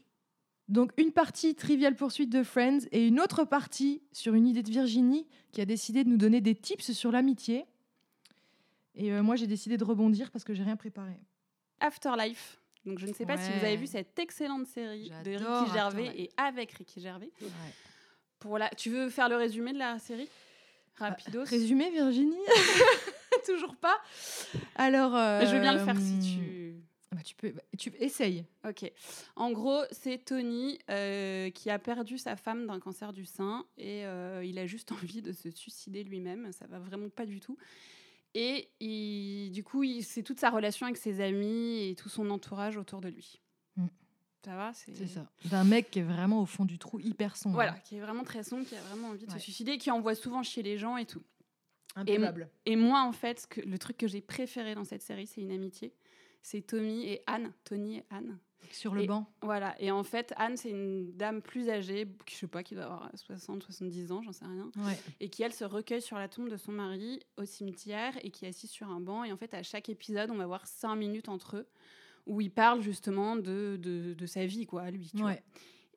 Donc 0.68 0.92
une 0.98 1.12
partie 1.12 1.54
trivial 1.54 1.96
poursuite 1.96 2.31
de 2.31 2.42
Friends 2.42 2.81
et 2.92 3.07
une 3.07 3.20
autre 3.20 3.44
partie 3.44 4.02
sur 4.12 4.35
une 4.35 4.46
idée 4.46 4.62
de 4.62 4.70
Virginie 4.70 5.26
qui 5.50 5.62
a 5.62 5.64
décidé 5.64 6.04
de 6.04 6.11
nous 6.11 6.18
donner 6.18 6.40
des 6.42 6.54
tips 6.54 6.92
sur 6.92 7.11
l'amitié. 7.11 7.64
Et 8.94 9.12
euh, 9.12 9.22
moi 9.22 9.37
j'ai 9.37 9.46
décidé 9.46 9.78
de 9.78 9.85
rebondir 9.85 10.31
parce 10.31 10.44
que 10.44 10.52
j'ai 10.52 10.62
rien 10.62 10.76
préparé. 10.76 11.18
Afterlife. 11.81 12.61
Donc 12.85 12.98
je 12.98 13.07
ne 13.07 13.14
sais 13.14 13.24
pas 13.24 13.38
si 13.38 13.50
vous 13.50 13.64
avez 13.64 13.76
vu 13.76 13.87
cette 13.87 14.18
excellente 14.18 14.66
série 14.66 15.11
de 15.24 15.31
Ricky 15.31 15.72
Gervais 15.72 16.09
Afterlife. 16.09 16.14
et 16.16 16.31
avec 16.37 16.72
Ricky 16.72 17.00
Gervais. 17.00 17.31
Pour 18.38 18.59
la... 18.59 18.68
Tu 18.70 18.90
veux 18.90 19.09
faire 19.09 19.28
le 19.28 19.37
résumé 19.37 19.72
de 19.72 19.78
la 19.78 19.98
série? 19.98 20.28
Rapidos. 20.96 21.44
Résumé 21.44 21.90
Virginie? 21.90 22.37
Toujours 23.46 23.76
pas. 23.76 23.96
Alors 24.74 25.12
Je 25.12 25.54
veux 25.54 25.61
bien 25.61 25.72
le 25.72 25.85
faire 25.85 25.96
euh, 25.96 26.00
si 26.00 26.37
tu. 26.37 26.57
Bah, 27.18 27.24
tu 27.24 27.35
peux, 27.35 27.50
bah, 27.50 27.62
tu 27.76 27.92
essaye. 27.98 28.44
Ok. 28.66 28.90
En 29.35 29.50
gros, 29.50 29.83
c'est 29.90 30.24
Tony 30.24 30.78
euh, 30.88 31.50
qui 31.50 31.68
a 31.68 31.78
perdu 31.81 32.16
sa 32.16 32.37
femme 32.37 32.66
d'un 32.68 32.78
cancer 32.78 33.12
du 33.12 33.24
sein 33.24 33.66
et 33.76 34.07
euh, 34.07 34.44
il 34.44 34.57
a 34.59 34.66
juste 34.68 34.92
envie 34.92 35.20
de 35.20 35.33
se 35.33 35.50
suicider 35.50 36.04
lui-même. 36.04 36.52
Ça 36.52 36.66
va 36.68 36.78
vraiment 36.78 37.09
pas 37.09 37.26
du 37.26 37.40
tout. 37.40 37.59
Et 38.35 38.68
il- 38.78 39.50
du 39.50 39.64
coup, 39.64 39.83
c'est 40.02 40.22
toute 40.22 40.38
sa 40.38 40.50
relation 40.50 40.87
avec 40.87 40.96
ses 40.96 41.20
amis 41.20 41.88
et 41.88 41.96
tout 41.96 42.09
son 42.09 42.31
entourage 42.31 42.76
autour 42.76 43.00
de 43.00 43.09
lui. 43.09 43.40
Mm. 43.76 43.87
Ça 44.44 44.54
va 44.54 44.72
C'est 44.74 45.07
ça. 45.09 45.26
D'un 45.46 45.64
mec 45.64 45.90
qui 45.90 45.98
est 45.98 46.02
vraiment 46.02 46.40
au 46.42 46.46
fond 46.46 46.64
du 46.64 46.78
trou, 46.78 47.00
hyper 47.00 47.37
sombre. 47.37 47.57
Voilà, 47.57 47.72
qui 47.81 47.96
est 47.96 48.00
vraiment 48.00 48.22
très 48.22 48.44
sombre, 48.44 48.64
qui 48.64 48.76
a 48.76 48.81
vraiment 48.83 49.09
envie 49.09 49.26
de 49.26 49.33
Ouais. 49.33 49.38
se 49.38 49.42
suicider, 49.42 49.76
qui 49.76 49.90
envoie 49.90 50.14
souvent 50.14 50.44
chier 50.44 50.62
les 50.62 50.78
gens 50.78 50.96
et 50.96 51.04
tout. 51.04 51.22
Imbuvable. 51.96 52.48
Et 52.64 52.76
moi, 52.76 53.02
en 53.02 53.12
fait, 53.12 53.46
que, 53.50 53.61
le 53.61 53.76
truc 53.78 53.96
que 53.96 54.07
j'ai 54.07 54.20
préféré 54.20 54.76
dans 54.76 54.85
cette 54.85 55.02
série, 55.02 55.26
c'est 55.26 55.40
une 55.40 55.50
amitié. 55.50 55.92
C'est 56.42 56.62
Tommy 56.62 57.07
et 57.07 57.22
Anne. 57.27 57.53
Tony 57.64 57.98
et 57.98 58.05
Anne. 58.11 58.38
Sur 58.70 58.94
le 58.94 59.03
Et- 59.03 59.07
banc. 59.07 59.27
Voilà. 59.42 59.74
Et 59.81 59.90
en 59.90 60.03
fait, 60.05 60.35
Anne, 60.37 60.57
c'est 60.57 60.70
une 60.70 61.12
dame 61.16 61.40
plus 61.40 61.70
âgée, 61.70 62.07
qui, 62.27 62.35
je 62.35 62.40
sais 62.40 62.46
pas, 62.46 62.62
qui 62.62 62.74
doit 62.74 62.85
avoir 62.85 63.11
60, 63.14 63.62
70 63.62 64.12
ans, 64.12 64.22
j'en 64.22 64.33
sais 64.33 64.44
rien. 64.44 64.70
Ouais. 64.77 64.98
Et 65.20 65.31
qui, 65.31 65.42
elle, 65.42 65.53
se 65.55 65.64
recueille 65.64 66.03
sur 66.03 66.18
la 66.18 66.29
tombe 66.29 66.51
de 66.51 66.57
son 66.57 66.72
mari 66.72 67.20
au 67.38 67.44
cimetière 67.46 68.12
et 68.22 68.31
qui 68.31 68.44
est 68.44 68.48
assise 68.48 68.70
sur 68.70 68.88
un 68.90 69.01
banc. 69.01 69.24
Et 69.24 69.33
en 69.33 69.37
fait, 69.38 69.55
à 69.55 69.62
chaque 69.62 69.88
épisode, 69.88 70.31
on 70.31 70.37
va 70.37 70.46
voir 70.46 70.66
cinq 70.66 70.96
minutes 70.96 71.29
entre 71.29 71.57
eux 71.59 71.66
où 72.27 72.42
il 72.42 72.51
parle 72.51 72.83
justement 72.83 73.37
de, 73.37 73.79
de, 73.81 74.12
de 74.12 74.27
sa 74.27 74.44
vie, 74.44 74.66
quoi, 74.66 74.90
lui. 74.90 75.09
tu 75.11 75.16
vois. 75.18 75.31
Ouais. 75.31 75.42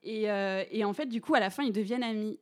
Et, 0.03 0.31
euh, 0.31 0.63
et 0.71 0.85
en 0.85 0.93
fait, 0.93 1.07
du 1.07 1.19
coup, 1.19 1.35
à 1.35 1.41
la 1.41 1.49
fin, 1.49 1.63
ils 1.63 1.73
deviennent 1.73 2.03
amis. 2.03 2.39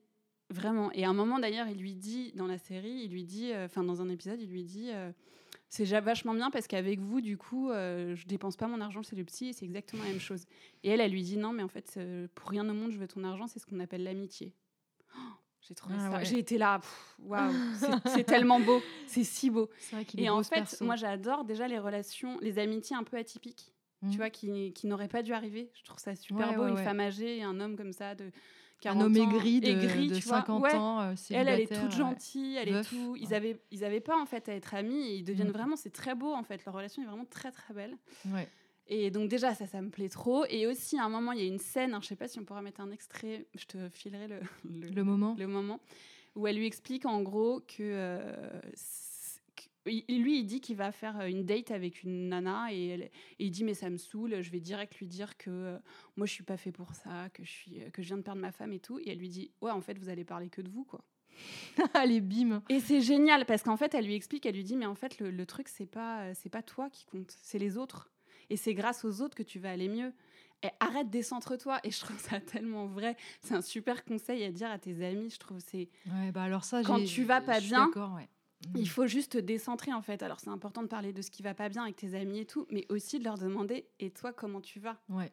Vraiment. 0.51 0.91
Et 0.91 1.05
à 1.05 1.09
un 1.09 1.13
moment, 1.13 1.39
d'ailleurs, 1.39 1.67
il 1.67 1.77
lui 1.77 1.95
dit, 1.95 2.31
dans 2.35 2.45
la 2.47 2.57
série, 2.59 3.01
il 3.05 3.11
lui 3.11 3.23
dit, 3.23 3.51
euh, 3.51 3.65
enfin, 3.65 3.83
dans 3.83 4.01
un 4.01 4.09
épisode, 4.09 4.39
il 4.41 4.49
lui 4.49 4.63
dit 4.63 4.89
euh, 4.91 5.11
C'est 5.69 5.85
vachement 5.99 6.33
bien 6.33 6.49
parce 6.49 6.65
qu'avec 6.67 6.99
vous, 6.99 7.21
du 7.21 7.37
coup, 7.37 7.69
euh, 7.69 8.15
je 8.15 8.25
dépense 8.25 8.57
pas 8.57 8.67
mon 8.67 8.81
argent 8.81 9.03
chez 9.03 9.15
le 9.15 9.23
psy 9.23 9.49
et 9.49 9.53
c'est 9.53 9.65
exactement 9.65 10.03
la 10.03 10.09
même 10.09 10.19
chose. 10.19 10.45
Et 10.83 10.89
elle, 10.89 10.99
elle 10.99 11.11
lui 11.11 11.21
dit 11.21 11.37
Non, 11.37 11.53
mais 11.53 11.61
en 11.63 11.67
fait, 11.67 11.93
euh, 11.97 12.27
pour 12.33 12.49
rien 12.49 12.67
au 12.67 12.73
monde, 12.73 12.91
je 12.91 12.97
veux 12.97 13.07
ton 13.07 13.23
argent, 13.23 13.45
c'est 13.47 13.59
ce 13.59 13.65
qu'on 13.67 13.79
appelle 13.79 14.03
l'amitié. 14.03 14.55
Oh, 15.15 15.19
J'ai 15.61 15.75
trouvé 15.75 15.95
Ah 15.99 16.09
ça. 16.09 16.17
ouais. 16.17 16.25
J'ai 16.25 16.39
été 16.39 16.57
là, 16.57 16.81
waouh, 17.19 17.51
c'est- 18.05 18.23
tellement 18.23 18.59
beau, 18.59 18.81
c'est 19.05 19.23
si 19.23 19.51
beau. 19.51 19.69
Vrai 19.91 20.01
est 20.01 20.19
Et 20.21 20.27
beau, 20.27 20.33
en 20.35 20.43
fait, 20.43 20.55
perso. 20.55 20.83
moi 20.85 20.95
j'adore 20.95 21.45
déjà 21.45 21.67
les 21.67 21.77
relations, 21.79 22.39
les 22.41 22.57
amitiés 22.57 22.95
un 22.95 23.03
peu 23.03 23.17
atypiques, 23.17 23.71
tu 24.09 24.17
vois, 24.17 24.29
qui, 24.31 24.73
qui 24.73 24.87
n'auraient 24.87 25.07
pas 25.07 25.21
dû 25.21 25.33
arriver. 25.33 25.69
Je 25.75 25.83
trouve 25.83 25.99
ça 25.99 26.15
super 26.15 26.49
Ouais, 26.49 26.55
beau, 26.55 26.63
ouais, 26.63 26.69
une 26.71 26.77
femme 26.77 26.99
âgée 26.99 27.37
et 27.37 27.43
un 27.43 27.59
homme 27.59 27.75
comme 27.75 27.91
ça 27.93 28.15
de 28.15 28.31
40 28.81 29.01
un 29.01 29.05
homme 29.05 29.15
aigri 29.17 29.59
de, 29.61 29.67
aigri, 29.67 30.07
de 30.07 30.15
tu 30.15 30.21
vois. 30.27 30.37
50 30.37 30.63
Ouais. 30.63 30.73
ans, 30.75 31.01
euh, 31.01 31.13
Elle, 31.31 31.47
elle 31.49 31.59
est 31.61 31.81
toute 31.81 31.91
gentille, 31.91 32.55
elle 32.55 32.69
est 32.69 32.83
tout. 32.83 33.15
Ils 33.17 33.27
ouais. 33.29 33.33
avaient, 33.35 33.59
ils 33.71 33.83
avaient 33.83 33.99
pas 33.99 34.17
en 34.19 34.25
fait 34.25 34.47
à 34.49 34.53
être 34.55 34.73
amis 34.73 35.01
et 35.07 35.15
ils 35.15 35.23
deviennent 35.23 35.49
Mm. 35.49 35.51
vraiment. 35.53 35.75
C'est 35.75 35.89
très 35.91 36.15
beau 36.15 36.33
en 36.33 36.43
fait. 36.43 36.63
Leur 36.65 36.73
relation 36.75 37.01
est 37.03 37.05
vraiment 37.05 37.25
très 37.25 37.51
très 37.51 37.73
belle. 37.73 37.97
Ouais. 38.27 38.47
Et 38.87 39.11
donc 39.11 39.29
déjà 39.29 39.53
ça, 39.53 39.67
ça 39.67 39.81
me 39.81 39.89
plaît 39.89 40.09
trop. 40.09 40.45
Et 40.49 40.65
aussi 40.65 40.97
à 40.97 41.03
un 41.03 41.09
moment, 41.09 41.31
il 41.33 41.39
y 41.39 41.43
a 41.43 41.47
une 41.47 41.59
scène. 41.59 41.93
hein, 41.93 41.99
je 42.01 42.07
sais 42.07 42.15
pas 42.15 42.27
si 42.27 42.39
on 42.39 42.43
pourra 42.45 42.61
mettre 42.61 42.81
un 42.81 42.89
extrait. 42.91 43.45
Je 43.55 43.65
te 43.65 43.89
filerai 43.89 44.27
le, 44.27 44.39
le, 44.69 44.89
Le 44.89 45.03
moment. 45.03 45.35
le 45.37 45.47
moment 45.47 45.79
où 46.35 46.47
elle 46.47 46.55
lui 46.57 46.65
explique 46.65 47.05
en 47.05 47.21
gros 47.21 47.59
que, 47.61 47.81
euh, 47.81 48.59
lui 49.85 50.39
il 50.39 50.45
dit 50.45 50.61
qu'il 50.61 50.75
va 50.75 50.91
faire 50.91 51.19
euh, 51.19 51.27
une 51.27 51.45
date 51.45 51.71
avec 51.71 52.03
une 52.03 52.29
nana 52.29 52.71
et, 52.71 52.87
elle- 52.87 53.01
et 53.03 53.11
il 53.39 53.51
dit 53.51 53.63
mais 53.63 53.73
ça 53.73 53.89
me 53.89 53.97
saoule 53.97 54.41
je 54.41 54.51
vais 54.51 54.59
direct 54.59 54.97
lui 54.99 55.07
dire 55.07 55.37
que 55.37 55.49
euh, 55.49 55.77
moi 56.17 56.27
je 56.27 56.33
suis 56.33 56.43
pas 56.43 56.57
fait 56.57 56.71
pour 56.71 56.93
ça 56.93 57.29
que 57.33 57.43
je 57.43 57.49
suis 57.49 57.79
que 57.93 58.01
je 58.01 58.07
viens 58.07 58.17
de 58.17 58.21
perdre 58.23 58.41
ma 58.41 58.51
femme 58.51 58.73
et 58.73 58.79
tout. 58.79 58.99
Et 58.99 59.09
elle 59.09 59.17
lui 59.19 59.29
dit 59.29 59.51
ouais 59.61 59.71
en 59.71 59.81
fait 59.81 59.97
vous 59.97 60.09
allez 60.09 60.25
parler 60.25 60.49
que 60.49 60.61
de 60.61 60.69
vous 60.69 60.83
quoi. 60.83 61.03
Allez, 61.93 62.19
bim. 62.21 62.61
et 62.69 62.79
c'est 62.81 62.99
génial 63.01 63.45
parce 63.45 63.63
qu'en 63.63 63.77
fait 63.77 63.93
elle 63.93 64.05
lui 64.05 64.15
explique 64.15 64.45
elle 64.45 64.55
lui 64.55 64.63
dit 64.65 64.75
mais 64.75 64.85
en 64.85 64.95
fait 64.95 65.19
le, 65.19 65.31
le 65.31 65.45
truc 65.45 65.69
c'est 65.69 65.85
pas 65.85 66.23
euh, 66.23 66.31
c'est 66.35 66.49
pas 66.49 66.61
toi 66.63 66.89
qui 66.89 67.05
compte 67.05 67.33
c'est 67.41 67.59
les 67.59 67.77
autres. 67.77 68.11
Et 68.51 68.57
c'est 68.57 68.73
grâce 68.73 69.05
aux 69.05 69.21
autres 69.21 69.35
que 69.35 69.43
tu 69.43 69.59
vas 69.59 69.69
aller 69.71 69.87
mieux. 69.87 70.11
Et 70.63 70.69
arrête 70.79 71.09
décentre-toi. 71.09 71.79
Et 71.83 71.91
je 71.91 71.99
trouve 71.99 72.17
ça 72.19 72.39
tellement 72.41 72.87
vrai. 72.87 73.15
C'est 73.41 73.53
un 73.53 73.61
super 73.61 74.03
conseil 74.03 74.43
à 74.43 74.51
dire 74.51 74.69
à 74.71 74.79
tes 74.79 75.05
amis 75.05 75.29
je 75.29 75.37
trouve. 75.37 75.59
C'est 75.59 75.87
Ouais, 76.07 76.31
bah 76.31 76.41
alors 76.43 76.63
ça, 76.65 76.81
Quand 76.83 77.03
tu 77.05 77.23
vas 77.23 77.41
pas 77.41 77.59
bien, 77.61 77.89
ouais. 78.15 78.27
Mm. 78.67 78.77
il 78.77 78.89
faut 78.89 79.07
juste 79.07 79.31
te 79.33 79.37
décentrer 79.37 79.93
en 79.93 80.01
fait. 80.01 80.21
Alors 80.21 80.39
c'est 80.39 80.49
important 80.49 80.81
de 80.81 80.87
parler 80.87 81.13
de 81.13 81.21
ce 81.21 81.31
qui 81.31 81.41
va 81.43 81.53
pas 81.53 81.69
bien 81.69 81.83
avec 81.83 81.95
tes 81.95 82.13
amis 82.15 82.39
et 82.39 82.45
tout, 82.45 82.67
mais 82.71 82.85
aussi 82.89 83.17
de 83.19 83.23
leur 83.23 83.37
demander 83.37 83.87
et 83.99 84.11
toi 84.11 84.33
comment 84.33 84.59
tu 84.61 84.79
vas? 84.79 84.97
Ouais. 85.09 85.31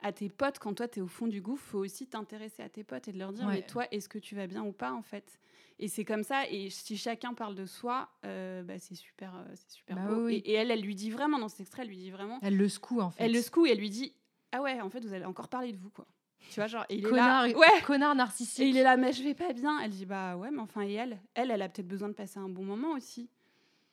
À 0.00 0.12
tes 0.12 0.28
potes, 0.28 0.58
quand 0.58 0.74
toi 0.74 0.86
tu 0.88 0.98
es 0.98 1.02
au 1.02 1.06
fond 1.06 1.26
du 1.28 1.40
gouffre, 1.40 1.64
faut 1.64 1.78
aussi 1.78 2.06
t'intéresser 2.06 2.62
à 2.62 2.68
tes 2.68 2.84
potes 2.84 3.08
et 3.08 3.12
de 3.12 3.18
leur 3.18 3.32
dire 3.32 3.46
Ouais. 3.46 3.54
mais 3.54 3.62
toi 3.66 3.86
est-ce 3.92 4.08
que 4.08 4.18
tu 4.18 4.34
vas 4.34 4.46
bien 4.46 4.64
ou 4.64 4.72
pas 4.72 4.92
en 4.92 5.02
fait? 5.02 5.38
Et 5.78 5.88
c'est 5.88 6.04
comme 6.04 6.22
ça. 6.24 6.48
Et 6.50 6.68
si 6.70 6.96
chacun 6.96 7.32
parle 7.34 7.54
de 7.54 7.64
soi, 7.66 8.08
euh, 8.24 8.62
bah, 8.62 8.78
c'est 8.78 8.94
super, 8.94 9.34
euh, 9.36 9.44
c'est 9.54 9.70
super 9.70 9.96
Bah 9.96 10.06
beau. 10.08 10.16
oui, 10.16 10.24
oui. 10.26 10.42
Et, 10.44 10.50
et 10.50 10.54
elle, 10.54 10.70
elle 10.70 10.82
lui 10.82 10.94
dit 10.94 11.10
vraiment 11.10 11.38
dans 11.38 11.48
cet 11.48 11.60
extrait, 11.60 11.82
elle 11.82 11.88
lui 11.88 11.96
dit 11.96 12.10
vraiment, 12.10 12.38
Elle 12.42 12.56
le 12.56 12.68
secoue 12.68 13.00
en 13.00 13.10
fait. 13.10 13.24
elle 13.24 13.32
le 13.32 13.40
secoue 13.40 13.66
et 13.66 13.70
elle 13.70 13.78
lui 13.78 13.90
dit 13.90 14.14
ah 14.52 14.62
ouais 14.62 14.80
en 14.80 14.88
fait 14.90 15.04
vous 15.04 15.12
allez 15.14 15.24
encore 15.24 15.48
parler 15.48 15.72
de 15.72 15.78
vous 15.78 15.90
quoi. 15.90 16.06
Tu 16.50 16.60
vois 16.60 16.66
genre 16.66 16.84
et 16.88 16.96
il 16.96 17.06
est 17.06 17.10
là, 17.10 17.46
ouais. 17.48 17.80
connard 17.84 18.14
narcissique. 18.14 18.64
Et 18.64 18.68
il 18.68 18.76
est 18.76 18.82
là, 18.82 18.96
mais 18.96 19.12
je 19.12 19.22
vais 19.22 19.34
pas 19.34 19.52
bien. 19.52 19.80
Elle 19.80 19.90
dit, 19.90 20.06
bah 20.06 20.36
ouais, 20.36 20.50
mais 20.50 20.60
enfin, 20.60 20.82
et 20.82 20.92
elle 20.92 21.18
Elle, 21.34 21.50
elle 21.50 21.62
a 21.62 21.68
peut-être 21.68 21.88
besoin 21.88 22.08
de 22.08 22.14
passer 22.14 22.38
un 22.38 22.48
bon 22.48 22.64
moment 22.64 22.92
aussi. 22.92 23.28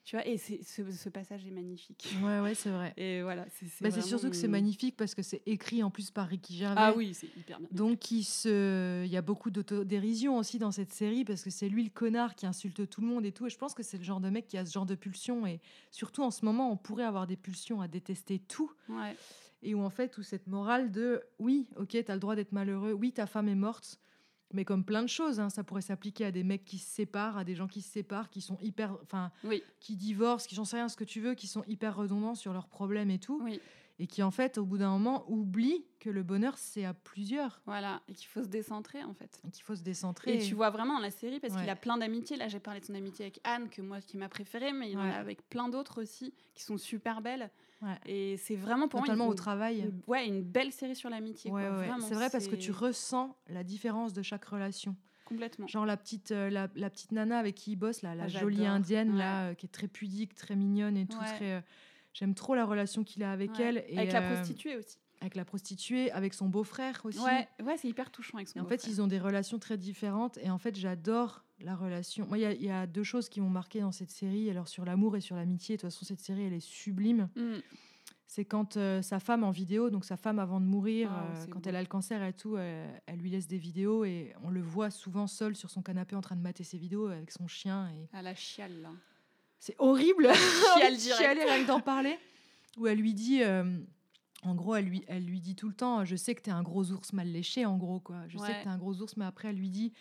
Tu 0.04 0.16
vois, 0.16 0.28
et 0.28 0.38
c'est- 0.40 0.64
ce, 0.64 0.92
ce 0.92 1.10
passage 1.10 1.46
est 1.46 1.52
magnifique. 1.52 2.16
Ouais, 2.24 2.40
ouais, 2.40 2.56
c'est 2.56 2.72
vrai. 2.72 2.92
Et 2.98 3.22
voilà, 3.22 3.46
c'est 3.52 3.68
Bah, 3.84 3.92
surtout 3.92 4.32
que 4.32 4.36
c'est 4.36 4.48
magnifique 4.48 4.98
parce 4.98 5.14
que 5.14 5.22
c'est 5.22 5.44
écrit 5.46 5.84
en 5.84 5.92
plus 5.92 6.10
par 6.10 6.28
Ricky 6.28 6.58
Gervais. 6.58 6.76
Ah 6.82 6.94
oui, 6.96 7.14
c'est 7.14 7.28
hyper 7.38 7.60
bien. 7.60 7.68
Donc 7.72 8.10
il, 8.10 8.24
se... 8.24 9.06
il 9.06 9.12
y 9.12 9.16
a 9.18 9.22
beaucoup 9.22 9.52
d'autodérision 9.52 10.38
aussi 10.40 10.58
dans 10.58 10.72
cette 10.72 10.92
série 10.92 11.24
parce 11.24 11.44
que 11.44 11.52
c'est 11.52 11.70
lui 11.70 11.84
le 11.84 11.92
connard 11.92 12.34
qui 12.34 12.48
insulte 12.48 12.90
tout 12.90 13.02
le 13.02 13.08
monde 13.08 13.26
et 13.28 13.32
tout. 13.32 13.46
Et 13.46 13.52
je 13.52 13.58
pense 13.60 13.76
que 13.76 13.84
c'est 13.84 13.98
le 13.98 14.04
genre 14.04 14.20
de 14.20 14.30
mec 14.32 14.48
qui 14.48 14.58
a 14.58 14.66
ce 14.66 14.72
genre 14.74 14.88
de 14.88 14.96
pulsion. 14.96 15.46
Et 15.46 15.62
surtout 15.92 16.24
en 16.24 16.32
ce 16.32 16.46
moment, 16.46 16.72
on 16.72 16.78
pourrait 16.78 17.06
avoir 17.06 17.28
des 17.28 17.38
pulsions 17.38 17.80
à 17.80 17.88
détester 17.88 18.40
tout. 18.40 18.72
Ouais. 18.90 19.16
Et 19.64 19.76
où 19.76 19.82
en 19.84 19.90
fait, 19.90 20.18
où 20.18 20.24
cette 20.24 20.48
morale 20.48 20.92
de 20.92 21.22
oui, 21.40 21.68
ok, 21.78 21.96
t'as 22.06 22.14
le 22.14 22.20
droit 22.20 22.36
d'être 22.36 22.52
malheureux, 22.52 22.94
oui, 22.94 23.12
ta 23.12 23.28
femme 23.28 23.48
est 23.48 23.56
morte. 23.56 24.00
Mais 24.54 24.66
comme 24.66 24.84
plein 24.84 25.02
de 25.02 25.08
choses, 25.08 25.40
hein, 25.40 25.50
ça 25.50 25.64
pourrait 25.64 25.82
s'appliquer 25.82 26.26
à 26.26 26.32
des 26.32 26.44
mecs 26.44 26.66
qui 26.66 26.78
se 26.78 26.90
séparent, 26.90 27.38
à 27.38 27.44
des 27.46 27.56
gens 27.56 27.68
qui 27.68 27.82
se 27.82 27.90
séparent, 27.90 28.30
qui 28.30 28.42
sont 28.42 28.58
hyper, 28.60 28.98
enfin, 29.04 29.32
Oui, 29.46 29.64
qui 29.80 29.96
divorcent, 29.96 30.46
qui 30.48 30.56
j'en 30.56 30.66
sais 30.66 30.76
rien 30.76 30.90
ce 30.90 30.98
que 30.98 31.06
tu 31.06 31.22
veux, 31.22 31.36
qui 31.36 31.48
sont 31.48 31.64
hyper 31.68 31.96
redondants 31.96 32.36
sur 32.36 32.52
leurs 32.52 32.68
problèmes 32.68 33.12
et 33.12 33.20
tout, 33.20 33.40
oui, 33.44 33.62
et 33.98 34.08
qui 34.08 34.24
en 34.24 34.32
fait, 34.32 34.58
au 34.58 34.66
bout 34.66 34.78
d'un 34.78 34.90
moment, 34.90 35.24
oublient 35.32 35.86
que 36.02 36.10
le 36.10 36.24
bonheur 36.24 36.58
c'est 36.58 36.84
à 36.84 36.94
plusieurs, 36.94 37.62
voilà. 37.66 38.02
Et 38.10 38.14
qu'il 38.14 38.28
faut 38.28 38.44
se 38.44 38.50
décentrer, 38.50 39.04
en 39.04 39.14
fait. 39.14 39.40
et 39.48 39.52
qu'il 39.52 39.64
faut 39.64 39.76
se 39.76 39.84
décentrer. 39.84 40.36
Et 40.36 40.40
tu 40.46 40.56
vois 40.56 40.70
vraiment 40.72 41.00
la 41.00 41.12
série, 41.12 41.40
parce 41.40 41.56
qu'il 41.56 41.70
a 41.70 41.76
plein 41.78 41.98
d'amitiés. 41.98 42.36
Là, 42.36 42.50
j'ai 42.50 42.60
parlé 42.60 42.82
de 42.82 42.86
son 42.86 42.96
amitié 42.96 43.24
avec 43.26 43.40
Anne, 43.46 43.70
que 43.70 43.82
moi, 43.82 44.02
qui 44.02 44.18
m'a 44.18 44.28
préférée, 44.28 44.74
mais 44.74 44.92
il 44.92 44.98
en 44.98 45.04
Ouais. 45.04 45.12
a 45.12 45.18
avec 45.18 45.48
plein 45.50 45.70
d'autres 45.70 46.02
aussi, 46.02 46.34
qui 46.56 46.64
sont 46.64 46.78
super 46.78 47.22
belles. 47.22 47.52
Ouais. 47.82 47.98
Et 48.06 48.38
c'est 48.38 48.56
vraiment 48.56 48.88
pour 48.88 49.00
Notamment 49.02 49.26
moi 49.26 49.28
au 49.30 49.32
une, 49.32 49.38
travail. 49.38 49.80
une- 49.80 50.02
ouais, 50.08 50.28
une 50.28 50.44
belle 50.44 50.72
série 50.72 50.96
sur 50.96 51.10
l'amitié. 51.10 51.50
Ouais, 51.52 51.64
ouais. 51.68 51.90
C'est 52.02 52.14
vrai 52.14 52.30
parce 52.30 52.48
que 52.48 52.56
tu 52.56 52.72
ressens 52.72 53.36
la 53.48 53.64
différence 53.64 54.14
de 54.14 54.22
chaque 54.22 54.46
relation. 54.46 54.96
Complètement. 55.26 55.66
Genre 55.68 55.86
la 55.86 55.96
petite, 55.98 56.32
euh, 56.32 56.50
la, 56.50 56.68
la 56.76 56.90
petite 56.90 57.12
nana 57.14 57.40
avec 57.40 57.56
qui 57.56 57.72
il 57.72 57.76
bosse, 57.78 58.02
là, 58.02 58.16
la 58.16 58.26
Ah, 58.26 58.28
jolie 58.28 58.66
indienne, 58.66 59.16
là, 59.18 59.46
euh, 59.50 59.54
qui 59.54 59.66
est 59.66 59.70
très 59.70 59.88
pudique, 59.88 60.36
très 60.36 60.56
mignonne 60.56 60.98
et 60.98 61.06
tout. 61.08 61.18
Très, 61.18 61.54
euh, 61.54 61.62
J'aime 62.14 62.36
trop 62.36 62.54
la 62.56 62.66
relation 62.66 63.04
qu'il 63.06 63.24
a 63.24 63.32
avec 63.32 63.58
elle. 63.60 63.86
Et, 63.88 63.98
avec 63.98 64.12
la 64.12 64.22
prostituée 64.22 64.76
aussi. 64.76 64.98
Avec 65.22 65.36
la 65.36 65.46
prostituée, 65.46 66.12
avec 66.12 66.34
son 66.34 66.50
beau-frère 66.50 67.00
aussi. 67.06 67.20
Ouais, 67.20 67.48
ouais 67.64 67.78
c'est 67.78 67.88
hyper 67.88 68.12
touchant 68.12 68.38
avec 68.38 68.50
son 68.50 68.60
Et 68.60 68.62
en 68.62 68.66
fait, 68.66 68.86
ils 68.88 69.02
ont 69.02 69.08
des 69.08 69.20
relations 69.20 69.60
très 69.60 69.78
différentes. 69.78 70.38
Et 70.40 70.50
en 70.50 70.58
fait, 70.58 70.76
j'adore 70.76 71.46
la 71.66 71.76
relation. 71.76 72.26
Moi, 72.28 72.38
il 72.38 72.42
y 72.42 72.46
a- 72.46 72.54
il 72.54 72.64
y, 72.64 72.70
a 72.70 72.88
deux 72.88 73.04
choses 73.04 73.30
qui 73.30 73.42
m'ont 73.42 73.50
marqué 73.50 73.80
dans 73.82 73.92
cette 73.92 74.12
série. 74.12 74.50
Alors, 74.50 74.68
sur 74.68 74.86
l'amour 74.86 75.16
et 75.18 75.22
sur 75.22 75.36
l'amitié, 75.36 75.76
de 75.78 75.82
toute 75.82 75.90
façon, 75.92 76.06
cette 76.06 76.20
série, 76.22 76.44
elle 76.44 76.54
est 76.54 76.60
sublime. 76.60 77.30
Mm. 77.36 77.56
C'est 78.28 78.46
quand 78.46 78.78
euh, 78.78 79.02
sa 79.02 79.20
femme 79.20 79.44
en 79.44 79.52
vidéo, 79.52 79.90
donc 79.90 80.06
sa 80.06 80.16
femme 80.16 80.40
avant 80.40 80.62
de 80.62 80.66
mourir, 80.66 81.12
Ah, 81.12 81.26
euh, 81.36 81.46
quand 81.48 81.60
beau. 81.60 81.70
elle 81.70 81.76
a 81.76 81.82
le 81.82 81.88
cancer 81.88 82.24
et 82.24 82.32
tout, 82.32 82.58
elle 82.58 83.18
lui 83.18 83.30
laisse 83.30 83.46
des 83.48 83.58
vidéos 83.58 84.06
et 84.06 84.34
on 84.42 84.50
le 84.50 84.62
voit 84.62 84.90
souvent 84.90 85.28
seul 85.28 85.54
sur 85.56 85.70
son 85.70 85.82
canapé 85.82 86.16
en 86.16 86.22
train 86.22 86.38
de 86.38 86.42
mater 86.42 86.64
ses 86.64 86.78
vidéos 86.78 87.08
avec 87.08 87.30
son 87.32 87.48
chien. 87.48 87.90
Et 87.90 88.08
À 88.16 88.22
la 88.22 88.34
chiale, 88.34 88.82
là. 88.82 88.92
c'est 89.60 89.76
horrible. 89.80 90.30
Chiale 90.78 90.96
direct. 90.98 91.42
rien 91.46 91.66
d'en 91.66 91.82
parler. 91.82 92.18
Où 92.78 92.88
elle 92.88 93.00
lui 93.00 93.14
dit, 93.14 93.44
euh, 93.44 93.78
en 94.44 94.56
gros, 94.56 94.76
elle 94.76 94.86
lui, 94.86 95.04
elle 95.10 95.26
lui 95.26 95.42
dit 95.42 95.58
tout 95.58 95.68
le 95.68 95.76
temps, 95.76 96.06
je 96.06 96.16
sais 96.16 96.34
que 96.34 96.42
t'es 96.42 96.52
un 96.52 96.64
gros 96.64 96.90
ours 96.94 97.12
mal 97.12 97.28
léché, 97.30 97.66
en 97.66 97.78
gros 97.78 98.00
quoi. 98.00 98.30
Je 98.30 98.38
sais 98.38 98.48
que 98.54 98.64
t'es 98.64 98.70
un 98.70 98.78
gros 98.78 98.96
ours, 99.02 99.18
mais 99.18 99.26
après 99.26 99.50
elle 99.50 99.58
lui 99.58 99.70
dit, 99.70 99.92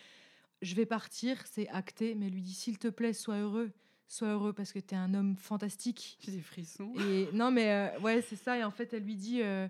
je 0.63 0.75
vais 0.75 0.87
partir, 0.87 1.37
c'est 1.47 1.69
acté, 1.69 2.15
mais 2.15 2.27
elle 2.27 2.33
lui 2.35 2.43
dit, 2.43 2.55
s'il 2.55 2.79
te 2.79 2.89
plaît, 2.89 3.13
sois 3.13 3.37
heureux, 3.39 3.73
sois 4.09 4.29
heureux 4.29 4.53
parce 4.53 4.73
que 4.73 4.79
t'es 4.79 4.97
un 4.97 5.15
homme 5.15 5.37
fantastique. 5.37 6.19
J'ai 6.21 6.33
des 6.33 6.41
frissons. 6.43 6.93
Et 6.99 7.29
non, 7.33 7.51
mais 7.51 7.71
euh, 7.73 7.99
ouais, 8.01 8.23
c'est 8.23 8.37
ça. 8.37 8.59
Et 8.59 8.65
en 8.65 8.71
fait, 8.71 8.93
elle 8.93 9.05
lui 9.05 9.17
dit, 9.17 9.41
euh, 9.43 9.69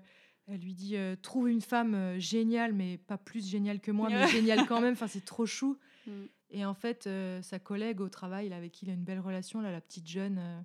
elle 0.49 0.61
lui 0.61 0.75
dit, 0.75 0.97
euh, 0.97 1.15
trouve 1.21 1.49
une 1.49 1.61
femme 1.61 1.95
euh, 1.95 2.19
géniale, 2.19 2.73
mais 2.73 2.99
pas 2.99 3.19
plus 3.19 3.47
géniale 3.49 3.81
que 3.81 3.91
moi, 3.93 4.09
mais 4.11 4.27
géniale 4.29 4.67
quand 4.67 4.81
même. 4.81 4.95
Enfin, 4.95 5.07
c'est 5.09 5.25
trop 5.25 5.47
chou. 5.47 5.79
Mm. 6.07 6.11
Et 6.53 6.65
en 6.65 6.75
fait, 6.75 7.09
sa 7.43 7.59
collègue 7.61 8.01
au 8.01 8.09
travail, 8.09 8.49
là, 8.49 8.57
avec 8.57 8.73
qui 8.73 8.85
il 8.85 8.91
a 8.91 8.95
une 8.95 9.05
belle 9.05 9.21
relation, 9.21 9.61
là, 9.61 9.71
la 9.71 9.81
petite 9.81 10.09
jeune, 10.09 10.65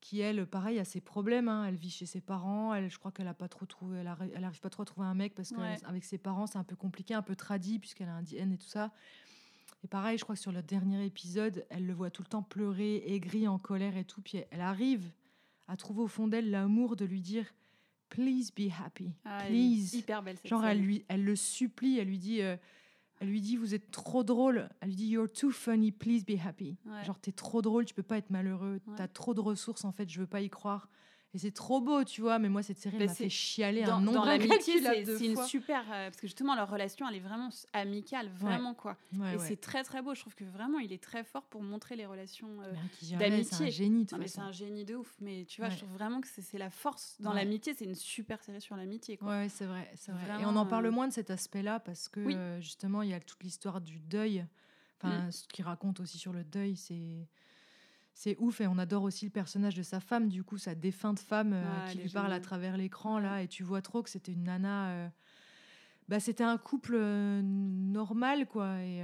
qui 0.00 0.20
elle, 0.20 0.46
pareil, 0.46 0.78
a 0.78 0.84
ses 0.86 1.02
problèmes. 1.02 1.48
hein. 1.48 1.66
Elle 1.66 1.74
vit 1.76 1.90
chez 1.90 2.06
ses 2.06 2.22
parents. 2.22 2.72
Elle, 2.72 2.88
je 2.90 2.98
crois 2.98 3.10
qu'elle 3.12 3.28
a 3.28 3.34
pas 3.34 3.48
trop 3.48 3.66
trouvé, 3.66 3.98
elle, 3.98 4.06
arri- 4.06 4.30
elle 4.34 4.44
arrive 4.44 4.60
pas 4.60 4.70
trop 4.70 4.82
à 4.82 4.86
trouver 4.86 5.06
un 5.06 5.14
mec 5.14 5.34
parce 5.34 5.50
Ouais. 5.50 5.76
qu'avec 5.80 6.04
ses 6.04 6.16
parents, 6.16 6.46
c'est 6.46 6.56
un 6.56 6.64
peu 6.64 6.74
compliqué, 6.76 7.12
un 7.12 7.20
peu 7.22 7.36
tradit 7.36 7.78
puisqu'elle 7.78 8.08
a 8.08 8.14
un 8.14 8.22
DN 8.22 8.52
et 8.52 8.56
tout 8.56 8.66
ça. 8.68 8.92
Et 9.84 9.86
pareil, 9.88 10.16
je 10.18 10.24
crois 10.24 10.34
que 10.34 10.40
sur 10.40 10.50
le 10.52 10.62
dernier 10.62 11.04
épisode, 11.04 11.66
elle 11.68 11.86
le 11.86 11.92
voit 11.92 12.10
tout 12.10 12.22
le 12.22 12.28
temps 12.28 12.42
pleurer, 12.42 13.02
aigri, 13.14 13.46
en 13.46 13.58
colère 13.58 13.96
et 13.96 14.04
tout. 14.04 14.22
Puis 14.22 14.38
elle 14.50 14.60
arrive 14.62 15.12
à 15.68 15.76
trouver 15.76 16.00
au 16.02 16.06
fond 16.08 16.26
d'elle 16.26 16.50
l'amour 16.50 16.96
de 16.96 17.04
lui 17.04 17.20
dire 17.20 17.46
Please 18.08 18.50
be 18.56 18.70
happy. 18.82 19.12
Ah, 19.24 19.40
elle 19.46 19.54
est 19.54 19.58
Please. 19.58 19.94
hyper 19.94 20.22
belle 20.22 20.36
cette 20.36 20.46
Genre, 20.46 20.64
elle, 20.64 20.80
lui, 20.80 21.04
elle 21.08 21.24
le 21.24 21.36
supplie, 21.36 21.98
elle 21.98 22.08
lui 22.08 22.18
dit. 22.18 22.40
euh, 22.42 22.56
elle 23.20 23.28
lui 23.28 23.40
dit, 23.40 23.56
vous 23.56 23.74
êtes 23.74 23.90
trop 23.92 24.24
drôle. 24.24 24.68
Elle 24.80 24.88
lui 24.88 24.96
dit, 24.96 25.06
you're 25.06 25.30
too 25.30 25.50
funny, 25.50 25.92
please 25.92 26.24
be 26.24 26.38
happy. 26.44 26.76
Ouais. 26.84 27.04
Genre, 27.04 27.18
t'es 27.18 27.32
trop 27.32 27.62
drôle, 27.62 27.84
tu 27.84 27.94
peux 27.94 28.02
pas 28.02 28.18
être 28.18 28.30
malheureux. 28.30 28.80
Ouais. 28.86 28.94
T'as 28.96 29.06
trop 29.08 29.34
de 29.34 29.40
ressources, 29.40 29.84
en 29.84 29.92
fait, 29.92 30.10
je 30.10 30.18
veux 30.20 30.26
pas 30.26 30.40
y 30.40 30.50
croire. 30.50 30.88
Et 31.34 31.38
c'est 31.38 31.50
trop 31.50 31.80
beau, 31.80 32.04
tu 32.04 32.20
vois. 32.20 32.38
Mais 32.38 32.48
moi, 32.48 32.62
cette 32.62 32.78
série, 32.78 32.96
elle 33.00 33.06
m'a 33.08 33.12
c'est- 33.12 33.24
fait 33.24 33.28
chialer 33.28 33.82
dans, 33.82 33.94
un 33.96 34.00
nombre 34.00 34.18
dans 34.20 34.24
l'amitié, 34.24 34.80
c'est 34.80 35.26
une 35.26 35.42
super. 35.44 35.80
euh, 35.92 36.08
parce 36.08 36.16
que 36.20 36.28
justement, 36.28 36.54
leur 36.54 36.70
relation, 36.70 37.08
elle 37.08 37.16
est 37.16 37.20
vraiment 37.20 37.48
amicale, 37.72 38.30
vraiment 38.38 38.72
quoi. 38.74 38.96
Ouais, 39.18 39.34
et 39.34 39.36
ouais. 39.36 39.44
c'est 39.48 39.60
très 39.60 39.82
très 39.82 40.00
beau. 40.00 40.14
Je 40.14 40.20
trouve 40.20 40.36
que 40.36 40.44
vraiment, 40.44 40.78
il 40.78 40.92
est 40.92 41.02
très 41.02 41.24
fort 41.24 41.42
pour 41.46 41.60
montrer 41.62 41.96
les 41.96 42.06
relations. 42.06 42.48
euh, 42.62 42.72
Gervais, 43.02 43.24
C'est 43.24 43.30
d'amitié. 43.30 43.66
un 43.66 43.70
génie, 43.70 44.04
de 44.04 44.08
toute 44.10 44.12
Non, 44.12 44.18
mais 44.18 44.28
c'est 44.28 44.40
un 44.40 44.52
génie 44.52 44.84
de 44.84 44.94
ouf. 44.94 45.12
Mais 45.20 45.44
tu 45.46 45.60
vois, 45.60 45.70
je 45.70 45.78
trouve 45.78 45.90
vraiment 45.92 46.20
que 46.20 46.28
c'est 46.28 46.58
la 46.58 46.70
force 46.70 47.16
dans 47.18 47.32
l'amitié. 47.32 47.74
C'est 47.74 47.84
une 47.84 47.96
super 47.96 48.40
série 48.42 48.60
sur 48.60 48.76
l'amitié. 48.76 49.16
quoi. 49.16 49.28
Ouais, 49.30 49.48
c'est 49.48 49.66
vrai, 49.66 49.90
c'est 49.96 50.12
vrai. 50.12 50.40
Et 50.40 50.46
on 50.46 50.54
en 50.54 50.66
parle 50.66 50.86
euh, 50.86 50.92
moins 50.92 51.08
de 51.08 51.12
cet 51.12 51.30
aspect-là 51.30 51.80
parce 51.80 52.08
que 52.08 52.20
Oui. 52.20 52.34
euh, 52.36 52.60
justement, 52.60 53.02
il 53.02 53.10
y 53.10 53.14
a 53.14 53.18
toute 53.20 53.42
l'histoire 53.42 53.80
du 53.80 53.98
deuil. 53.98 54.46
Enfin, 55.02 55.26
Mm. 55.26 55.32
ce 55.32 55.48
qu'il 55.48 55.64
raconte 55.64 55.98
aussi 55.98 56.16
sur 56.18 56.32
le 56.32 56.44
deuil, 56.44 56.76
c'est 56.76 57.28
c'est 58.14 58.36
ouf. 58.38 58.60
Et 58.60 58.66
on 58.66 58.78
adore 58.78 59.02
aussi 59.02 59.26
le 59.26 59.30
personnage 59.30 59.74
de 59.74 59.82
sa 59.82 60.00
femme, 60.00 60.28
du 60.28 60.42
coup, 60.44 60.56
sa 60.58 60.74
défunte 60.74 61.18
femme 61.20 61.52
euh, 61.52 61.64
Ah, 61.84 61.90
qui 61.90 61.98
lui 61.98 62.08
parle 62.08 62.32
à 62.32 62.40
travers 62.40 62.76
l'écran 62.76 63.18
là, 63.18 63.42
et 63.42 63.48
tu 63.48 63.62
vois 63.62 63.82
trop 63.82 64.02
que 64.02 64.08
c'était 64.10 64.32
une 64.32 64.44
nana. 64.44 64.88
euh, 64.90 65.08
Bah, 66.08 66.20
c'était 66.20 66.44
un 66.44 66.58
couple 66.58 66.94
euh, 66.96 67.42
normal, 67.42 68.46
quoi. 68.46 68.78
Et 68.82 69.02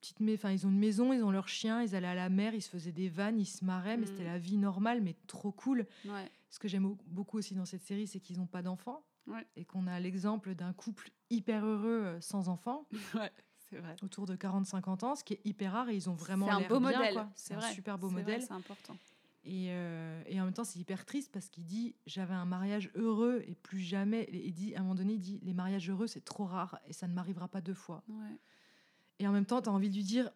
petite, 0.00 0.20
mais 0.20 0.34
enfin, 0.34 0.50
ils 0.52 0.66
ont 0.66 0.70
une 0.70 0.78
maison, 0.78 1.12
ils 1.12 1.22
ont 1.22 1.30
leur 1.30 1.48
chien, 1.48 1.82
ils 1.82 1.94
allaient 1.96 2.06
à 2.06 2.14
la 2.14 2.28
mer, 2.28 2.54
ils 2.54 2.62
se 2.62 2.68
faisaient 2.70 2.92
des 2.92 3.08
vannes, 3.08 3.38
ils 3.40 3.46
se 3.46 3.64
marraient, 3.64 3.96
mais 3.96 4.06
c'était 4.06 4.24
la 4.24 4.38
vie 4.38 4.56
normale, 4.58 5.00
mais 5.00 5.16
trop 5.26 5.50
cool. 5.52 5.86
Ouais. 6.04 6.30
Ce 6.50 6.58
que 6.58 6.68
j'aime 6.68 6.84
au- 6.86 6.98
beaucoup 7.06 7.38
aussi 7.38 7.54
dans 7.54 7.64
cette 7.64 7.82
série, 7.82 8.06
c'est 8.06 8.20
qu'ils 8.20 8.38
n'ont 8.38 8.46
pas 8.46 8.62
d'enfants 8.62 9.04
Ouais. 9.26 9.44
et 9.56 9.64
qu'on 9.64 9.86
a 9.88 9.98
l'exemple 9.98 10.54
d'un 10.54 10.72
couple 10.72 11.10
hyper 11.30 11.64
heureux 11.66 12.16
sans 12.20 12.48
enfants. 12.48 12.86
Ouais. 13.14 13.32
C'est 13.70 13.78
vrai. 13.78 13.96
autour 14.02 14.26
de 14.26 14.36
40-50 14.36 15.04
ans, 15.04 15.14
ce 15.16 15.24
qui 15.24 15.34
est 15.34 15.40
hyper 15.44 15.72
rare 15.72 15.88
et 15.88 15.96
ils 15.96 16.08
ont 16.08 16.14
vraiment 16.14 16.46
C'est 16.46 16.52
un 16.52 16.58
l'air 16.60 16.68
beau 16.68 16.80
bien, 16.80 16.92
modèle. 16.98 17.26
C'est 17.34 17.54
un 17.54 17.60
super 17.60 17.98
beau 17.98 18.10
modèle. 18.10 18.42
C'est 18.42 18.52
important. 18.52 18.96
Et, 19.44 19.68
euh, 19.70 20.22
et 20.26 20.40
en 20.40 20.44
même 20.44 20.52
temps, 20.54 20.64
c'est 20.64 20.78
hyper 20.78 21.04
triste 21.04 21.30
parce 21.32 21.48
qu'il 21.48 21.64
dit 21.64 21.94
j'avais 22.06 22.34
un 22.34 22.46
mariage 22.46 22.90
heureux 22.94 23.44
et 23.46 23.54
plus 23.54 23.80
jamais. 23.80 24.28
Et 24.32 24.50
dit 24.50 24.74
à 24.74 24.80
un 24.80 24.82
moment 24.82 24.96
donné, 24.96 25.14
il 25.14 25.20
dit 25.20 25.40
les 25.42 25.54
mariages 25.54 25.88
heureux 25.88 26.06
c'est 26.06 26.24
trop 26.24 26.44
rare 26.44 26.78
et 26.86 26.92
ça 26.92 27.06
ne 27.06 27.14
m'arrivera 27.14 27.48
pas 27.48 27.60
deux 27.60 27.74
fois. 27.74 28.02
Ouais. 28.08 28.38
Et 29.18 29.26
en 29.26 29.32
même 29.32 29.46
temps, 29.46 29.62
tu 29.62 29.68
as 29.68 29.72
envie 29.72 29.88
de 29.88 29.94
lui 29.94 30.04
dire 30.04 30.30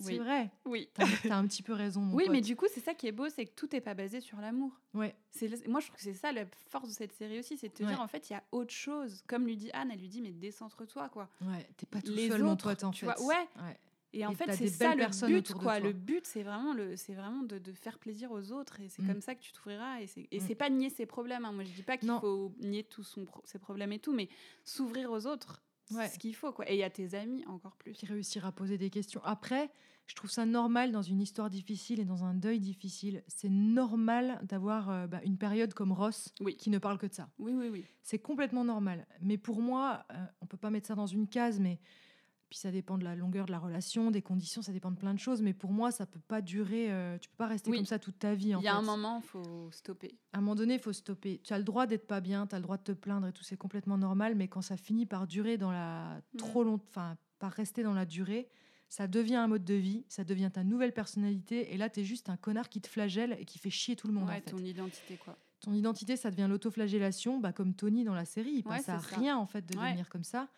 c'est 0.00 0.12
Oui. 0.12 0.18
vrai, 0.18 0.50
Oui. 0.64 0.88
t'as 0.94 1.04
as 1.30 1.36
un 1.36 1.46
petit 1.46 1.62
peu 1.62 1.72
raison. 1.72 2.00
Mon 2.00 2.16
Oui, 2.16 2.28
mais 2.30 2.40
du 2.40 2.56
coup, 2.56 2.66
c'est 2.72 2.80
ça 2.80 2.94
qui 2.94 3.06
est 3.06 3.12
beau, 3.12 3.28
c'est 3.28 3.44
que 3.46 3.54
tout 3.54 3.68
n'est 3.72 3.80
pas 3.80 3.94
basé 3.94 4.20
sur 4.20 4.40
l'amour. 4.40 4.72
ouais, 4.94 5.14
C'est 5.30 5.66
Moi, 5.68 5.80
je 5.80 5.86
trouve 5.86 5.96
que 5.96 6.02
c'est 6.02 6.14
ça 6.14 6.32
la 6.32 6.44
force 6.68 6.88
de 6.88 6.94
cette 6.94 7.12
série 7.12 7.38
aussi, 7.38 7.56
c'est 7.56 7.68
de 7.68 7.74
te 7.74 7.82
Ouais. 7.82 7.88
dire, 7.90 8.00
en 8.00 8.08
fait, 8.08 8.30
il 8.30 8.32
y 8.32 8.36
a 8.36 8.42
autre 8.52 8.72
chose. 8.72 9.22
Comme 9.28 9.46
lui 9.46 9.56
dit 9.56 9.70
Anne, 9.72 9.90
elle 9.92 10.00
lui 10.00 10.08
dit, 10.08 10.20
mais 10.20 10.32
décentre-toi, 10.32 11.08
quoi. 11.10 11.28
ouais, 11.42 11.68
t'es 11.76 11.86
pas 11.86 12.00
tout 12.02 12.12
Les 12.12 12.28
seul, 12.28 12.42
mon 12.42 12.52
autres, 12.52 12.64
pote, 12.68 12.84
en 12.84 12.90
tu 12.90 13.06
fait. 13.06 13.12
vois, 13.12 13.22
ouais. 13.26 13.48
ouais. 13.62 13.78
Et 14.12 14.26
en 14.26 14.32
Et 14.32 14.34
fait, 14.34 14.52
c'est 14.54 14.66
ça 14.66 14.96
le 14.96 15.06
but, 15.28 15.52
quoi. 15.54 15.78
Le 15.78 15.92
but, 15.92 16.26
c'est 16.26 16.42
vraiment, 16.42 16.72
le, 16.74 16.96
c'est 16.96 17.14
vraiment 17.14 17.44
de, 17.44 17.58
de 17.58 17.72
faire 17.72 17.96
plaisir 18.00 18.32
aux 18.32 18.50
autres. 18.50 18.80
Et 18.80 18.88
c'est 18.88 19.02
Mm. 19.02 19.06
comme 19.06 19.20
ça 19.20 19.36
que 19.36 19.40
tu 19.40 19.52
t'ouvriras. 19.52 20.00
Et 20.00 20.08
c'est, 20.08 20.26
et 20.32 20.40
Mm. 20.40 20.44
c'est 20.48 20.54
pas 20.56 20.68
nier 20.68 20.90
ses 20.90 21.06
problèmes. 21.06 21.44
hein. 21.44 21.52
Moi, 21.52 21.62
je 21.62 21.70
dis 21.70 21.84
pas 21.84 21.96
qu'il 21.96 22.08
Non. 22.08 22.18
faut 22.20 22.52
nier 22.58 22.82
tous 22.82 23.20
pro- 23.24 23.42
ses 23.44 23.60
problèmes 23.60 23.92
et 23.92 24.00
tout, 24.00 24.12
mais 24.12 24.28
s'ouvrir 24.64 25.12
aux 25.12 25.26
autres, 25.28 25.62
Ouais. 25.92 26.08
c'est 26.08 26.14
ce 26.14 26.18
qu'il 26.18 26.34
faut, 26.34 26.50
quoi. 26.52 26.68
Et 26.68 26.74
il 26.74 26.78
y 26.78 26.82
a 26.82 26.90
tes 26.90 27.14
amis 27.14 27.44
encore 27.46 27.76
plus. 27.76 27.92
Puis 27.92 28.06
réussir 28.08 28.44
à 28.46 28.50
poser 28.50 28.78
des 28.78 28.90
questions. 28.90 29.20
Après, 29.22 29.70
je 30.10 30.16
trouve 30.16 30.28
ça 30.30 30.44
normal 30.44 30.90
dans 30.90 31.02
une 31.02 31.20
histoire 31.20 31.50
difficile 31.50 32.00
et 32.00 32.04
dans 32.04 32.24
un 32.24 32.34
deuil 32.34 32.58
difficile. 32.58 33.22
C'est 33.28 33.48
normal 33.48 34.40
d'avoir 34.42 34.90
euh, 34.90 35.06
bah, 35.06 35.20
une 35.24 35.38
période 35.38 35.72
comme 35.72 35.92
Ross 35.92 36.34
Oui. 36.40 36.56
qui 36.56 36.68
ne 36.68 36.78
parle 36.78 36.98
que 36.98 37.06
de 37.06 37.14
ça. 37.14 37.28
Oui, 37.38 37.52
oui, 37.54 37.68
oui. 37.68 37.84
C'est 38.02 38.18
complètement 38.18 38.64
normal. 38.64 39.06
Mais 39.20 39.38
pour 39.38 39.62
moi, 39.62 40.04
euh, 40.12 40.16
on 40.40 40.46
peut 40.46 40.56
pas 40.56 40.70
mettre 40.70 40.88
ça 40.88 40.96
dans 40.96 41.06
une 41.06 41.28
case, 41.28 41.60
mais 41.60 41.78
puis 42.48 42.58
ça 42.58 42.72
dépend 42.72 42.98
de 42.98 43.04
la 43.04 43.14
longueur 43.14 43.46
de 43.46 43.52
la 43.52 43.60
relation, 43.60 44.10
des 44.10 44.22
conditions, 44.22 44.62
ça 44.62 44.72
dépend 44.72 44.90
de 44.90 44.96
plein 44.96 45.14
de 45.14 45.20
choses. 45.20 45.42
Mais 45.42 45.54
pour 45.54 45.70
moi, 45.70 45.92
ça 45.92 46.06
peut 46.06 46.18
pas 46.18 46.42
durer. 46.42 46.90
euh, 46.90 47.16
tu 47.18 47.28
peux 47.30 47.36
pas 47.36 47.46
rester 47.46 47.70
Oui. 47.70 47.76
comme 47.76 47.86
ça 47.86 48.00
toute 48.00 48.18
ta 48.18 48.34
vie. 48.34 48.46
Il 48.58 48.64
y 48.64 48.66
a 48.66 48.74
un 48.74 48.82
moment, 48.82 49.20
faut 49.20 49.70
stopper. 49.70 50.18
À 50.32 50.38
un 50.38 50.40
moment 50.40 50.56
donné, 50.56 50.74
il 50.74 50.80
faut 50.80 50.92
stopper. 50.92 51.40
Tu 51.44 51.52
as 51.52 51.58
le 51.58 51.64
droit 51.64 51.86
d'être 51.86 52.08
pas 52.08 52.20
bien, 52.20 52.48
tu 52.48 52.56
as 52.56 52.58
le 52.58 52.64
droit 52.64 52.78
de 52.78 52.82
te 52.82 52.90
plaindre 52.90 53.28
et 53.28 53.32
tout, 53.32 53.44
c'est 53.44 53.56
complètement 53.56 53.96
normal. 53.98 54.34
Mais 54.34 54.48
quand 54.48 54.62
ça 54.62 54.76
finit 54.76 55.06
par 55.06 55.28
durer 55.28 55.56
dans 55.56 55.70
la 55.70 56.20
Mm. 56.34 56.38
trop 56.38 56.64
long, 56.64 56.80
enfin 56.88 57.16
par 57.38 57.52
rester 57.52 57.84
dans 57.84 57.94
la 57.94 58.04
durée, 58.04 58.48
ça 58.90 59.06
devient 59.06 59.36
un 59.36 59.46
mode 59.46 59.64
de 59.64 59.74
vie, 59.74 60.04
ça 60.08 60.24
devient 60.24 60.50
ta 60.52 60.62
nouvelle 60.64 60.92
personnalité. 60.92 61.72
Et 61.72 61.78
là, 61.78 61.88
tu 61.88 62.00
es 62.00 62.04
juste 62.04 62.28
un 62.28 62.36
connard 62.36 62.68
qui 62.68 62.80
te 62.82 62.88
flagelle 62.88 63.36
et 63.40 63.44
qui 63.46 63.58
fait 63.58 63.70
chier 63.70 63.96
tout 63.96 64.08
le 64.08 64.12
monde. 64.12 64.28
Ouais, 64.28 64.34
en 64.34 64.40
fait. 64.42 64.50
ton 64.50 64.58
identité, 64.58 65.16
quoi. 65.16 65.38
ton 65.60 65.72
identité, 65.72 66.16
ça 66.16 66.30
devient 66.30 66.46
l'autoflagellation, 66.48 67.38
bah, 67.38 67.52
comme 67.52 67.72
Tony 67.74 68.02
dans 68.04 68.14
la 68.14 68.24
série. 68.24 68.50
Il 68.50 68.56
Ouais, 68.68 68.76
passe 68.76 68.88
à 68.88 68.98
ça. 68.98 69.16
rien, 69.16 69.36
en 69.36 69.46
fait, 69.46 69.64
de 69.64 69.78
Ouais. 69.78 69.86
devenir 69.90 70.08
comme 70.08 70.24
ça. 70.24 70.48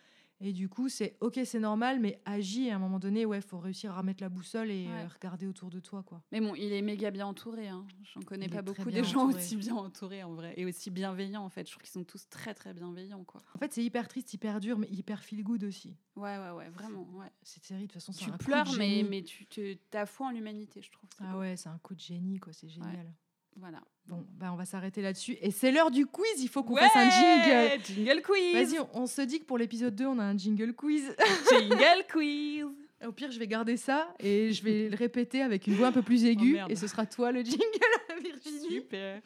Et 0.44 0.52
du 0.52 0.68
coup, 0.68 0.88
c'est 0.88 1.16
ok, 1.20 1.38
c'est 1.44 1.60
normal, 1.60 2.00
mais 2.00 2.20
agis 2.24 2.68
à 2.70 2.74
un 2.76 2.78
moment 2.80 2.98
donné, 2.98 3.24
ouais, 3.24 3.40
faut 3.40 3.58
réussir 3.60 3.92
à 3.92 3.98
remettre 3.98 4.22
la 4.22 4.28
boussole 4.28 4.70
et 4.70 4.88
Ouais. 4.88 4.92
euh, 5.04 5.06
regarder 5.14 5.46
autour 5.46 5.70
de 5.70 5.78
toi, 5.78 6.02
quoi. 6.02 6.20
Mais 6.32 6.40
bon, 6.40 6.54
il 6.56 6.72
est 6.72 6.82
méga 6.82 7.10
bien 7.12 7.26
entouré. 7.26 7.68
Hein. 7.68 7.86
J'en 8.12 8.20
connais 8.22 8.46
Il 8.46 8.50
pas 8.52 8.60
beaucoup 8.62 8.90
des 8.90 9.04
gens 9.04 9.20
entouré. 9.26 9.36
aussi 9.42 9.56
bien 9.56 9.74
entourés 9.76 10.22
en 10.24 10.34
vrai 10.34 10.52
et 10.56 10.64
aussi 10.66 10.90
bienveillants 10.90 11.44
en 11.44 11.48
fait. 11.48 11.64
Je 11.66 11.70
trouve 11.70 11.82
qu'ils 11.82 11.92
sont 11.92 12.02
tous 12.04 12.28
très 12.28 12.54
très 12.54 12.74
bienveillants 12.74 13.22
quoi. 13.24 13.40
En 13.54 13.58
fait, 13.58 13.72
c'est 13.72 13.84
hyper 13.84 14.08
triste, 14.08 14.34
hyper 14.34 14.58
dur, 14.58 14.78
mais 14.78 14.88
hyper 14.90 15.22
feel 15.22 15.44
good 15.44 15.62
aussi. 15.64 15.96
Ouais 16.16 16.36
ouais 16.38 16.50
ouais 16.50 16.68
vraiment 16.70 17.06
ouais. 17.14 17.30
Cette 17.42 17.64
série, 17.64 17.82
de 17.82 17.86
toute 17.86 17.94
façon, 17.94 18.12
c'est 18.12 18.24
Tu 18.24 18.28
un 18.30 18.32
coup 18.32 18.38
de 18.38 18.44
pleures 18.44 18.72
mais 18.76 18.88
génie. 18.96 19.08
mais 19.08 19.22
tu 19.22 19.46
te 19.46 19.74
t'as 19.90 20.06
foi 20.06 20.26
en 20.26 20.30
l'humanité 20.30 20.82
je 20.82 20.90
trouve. 20.90 21.08
c'est 21.16 21.24
Ah 21.24 21.32
beau. 21.34 21.38
ouais, 21.40 21.56
c'est 21.56 21.68
un 21.68 21.78
coup 21.78 21.94
de 21.94 22.00
génie, 22.00 22.38
quoi. 22.40 22.52
C'est 22.52 22.68
génial. 22.68 23.12
Voilà. 23.56 23.80
Bon, 24.06 24.26
bah, 24.38 24.50
on 24.52 24.56
va 24.56 24.64
s'arrêter 24.64 25.00
là-dessus. 25.02 25.36
Et 25.40 25.50
c'est 25.50 25.70
l'heure 25.70 25.90
du 25.90 26.06
quiz. 26.06 26.26
Il 26.42 26.48
faut 26.48 26.62
qu'on 26.64 26.76
fasse 26.76 26.94
un 26.96 27.08
jingle. 27.10 27.50
Ouais, 27.50 27.80
Jingle 27.84 28.22
quiz. 28.22 28.52
Vas-y, 28.54 28.80
on, 28.80 28.88
on 29.02 29.06
se 29.06 29.22
dit 29.22 29.40
que 29.40 29.44
pour 29.44 29.58
l'épisode 29.58 29.94
2, 29.94 30.06
on 30.06 30.18
a 30.18 30.24
un 30.24 30.36
jingle 30.36 30.74
quiz. 30.74 31.14
Jingle 31.50 32.04
quiz. 32.10 32.64
Au 33.06 33.12
pire, 33.12 33.30
je 33.32 33.38
vais 33.38 33.46
garder 33.48 33.76
ça 33.76 34.14
et 34.20 34.52
je 34.52 34.62
vais 34.62 34.88
le 34.88 34.96
répéter 34.96 35.42
avec 35.42 35.66
une 35.66 35.74
voix 35.74 35.88
un 35.88 35.92
peu 35.92 36.02
plus 36.02 36.24
aiguë. 36.24 36.52
merde. 36.54 36.70
et 36.70 36.76
ce 36.76 36.86
sera 36.86 37.04
toi 37.04 37.32
le 37.32 37.42
jingle, 37.42 37.62
Virginie. 38.22 38.68
Super. 38.70 39.20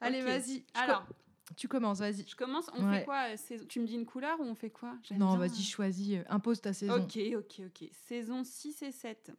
Allez, 0.00 0.20
vas-y. 0.20 0.60
Co- 0.60 0.66
Alors, 0.74 1.06
tu 1.56 1.68
commences, 1.68 1.98
vas-y. 2.00 2.26
je 2.26 2.36
commence. 2.36 2.66
On 2.76 2.86
Ouais. 2.88 2.98
fait 3.00 3.04
quoi 3.06 3.24
Tu 3.68 3.80
me 3.80 3.86
dis 3.86 3.94
une 3.94 4.04
couleur 4.04 4.38
ou 4.40 4.44
on 4.44 4.54
fait 4.54 4.68
quoi? 4.70 4.94
Non, 5.16 5.36
vas-y, 5.36 5.62
choisis. 5.62 6.18
euh, 6.18 6.22
impose 6.28 6.60
ta 6.60 6.72
saison. 6.74 6.96
Ok, 7.02 7.18
ok, 7.36 7.60
ok. 7.66 7.88
Saison 8.08 8.44
6 8.44 8.82
et 8.82 8.92
7. 8.92 9.32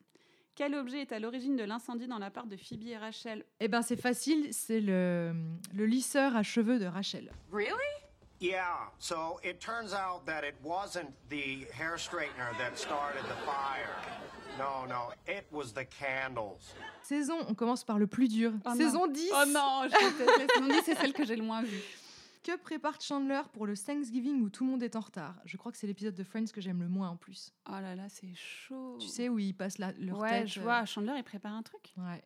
Quel 0.60 0.76
objet 0.76 1.00
est 1.04 1.14
à 1.14 1.20
l'origine 1.20 1.56
de 1.56 1.64
l'incendie 1.64 2.06
dans 2.06 2.20
l'appart 2.20 2.46
de 2.46 2.58
Phoebe 2.58 2.86
et 2.88 2.98
Rachel? 2.98 3.46
Eh 3.62 3.70
ben, 3.70 3.82
c'est 3.82 3.96
facile. 3.96 4.50
C'est 4.52 4.82
le, 4.82 5.32
le 5.74 5.86
lisseur 5.86 6.36
à 6.36 6.44
cheveux 6.44 6.80
de 6.80 6.86
Rachel. 6.86 7.32
Really? 7.50 7.72
Yeah, 8.42 8.92
so 9.00 9.40
it 9.42 9.62
turns 9.62 9.94
out 9.94 10.26
that 10.26 10.44
it 10.44 10.56
wasn't 10.62 11.14
the 11.30 11.66
hair 11.72 11.96
straightener 11.96 12.52
that 12.58 12.76
started 12.78 13.24
the 13.24 13.38
fire. 13.46 13.96
No, 14.58 14.86
no, 14.86 15.14
it 15.30 15.46
was 15.50 15.72
the 15.72 15.86
candles. 15.86 16.76
Saison, 17.04 17.38
on 17.48 17.54
commence 17.54 17.86
par 17.86 17.98
le 17.98 18.08
plus 18.08 18.28
dur. 18.28 18.52
Oh 18.66 18.70
non. 18.72 18.76
saison 18.76 19.08
10. 19.08 19.32
Oh 19.32 19.46
non, 19.48 19.84
je 19.88 19.94
la 19.94 20.48
saison 20.48 20.68
10, 20.68 20.82
c'est 20.84 20.96
celle 20.96 21.14
que 21.14 21.24
j'ai 21.24 21.38
le 21.38 21.44
moins 21.44 21.62
vue. 21.62 21.82
Que 22.44 22.56
prépare 22.58 23.02
Chandler 23.02 23.42
pour 23.52 23.66
le 23.68 23.76
Thanksgiving 23.76 24.42
où 24.42 24.50
tout 24.50 24.64
le 24.64 24.72
monde 24.72 24.82
est 24.84 24.96
en 24.96 25.02
retard? 25.02 25.36
Je 25.46 25.58
crois 25.58 25.72
que 25.74 25.78
c'est 25.78 25.88
l'épisode 25.88 26.16
de 26.16 26.24
Friends 26.24 26.46
que 26.54 26.62
j'aime 26.62 26.82
le 26.82 26.88
moins 26.88 27.10
en 27.10 27.18
plus. 27.18 27.54
Oh 27.68 27.72
là 27.74 27.96
là, 27.96 28.08
c'est 28.08 28.34
chaud. 28.34 28.98
Tu 29.00 29.08
sais, 29.08 29.28
où 29.28 29.40
ils 29.40 29.54
passent 29.54 29.78
la, 29.78 29.92
leur 29.94 30.20
Ouais, 30.20 30.30
tête. 30.42 30.48
je 30.48 30.60
euh, 30.62 30.64
vois. 30.64 30.86
Chandler, 30.86 31.14
il 31.18 31.24
prépare 31.24 31.54
un 31.54 31.64
truc. 31.64 31.94
Ouais. 31.98 32.24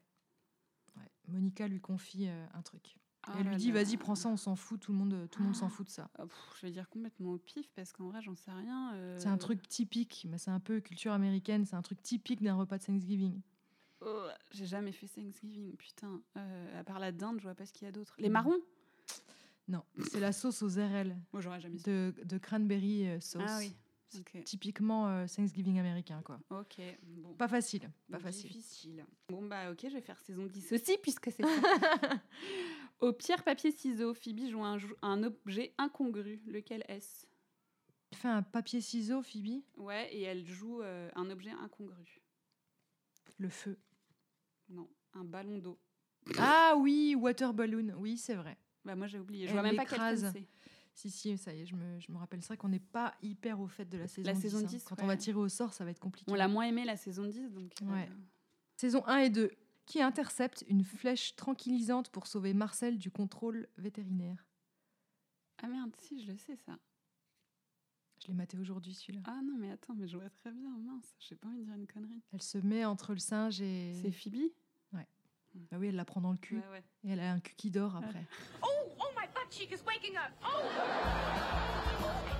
Ouais. 0.97 1.09
Monica 1.27 1.67
lui 1.67 1.81
confie 1.81 2.27
euh, 2.27 2.45
un 2.53 2.61
truc. 2.61 2.95
Oh 3.27 3.31
elle 3.39 3.47
lui 3.47 3.55
dit 3.55 3.71
vas-y, 3.71 3.95
prends 3.97 4.15
ça, 4.15 4.27
on 4.29 4.35
s'en 4.37 4.55
fout, 4.57 4.81
tout 4.81 4.91
le 4.91 4.97
monde, 4.97 5.27
tout 5.31 5.39
le 5.39 5.45
monde 5.45 5.55
s'en 5.55 5.69
fout 5.69 5.87
de 5.87 5.91
ça. 5.91 6.09
Oh, 6.19 6.27
pff, 6.27 6.55
je 6.59 6.65
vais 6.67 6.71
dire 6.73 6.89
complètement 6.89 7.31
au 7.31 7.37
pif 7.37 7.71
parce 7.73 7.93
qu'en 7.93 8.09
vrai, 8.09 8.21
j'en 8.21 8.35
sais 8.35 8.51
rien. 8.51 8.93
euh, 8.95 9.17
C'est 9.17 9.29
un 9.29 9.37
truc 9.37 9.65
typique, 9.67 10.27
mais 10.29 10.37
c'est 10.37 10.51
un 10.51 10.59
peu 10.59 10.81
culture 10.81 11.13
américaine, 11.13 11.65
c'est 11.65 11.77
un 11.77 11.81
truc 11.81 12.01
typique 12.03 12.43
d'un 12.43 12.55
repas 12.55 12.77
de 12.77 12.83
Thanksgiving. 12.83 13.39
oh, 14.01 14.27
j'ai 14.51 14.65
jamais 14.65 14.91
fait 14.91 15.07
Thanksgiving, 15.07 15.73
putain. 15.77 16.21
Euh, 16.37 16.79
à 16.81 16.83
part 16.83 16.99
la 16.99 17.13
dinde, 17.13 17.37
je 17.39 17.43
vois 17.43 17.55
pas 17.55 17.65
ce 17.65 17.71
qu'il 17.71 17.85
y 17.85 17.87
a 17.87 17.93
d'autre. 17.93 18.13
Les 18.19 18.27
Mm. 18.29 18.33
marrons? 18.33 18.59
Non, 19.67 19.83
c'est 20.11 20.19
la 20.19 20.33
sauce 20.33 20.61
aux 20.61 20.69
RL 20.69 21.17
Moi, 21.31 21.41
j'aurais 21.41 21.59
jamais 21.61 21.77
su. 21.77 21.85
de, 21.85 22.13
de 22.23 22.37
cranberry 22.37 23.07
euh, 23.07 23.19
sauce. 23.19 23.43
Ah 23.47 23.57
oui. 23.59 23.73
Ok. 24.19 24.43
Typiquement 24.43 25.07
euh, 25.09 25.25
Thanksgiving 25.25 25.79
américain, 25.79 26.21
quoi. 26.23 26.39
Ok. 26.49 26.79
Bon. 27.03 27.33
Pas 27.33 27.47
facile, 27.47 27.89
pas 28.11 28.19
facile. 28.19 28.51
Difficile. 28.51 29.05
Bon, 29.29 29.45
bah, 29.47 29.71
ok, 29.71 29.79
je 29.83 29.93
vais 29.93 30.01
faire 30.01 30.19
saison 30.19 30.45
10 30.45 30.73
aussi, 30.73 30.97
puisque 31.01 31.31
c'est 31.31 31.43
ça. 31.43 31.49
Au 32.99 33.11
pierre, 33.11 33.43
papier, 33.43 33.71
ciseaux, 33.71 34.13
Phoebe 34.13 34.47
joue 34.49 34.63
un, 34.63 35.23
objet 35.23 35.73
incongru. 35.77 36.41
Lequel 36.45 36.83
est-ce? 36.87 37.25
Elle 38.11 38.17
fait 38.17 38.27
un 38.27 38.43
papier 38.43 38.81
ciseau, 38.81 39.23
Phoebe, 39.23 39.63
Ouais, 39.77 40.13
et 40.13 40.21
elle 40.21 40.45
joue 40.45 40.81
euh, 40.83 41.09
un 41.15 41.29
objet 41.31 41.49
incongru. 41.51 42.21
le 43.37 43.49
feu. 43.49 43.79
Non, 44.69 44.87
un 45.13 45.23
ballon 45.23 45.57
d'eau. 45.57 45.79
Ah 46.37 46.75
oui, 46.77 47.15
water 47.15 47.53
balloon, 47.53 47.93
oui, 47.97 48.17
c'est 48.17 48.35
vrai. 48.35 48.57
Bah, 48.85 48.95
moi, 48.95 49.07
j'ai 49.07 49.19
oublié. 49.19 49.45
Je 49.47 49.51
Elle 49.51 49.53
vois 49.59 49.63
même 49.63 49.75
pas 49.75 49.85
quel 49.85 49.99
film 50.17 50.31
c'est. 50.33 50.45
Si, 50.95 51.09
si, 51.09 51.37
ça 51.39 51.53
y 51.53 51.61
est, 51.61 51.65
je 51.65 51.75
me, 51.75 51.99
je 51.99 52.11
me 52.11 52.17
rappelle. 52.17 52.41
C'est 52.41 52.49
vrai 52.49 52.57
qu'on 52.57 52.69
n'est 52.69 52.79
pas 52.79 53.15
hyper 53.23 53.59
au 53.59 53.67
fait 53.67 53.85
de 53.85 53.97
la 53.97 54.07
saison 54.07 54.27
La 54.27 54.33
10. 54.33 54.41
saison 54.41 54.57
hein. 54.59 54.63
10, 54.63 54.83
Quand 54.83 54.95
ouais. 54.97 55.03
on 55.03 55.07
va 55.07 55.17
tirer 55.17 55.39
au 55.39 55.49
sort, 55.49 55.73
ça 55.73 55.83
va 55.85 55.91
être 55.91 55.99
compliqué. 55.99 56.31
On 56.31 56.35
l'a 56.35 56.47
moins 56.47 56.65
aimé 56.65 56.85
la 56.85 56.95
saison 56.97 57.25
10, 57.25 57.51
donc. 57.51 57.71
euh. 57.81 58.05
Saison 58.77 59.03
1 59.07 59.17
et 59.19 59.29
2. 59.31 59.51
Qui 59.85 60.01
intercepte 60.01 60.63
une 60.67 60.83
flèche 60.83 61.35
tranquillisante 61.35 62.09
pour 62.09 62.27
sauver 62.27 62.53
Marcel 62.53 62.99
du 62.99 63.09
contrôle 63.09 63.67
vétérinaire? 63.77 64.45
Ah 65.61 65.67
merde, 65.67 65.91
si, 65.99 66.23
je 66.23 66.31
le 66.31 66.37
sais 66.37 66.55
ça. 66.55 66.77
Je 68.21 68.27
l'ai 68.27 68.33
maté 68.35 68.57
aujourd'hui, 68.57 68.93
celui-là. 68.93 69.21
Ah 69.25 69.41
non, 69.43 69.57
mais 69.57 69.71
attends, 69.71 69.95
mais 69.95 70.07
je 70.07 70.15
vois 70.17 70.29
très 70.29 70.51
bien, 70.51 70.69
mince, 70.77 71.15
j'ai 71.19 71.35
pas 71.35 71.47
envie 71.49 71.59
de 71.59 71.65
dire 71.65 71.73
une 71.73 71.87
connerie. 71.87 72.21
Elle 72.31 72.41
se 72.41 72.57
met 72.59 72.85
entre 72.85 73.13
le 73.13 73.19
singe 73.19 73.59
et. 73.61 73.93
C'est 74.01 74.11
Phoebe? 74.11 74.51
Bah 75.71 75.77
oui, 75.79 75.87
elle 75.87 75.95
la 75.95 76.05
prend 76.05 76.21
dans 76.21 76.31
le 76.31 76.37
cul. 76.37 76.55
Ouais, 76.55 76.63
ouais. 76.71 76.83
Et 77.03 77.11
elle 77.11 77.19
a 77.19 77.31
un 77.31 77.39
cul 77.39 77.53
qui 77.55 77.69
dort 77.71 77.95
après. 77.95 78.25
Oh, 78.63 78.67
oh, 78.99 79.03
my 79.17 79.27
butt 79.27 79.51
cheek 79.51 79.71
is 79.71 79.83
waking 79.85 80.15
up. 80.15 80.31
Oh! 80.43 80.47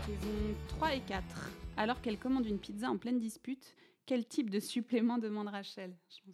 Saison 0.06 0.56
3 0.70 0.96
et 0.96 1.02
4. 1.02 1.24
Alors 1.78 2.02
qu'elle 2.02 2.18
commande 2.18 2.46
une 2.46 2.60
pizza 2.60 2.90
en 2.90 2.98
pleine 2.98 3.20
dispute, 3.20 3.76
quel 4.06 4.26
type 4.26 4.50
de 4.50 4.60
supplément 4.60 5.18
demande 5.18 5.48
Rachel? 5.48 5.96
Je. 6.10 6.32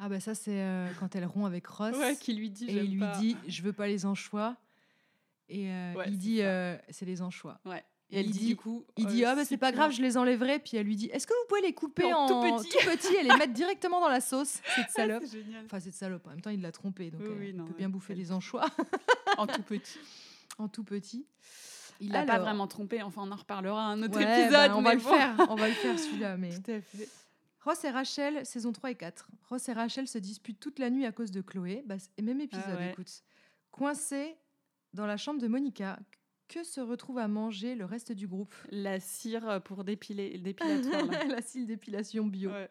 Ah 0.00 0.08
bah 0.08 0.20
ça, 0.20 0.34
c'est 0.34 0.62
euh, 0.62 0.88
quand 1.00 1.16
elle 1.16 1.24
rompt 1.26 1.46
avec 1.46 1.66
Ross. 1.66 1.96
Ouais, 1.96 2.16
qui 2.16 2.34
lui 2.34 2.50
dit 2.50 2.66
et 2.66 2.84
il 2.84 2.92
lui 2.92 3.00
pas. 3.00 3.18
dit 3.18 3.36
Je 3.48 3.62
veux 3.62 3.72
pas 3.72 3.88
les 3.88 4.06
anchois. 4.06 4.56
Et 5.48 5.70
euh, 5.70 5.94
Ouais, 5.94 6.04
il 6.08 6.18
dit 6.18 6.42
euh, 6.42 6.76
C'est 6.90 7.04
les 7.04 7.20
anchois. 7.20 7.58
Ouais. 7.64 7.82
Et 8.10 8.20
elle 8.20 8.26
il 8.26 8.32
dit, 8.32 8.46
du 8.46 8.56
coup. 8.56 8.86
Il 8.96 9.06
euh, 9.06 9.10
dit 9.10 9.24
Ah 9.24 9.34
bah 9.34 9.44
c'est 9.44 9.58
pas 9.58 9.70
grave, 9.70 9.92
je 9.92 10.00
les 10.00 10.16
enlèverai. 10.16 10.58
Puis 10.60 10.76
elle 10.78 10.86
lui 10.86 10.96
dit 10.96 11.06
Est-ce 11.12 11.26
que 11.26 11.34
vous 11.34 11.46
pouvez 11.48 11.60
les 11.60 11.74
couper 11.74 12.12
En 12.12 12.20
en, 12.20 12.28
tout 12.58 12.62
petit. 12.62 12.76
petit 12.86 13.14
et 13.16 13.22
les 13.22 13.36
mettre 13.36 13.52
directement 13.52 14.00
dans 14.00 14.08
la 14.08 14.20
sauce 14.22 14.60
Cette 14.76 14.90
salope. 14.96 15.22
c'est 15.26 15.42
génial. 15.44 15.64
Enfin, 15.66 15.78
cette 15.80 15.94
salope. 15.94 16.26
En 16.26 16.30
même 16.30 16.40
temps, 16.40 16.50
il 16.50 16.62
l'a 16.62 16.72
trompée. 16.72 17.10
Donc, 17.10 17.20
Oui, 17.22 17.28
elle 17.30 17.38
oui, 17.38 17.52
non, 17.54 17.64
peut 17.64 17.72
ouais. 17.72 17.76
bien 17.78 17.88
bouffer 17.90 18.14
les 18.14 18.32
anchois 18.32 18.66
En 19.36 19.46
tout 19.46 19.62
petit. 19.62 19.98
en 20.58 20.68
tout 20.68 20.84
petit. 20.84 21.26
Il 22.00 22.12
l'a 22.12 22.22
pas 22.24 22.38
vraiment 22.38 22.66
trompé, 22.68 23.02
enfin 23.02 23.22
on 23.26 23.32
en 23.32 23.36
reparlera 23.36 23.82
un 23.86 24.00
autre 24.04 24.16
Ouais, 24.18 24.42
épisode. 24.42 24.52
bah, 24.70 24.76
on 24.76 24.82
va 24.82 24.94
le 24.94 25.00
faire. 25.00 25.34
On 25.50 25.56
va 25.56 25.66
le 25.68 25.74
faire 25.82 25.98
celui-là. 25.98 26.36
Mais... 26.36 26.50
Tout 26.50 26.70
à 26.70 26.80
fait. 26.80 27.08
Ross 27.64 27.82
et 27.84 27.90
Rachel, 27.90 28.46
saison 28.46 28.72
3 28.72 28.92
et 28.92 28.94
4. 28.94 29.28
Ross 29.50 29.68
et 29.68 29.72
Rachel 29.72 30.06
se 30.06 30.16
disputent 30.18 30.60
toute 30.60 30.78
la 30.78 30.90
nuit 30.90 31.04
à 31.04 31.12
cause 31.12 31.32
de 31.32 31.40
Chloé. 31.42 31.82
Bah, 31.86 31.96
même 32.22 32.40
épisode, 32.40 32.64
Ah 32.68 32.76
ouais. 32.76 32.90
écoute. 32.92 33.10
Coincés 33.72 34.36
dans 34.94 35.06
la 35.06 35.16
chambre 35.16 35.40
de 35.40 35.48
Monica, 35.48 35.98
que 36.48 36.64
se 36.64 36.80
retrouve 36.80 37.18
à 37.18 37.28
manger 37.28 37.74
le 37.74 37.84
reste 37.84 38.12
du 38.12 38.26
groupe 38.26 38.54
La 38.70 39.00
cire 39.00 39.60
pour 39.64 39.84
dépiler, 39.84 40.38
dépilatoire. 40.38 41.06
La 41.28 41.42
cire 41.42 41.66
d'épilation 41.66 42.24
bio. 42.26 42.50
Ouais. 42.50 42.70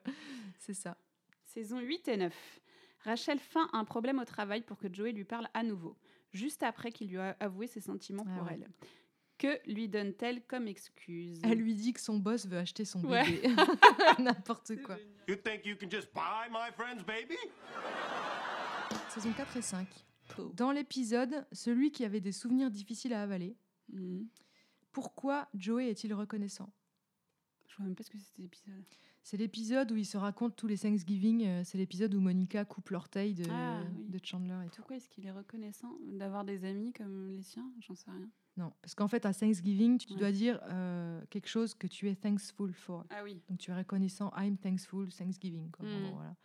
C'est 0.59 0.73
ça. 0.73 0.97
Saison 1.45 1.80
8 1.80 2.07
et 2.07 2.17
9. 2.17 2.59
Rachel 3.03 3.39
feint 3.39 3.69
un 3.73 3.86
problème 3.86 4.19
au 4.19 4.25
travail 4.25 4.61
pour 4.61 4.78
que 4.78 4.91
Joey 4.91 5.11
lui 5.11 5.23
parle 5.23 5.47
à 5.53 5.63
nouveau, 5.63 5.95
juste 6.34 6.63
après 6.63 6.91
qu'il 6.91 7.09
lui 7.09 7.17
a 7.17 7.38
avoué 7.39 7.67
ses 7.67 7.80
sentiments 7.80 8.25
Ah 8.28 8.38
pour 8.38 8.47
ouais. 8.47 8.59
elle. 8.61 8.67
Que 9.38 9.59
lui 9.71 9.88
donne-t-elle 9.88 10.41
comme 10.47 10.67
excuse? 10.67 11.39
Elle 11.43 11.59
lui 11.59 11.75
dit 11.75 11.93
que 11.93 12.01
son 12.01 12.17
boss 12.17 12.47
veut 12.47 12.57
acheter 12.57 12.86
son 12.86 13.03
Ouais. 13.05 13.23
bébé. 13.23 13.53
N'importe 14.19 14.82
quoi. 14.82 14.97
You 15.28 15.36
think 15.36 15.63
you 15.65 15.75
can 15.80 15.89
just 15.91 16.11
buy 16.13 16.49
my 16.49 16.71
friend's 16.75 17.03
baby? 17.05 17.38
Saison 19.09 19.32
4 19.34 19.57
et 19.57 19.61
5. 19.61 19.88
Dans 20.55 20.71
l'épisode, 20.71 21.45
celui 21.51 21.91
qui 21.91 22.03
avait 22.03 22.19
des 22.19 22.32
souvenirs 22.32 22.69
difficiles 22.71 23.13
à 23.13 23.21
avaler, 23.21 23.55
Mhm. 23.89 24.27
pourquoi 24.91 25.47
Joey 25.53 25.89
est-il 25.89 26.13
reconnaissant? 26.13 26.71
Je 27.67 27.75
vois 27.77 27.85
même 27.85 27.95
pas 27.95 28.03
ce 28.03 28.09
que 28.09 28.17
c'était 28.17 28.41
l'épisode. 28.41 28.83
C'est 29.23 29.38
l'épisode 29.38 29.91
où 29.91 29.97
ils 29.97 30.05
se 30.05 30.17
racontent 30.17 30.55
tous 30.55 30.67
les 30.67 30.77
Thanksgiving. 30.77 31.45
euh, 31.45 31.63
C'est 31.65 31.77
l'épisode 31.77 32.13
où 32.15 32.21
Monica 32.21 32.63
coupe 32.65 32.89
l'orteil 32.91 33.33
de, 33.33 33.43
Ah, 33.51 33.81
oui. 33.83 34.05
de 34.09 34.19
Chandler 34.23 34.57
et. 34.65 34.69
Pourquoi 34.75 34.95
est-ce 34.95 35.09
qu'il 35.09 35.25
est 35.25 35.31
reconnaissant 35.31 35.97
d'avoir 36.13 36.45
des 36.45 36.63
amis 36.63 36.93
comme 36.93 37.29
les 37.29 37.43
siens? 37.43 37.69
J'en 37.81 37.93
sais 37.93 38.09
rien. 38.09 38.29
Non, 38.55 38.71
parce 38.81 38.95
qu'en 38.95 39.07
fait, 39.09 39.25
à 39.25 39.33
Thanksgiving, 39.33 39.97
tu 39.99 40.13
Ouais. 40.13 40.19
dois 40.19 40.31
dire 40.31 40.59
euh, 40.63 41.21
quelque 41.29 41.49
chose 41.49 41.75
que 41.75 41.85
tu 41.88 42.09
es 42.09 42.15
thankful 42.15 42.73
for. 42.73 43.05
Ah 43.09 43.21
oui. 43.23 43.39
Donc 43.49 43.59
tu 43.59 43.69
es 43.69 43.75
reconnaissant, 43.75 44.31
I'm 44.38 44.57
thankful, 44.57 45.09
Thanksgiving. 45.13 45.69
quoi, 45.69 45.85
Mm. 45.85 46.03
gros, 46.05 46.15
voilà. 46.15 46.35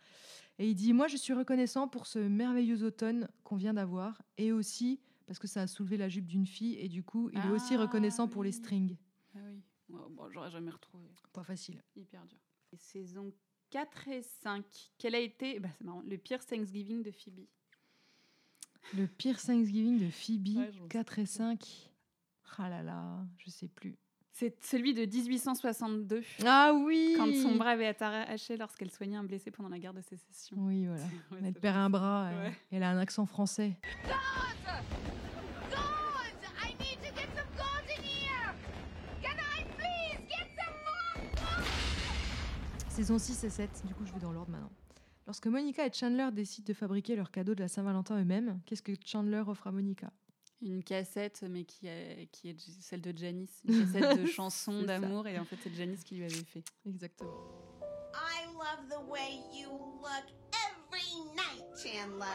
Et 0.59 0.69
il 0.69 0.75
dit, 0.75 0.91
moi 0.93 1.07
je 1.07 1.17
suis 1.17 1.33
reconnaissant 1.33 1.87
pour 1.87 2.05
ce 2.05 2.19
merveilleux 2.19 2.83
automne 2.83 3.27
qu'on 3.43 3.55
vient 3.55 3.73
d'avoir, 3.73 4.21
et 4.37 4.51
aussi 4.51 4.99
parce 5.25 5.39
que 5.39 5.47
ça 5.47 5.61
a 5.61 5.67
soulevé 5.67 5.97
la 5.97 6.09
jupe 6.09 6.25
d'une 6.27 6.45
fille, 6.45 6.75
et 6.79 6.89
du 6.89 7.03
coup, 7.03 7.29
il 7.31 7.39
est 7.39 7.49
aussi 7.49 7.75
Ah, 7.75 7.81
reconnaissant 7.81 8.27
pour 8.27 8.43
les 8.43 8.51
strings. 8.51 8.97
Ah 9.35 9.39
oui. 9.49 9.61
Bon, 9.89 10.29
j'aurais 10.31 10.49
jamais 10.51 10.71
retrouvé. 10.71 11.05
Pas 11.33 11.43
facile. 11.43 11.83
Hyper 11.95 12.25
dur. 12.25 12.39
Et 12.71 12.77
saison 12.77 13.31
4 13.69 14.07
et 14.07 14.21
5. 14.21 14.65
Quel 14.97 15.15
a 15.15 15.19
été, 15.19 15.59
bah, 15.59 15.69
marrant, 15.81 16.01
le 16.01 16.17
pire 16.17 16.45
Thanksgiving 16.45 17.03
de 17.03 17.11
Phoebe? 17.11 17.45
Le 18.93 19.07
pire 19.07 19.41
Thanksgiving 19.41 19.99
de 19.99 20.09
Phoebe, 20.09 20.57
Ouais, 20.57 20.71
j'en 20.71 20.83
sais 20.83 20.89
4 20.89 21.19
et 21.19 21.25
5. 21.25 21.89
Ah 22.57 22.69
là 22.69 22.83
là, 22.83 23.25
je 23.37 23.49
sais 23.49 23.67
plus. 23.67 23.97
C'est 24.35 24.63
celui 24.65 24.95
de 24.95 25.05
1862. 25.05 26.23
Ah 26.43 26.73
oui 26.75 27.13
Quand 27.17 27.31
son 27.35 27.55
bras 27.55 27.69
avait 27.71 27.89
été 27.89 28.03
arraché 28.03 28.57
lorsqu'elle 28.57 28.89
soignait 28.89 29.15
un 29.17 29.23
blessé 29.23 29.51
pendant 29.51 29.69
la 29.69 29.77
guerre 29.77 29.93
de 29.93 30.01
sécession. 30.01 30.57
Oui, 30.59 30.87
voilà. 30.87 31.03
Ouais, 31.31 31.37
Elle 31.45 31.53
perd 31.53 31.77
un 31.77 31.89
bras, 31.89 32.29
Ouais. 32.29 32.47
elle, 32.71 32.77
elle 32.77 32.83
a 32.83 32.89
un 32.89 32.97
accent 32.97 33.27
français. 33.27 33.77
Gourds! 34.05 34.17
I 36.63 36.73
need 36.79 36.97
to 37.01 37.13
get 37.15 37.27
some 37.35 37.47
gourds 37.55 37.87
in 37.95 38.01
here! 38.01 38.53
Can 39.21 39.37
I 39.37 39.63
please 39.77 40.27
get 40.27 40.47
some 40.57 40.75
more? 40.83 41.63
Saison 42.89 43.19
6 43.19 43.43
et 43.43 43.49
7, 43.51 43.83
du 43.85 43.93
coup 43.93 44.05
je 44.05 44.13
vais 44.13 44.19
dans 44.19 44.31
l'ordre 44.31 44.51
maintenant. 44.51 44.71
Lorsque 45.27 45.45
Monica 45.47 45.85
et 45.85 45.93
Chandler 45.93 46.29
décident 46.33 46.65
de 46.67 46.73
fabriquer 46.73 47.15
leur 47.15 47.29
cadeau 47.31 47.53
de 47.55 47.61
la 47.61 47.67
Saint-Valentin 47.67 48.19
eux-mêmes, 48.19 48.59
qu'est-ce 48.65 48.81
que 48.81 48.91
Chandler 49.05 49.43
offre 49.47 49.67
à 49.67 49.71
Monica? 49.71 50.11
Une 50.65 50.83
cassette, 50.83 51.43
mais 51.49 51.65
qui 51.65 51.87
est, 51.87 52.29
qui 52.31 52.49
est 52.49 52.57
celle 52.81 53.01
de 53.01 53.15
Janice. 53.17 53.61
Une 53.67 53.85
cassette 53.85 54.21
de 54.21 54.25
chansons 54.27 54.81
d'amour. 54.83 55.27
Et 55.27 55.37
en 55.37 55.43
fait, 55.45 55.57
c'est 55.61 55.73
Janice 55.73 56.03
qui 56.03 56.15
lui 56.15 56.23
avait 56.23 56.33
fait. 56.43 56.63
Exactement. 56.85 57.31
I 58.15 58.45
love 58.53 58.87
the 58.89 59.09
way 59.09 59.41
you 59.53 59.69
look 59.69 60.25
every 60.53 61.19
night, 61.35 61.65
Chandler. 61.77 62.25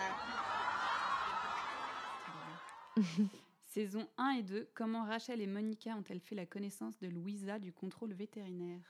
Saison 3.68 4.06
1 4.18 4.30
et 4.38 4.42
2. 4.42 4.68
Comment 4.74 5.04
Rachel 5.04 5.40
et 5.40 5.46
Monica 5.46 5.94
ont-elles 5.96 6.20
fait 6.20 6.34
la 6.34 6.46
connaissance 6.46 6.98
de 6.98 7.08
Louisa 7.08 7.58
du 7.58 7.72
contrôle 7.72 8.12
vétérinaire? 8.12 8.80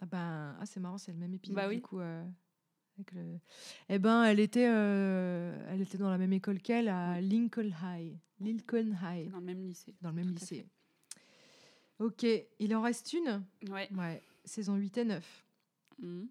Ah 0.00 0.06
ben, 0.06 0.56
ah, 0.60 0.66
c'est 0.66 0.80
marrant, 0.80 0.98
c'est 0.98 1.12
le 1.12 1.18
même 1.18 1.32
épisode 1.34 1.56
Bah 1.56 1.68
oui. 1.68 1.76
du 1.76 1.82
coup. 1.82 2.00
euh, 2.00 2.22
avec 2.96 3.12
le... 3.12 3.38
Eh 3.88 3.98
ben, 3.98 4.24
elle 4.24 4.40
était, 4.40 4.68
euh, 4.68 5.56
elle 5.70 5.80
était 5.82 5.98
dans 5.98 6.10
la 6.10 6.18
même 6.18 6.32
école 6.32 6.60
qu'elle 6.60 6.88
à 6.88 7.20
Lincoln 7.20 7.70
High. 7.82 8.16
Lincoln 8.40 8.96
High, 9.02 9.30
Dans 9.30 9.38
le 9.38 9.44
même 9.44 9.62
lycée. 9.62 9.94
dans 10.02 10.10
le 10.10 10.14
même 10.16 10.26
Tout 10.34 10.40
lycée. 10.40 10.66
Ok, 11.98 12.26
il 12.58 12.74
en 12.76 12.82
reste 12.82 13.12
une 13.14 13.42
Ouais. 13.70 13.88
Ouais, 13.96 14.22
saison 14.44 14.76
8 14.76 14.98
et 14.98 15.04
9. 15.04 15.44
Mhm. 15.98 16.28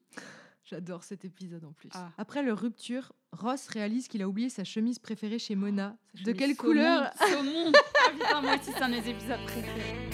J'adore 0.63 1.03
cet 1.03 1.25
épisode 1.25 1.63
en 1.63 1.73
plus. 1.73 1.89
Ah. 1.93 2.11
Après 2.17 2.41
leur 2.43 2.59
rupture, 2.59 3.13
Ross 3.31 3.67
réalise 3.67 4.07
qu'il 4.07 4.21
a 4.23 4.27
oublié 4.27 4.49
sa 4.49 4.63
chemise 4.63 4.97
préférée 4.99 5.37
chez 5.39 5.55
Mona. 5.55 5.95
Sa 6.15 6.23
De 6.23 6.31
quelle 6.31 6.55
saumon. 6.55 6.69
couleur 6.69 7.13
Saumon 7.17 7.71
Ah 8.07 8.11
putain, 8.11 8.41
moi 8.41 8.55
aussi, 8.55 8.71
c'est 8.71 8.81
un 8.81 8.89
de 8.89 8.95
mes 8.95 9.09
épisodes 9.09 9.43
préférés. 9.45 10.04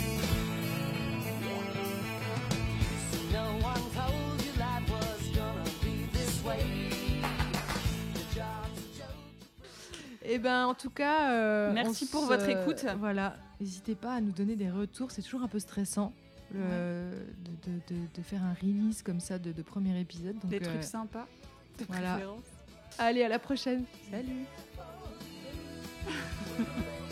Joke. 10.22 10.32
Eh 10.34 10.38
ben, 10.40 10.66
en 10.68 10.74
tout 10.74 10.90
cas, 10.90 11.32
euh, 11.34 11.72
Merci 11.74 12.06
pour 12.08 12.26
votre 12.26 12.48
écoute. 12.50 12.86
Voilà, 13.00 13.36
n'hésitez 13.60 13.96
pas 13.96 14.14
à 14.16 14.22
nous 14.22 14.32
donner 14.32 14.56
des 14.56 14.70
retours. 14.70 15.12
C'est 15.12 15.22
toujours 15.22 15.44
un 15.44 15.48
peu 15.48 15.60
stressant 15.60 16.14
le- 16.54 16.60
de, 16.60 17.72
de- 17.72 17.80
de- 18.02 18.08
de 18.16 18.22
faire 18.22 18.42
un 18.44 18.54
release 18.62 19.02
comme 19.04 19.20
ça 19.20 19.40
de, 19.40 19.52
de 19.52 19.62
premier 19.62 20.00
épisode. 20.00 20.38
Donc, 20.40 20.50
Des 20.52 20.58
euh, 20.58 20.66
trucs 20.70 20.84
sympas. 20.84 21.28
De 21.80 21.86
voilà. 21.88 22.14
préférence. 22.14 22.44
allez, 23.00 23.24
à 23.24 23.30
la 23.30 23.40
prochaine. 23.40 23.84
Salut. 24.12 24.46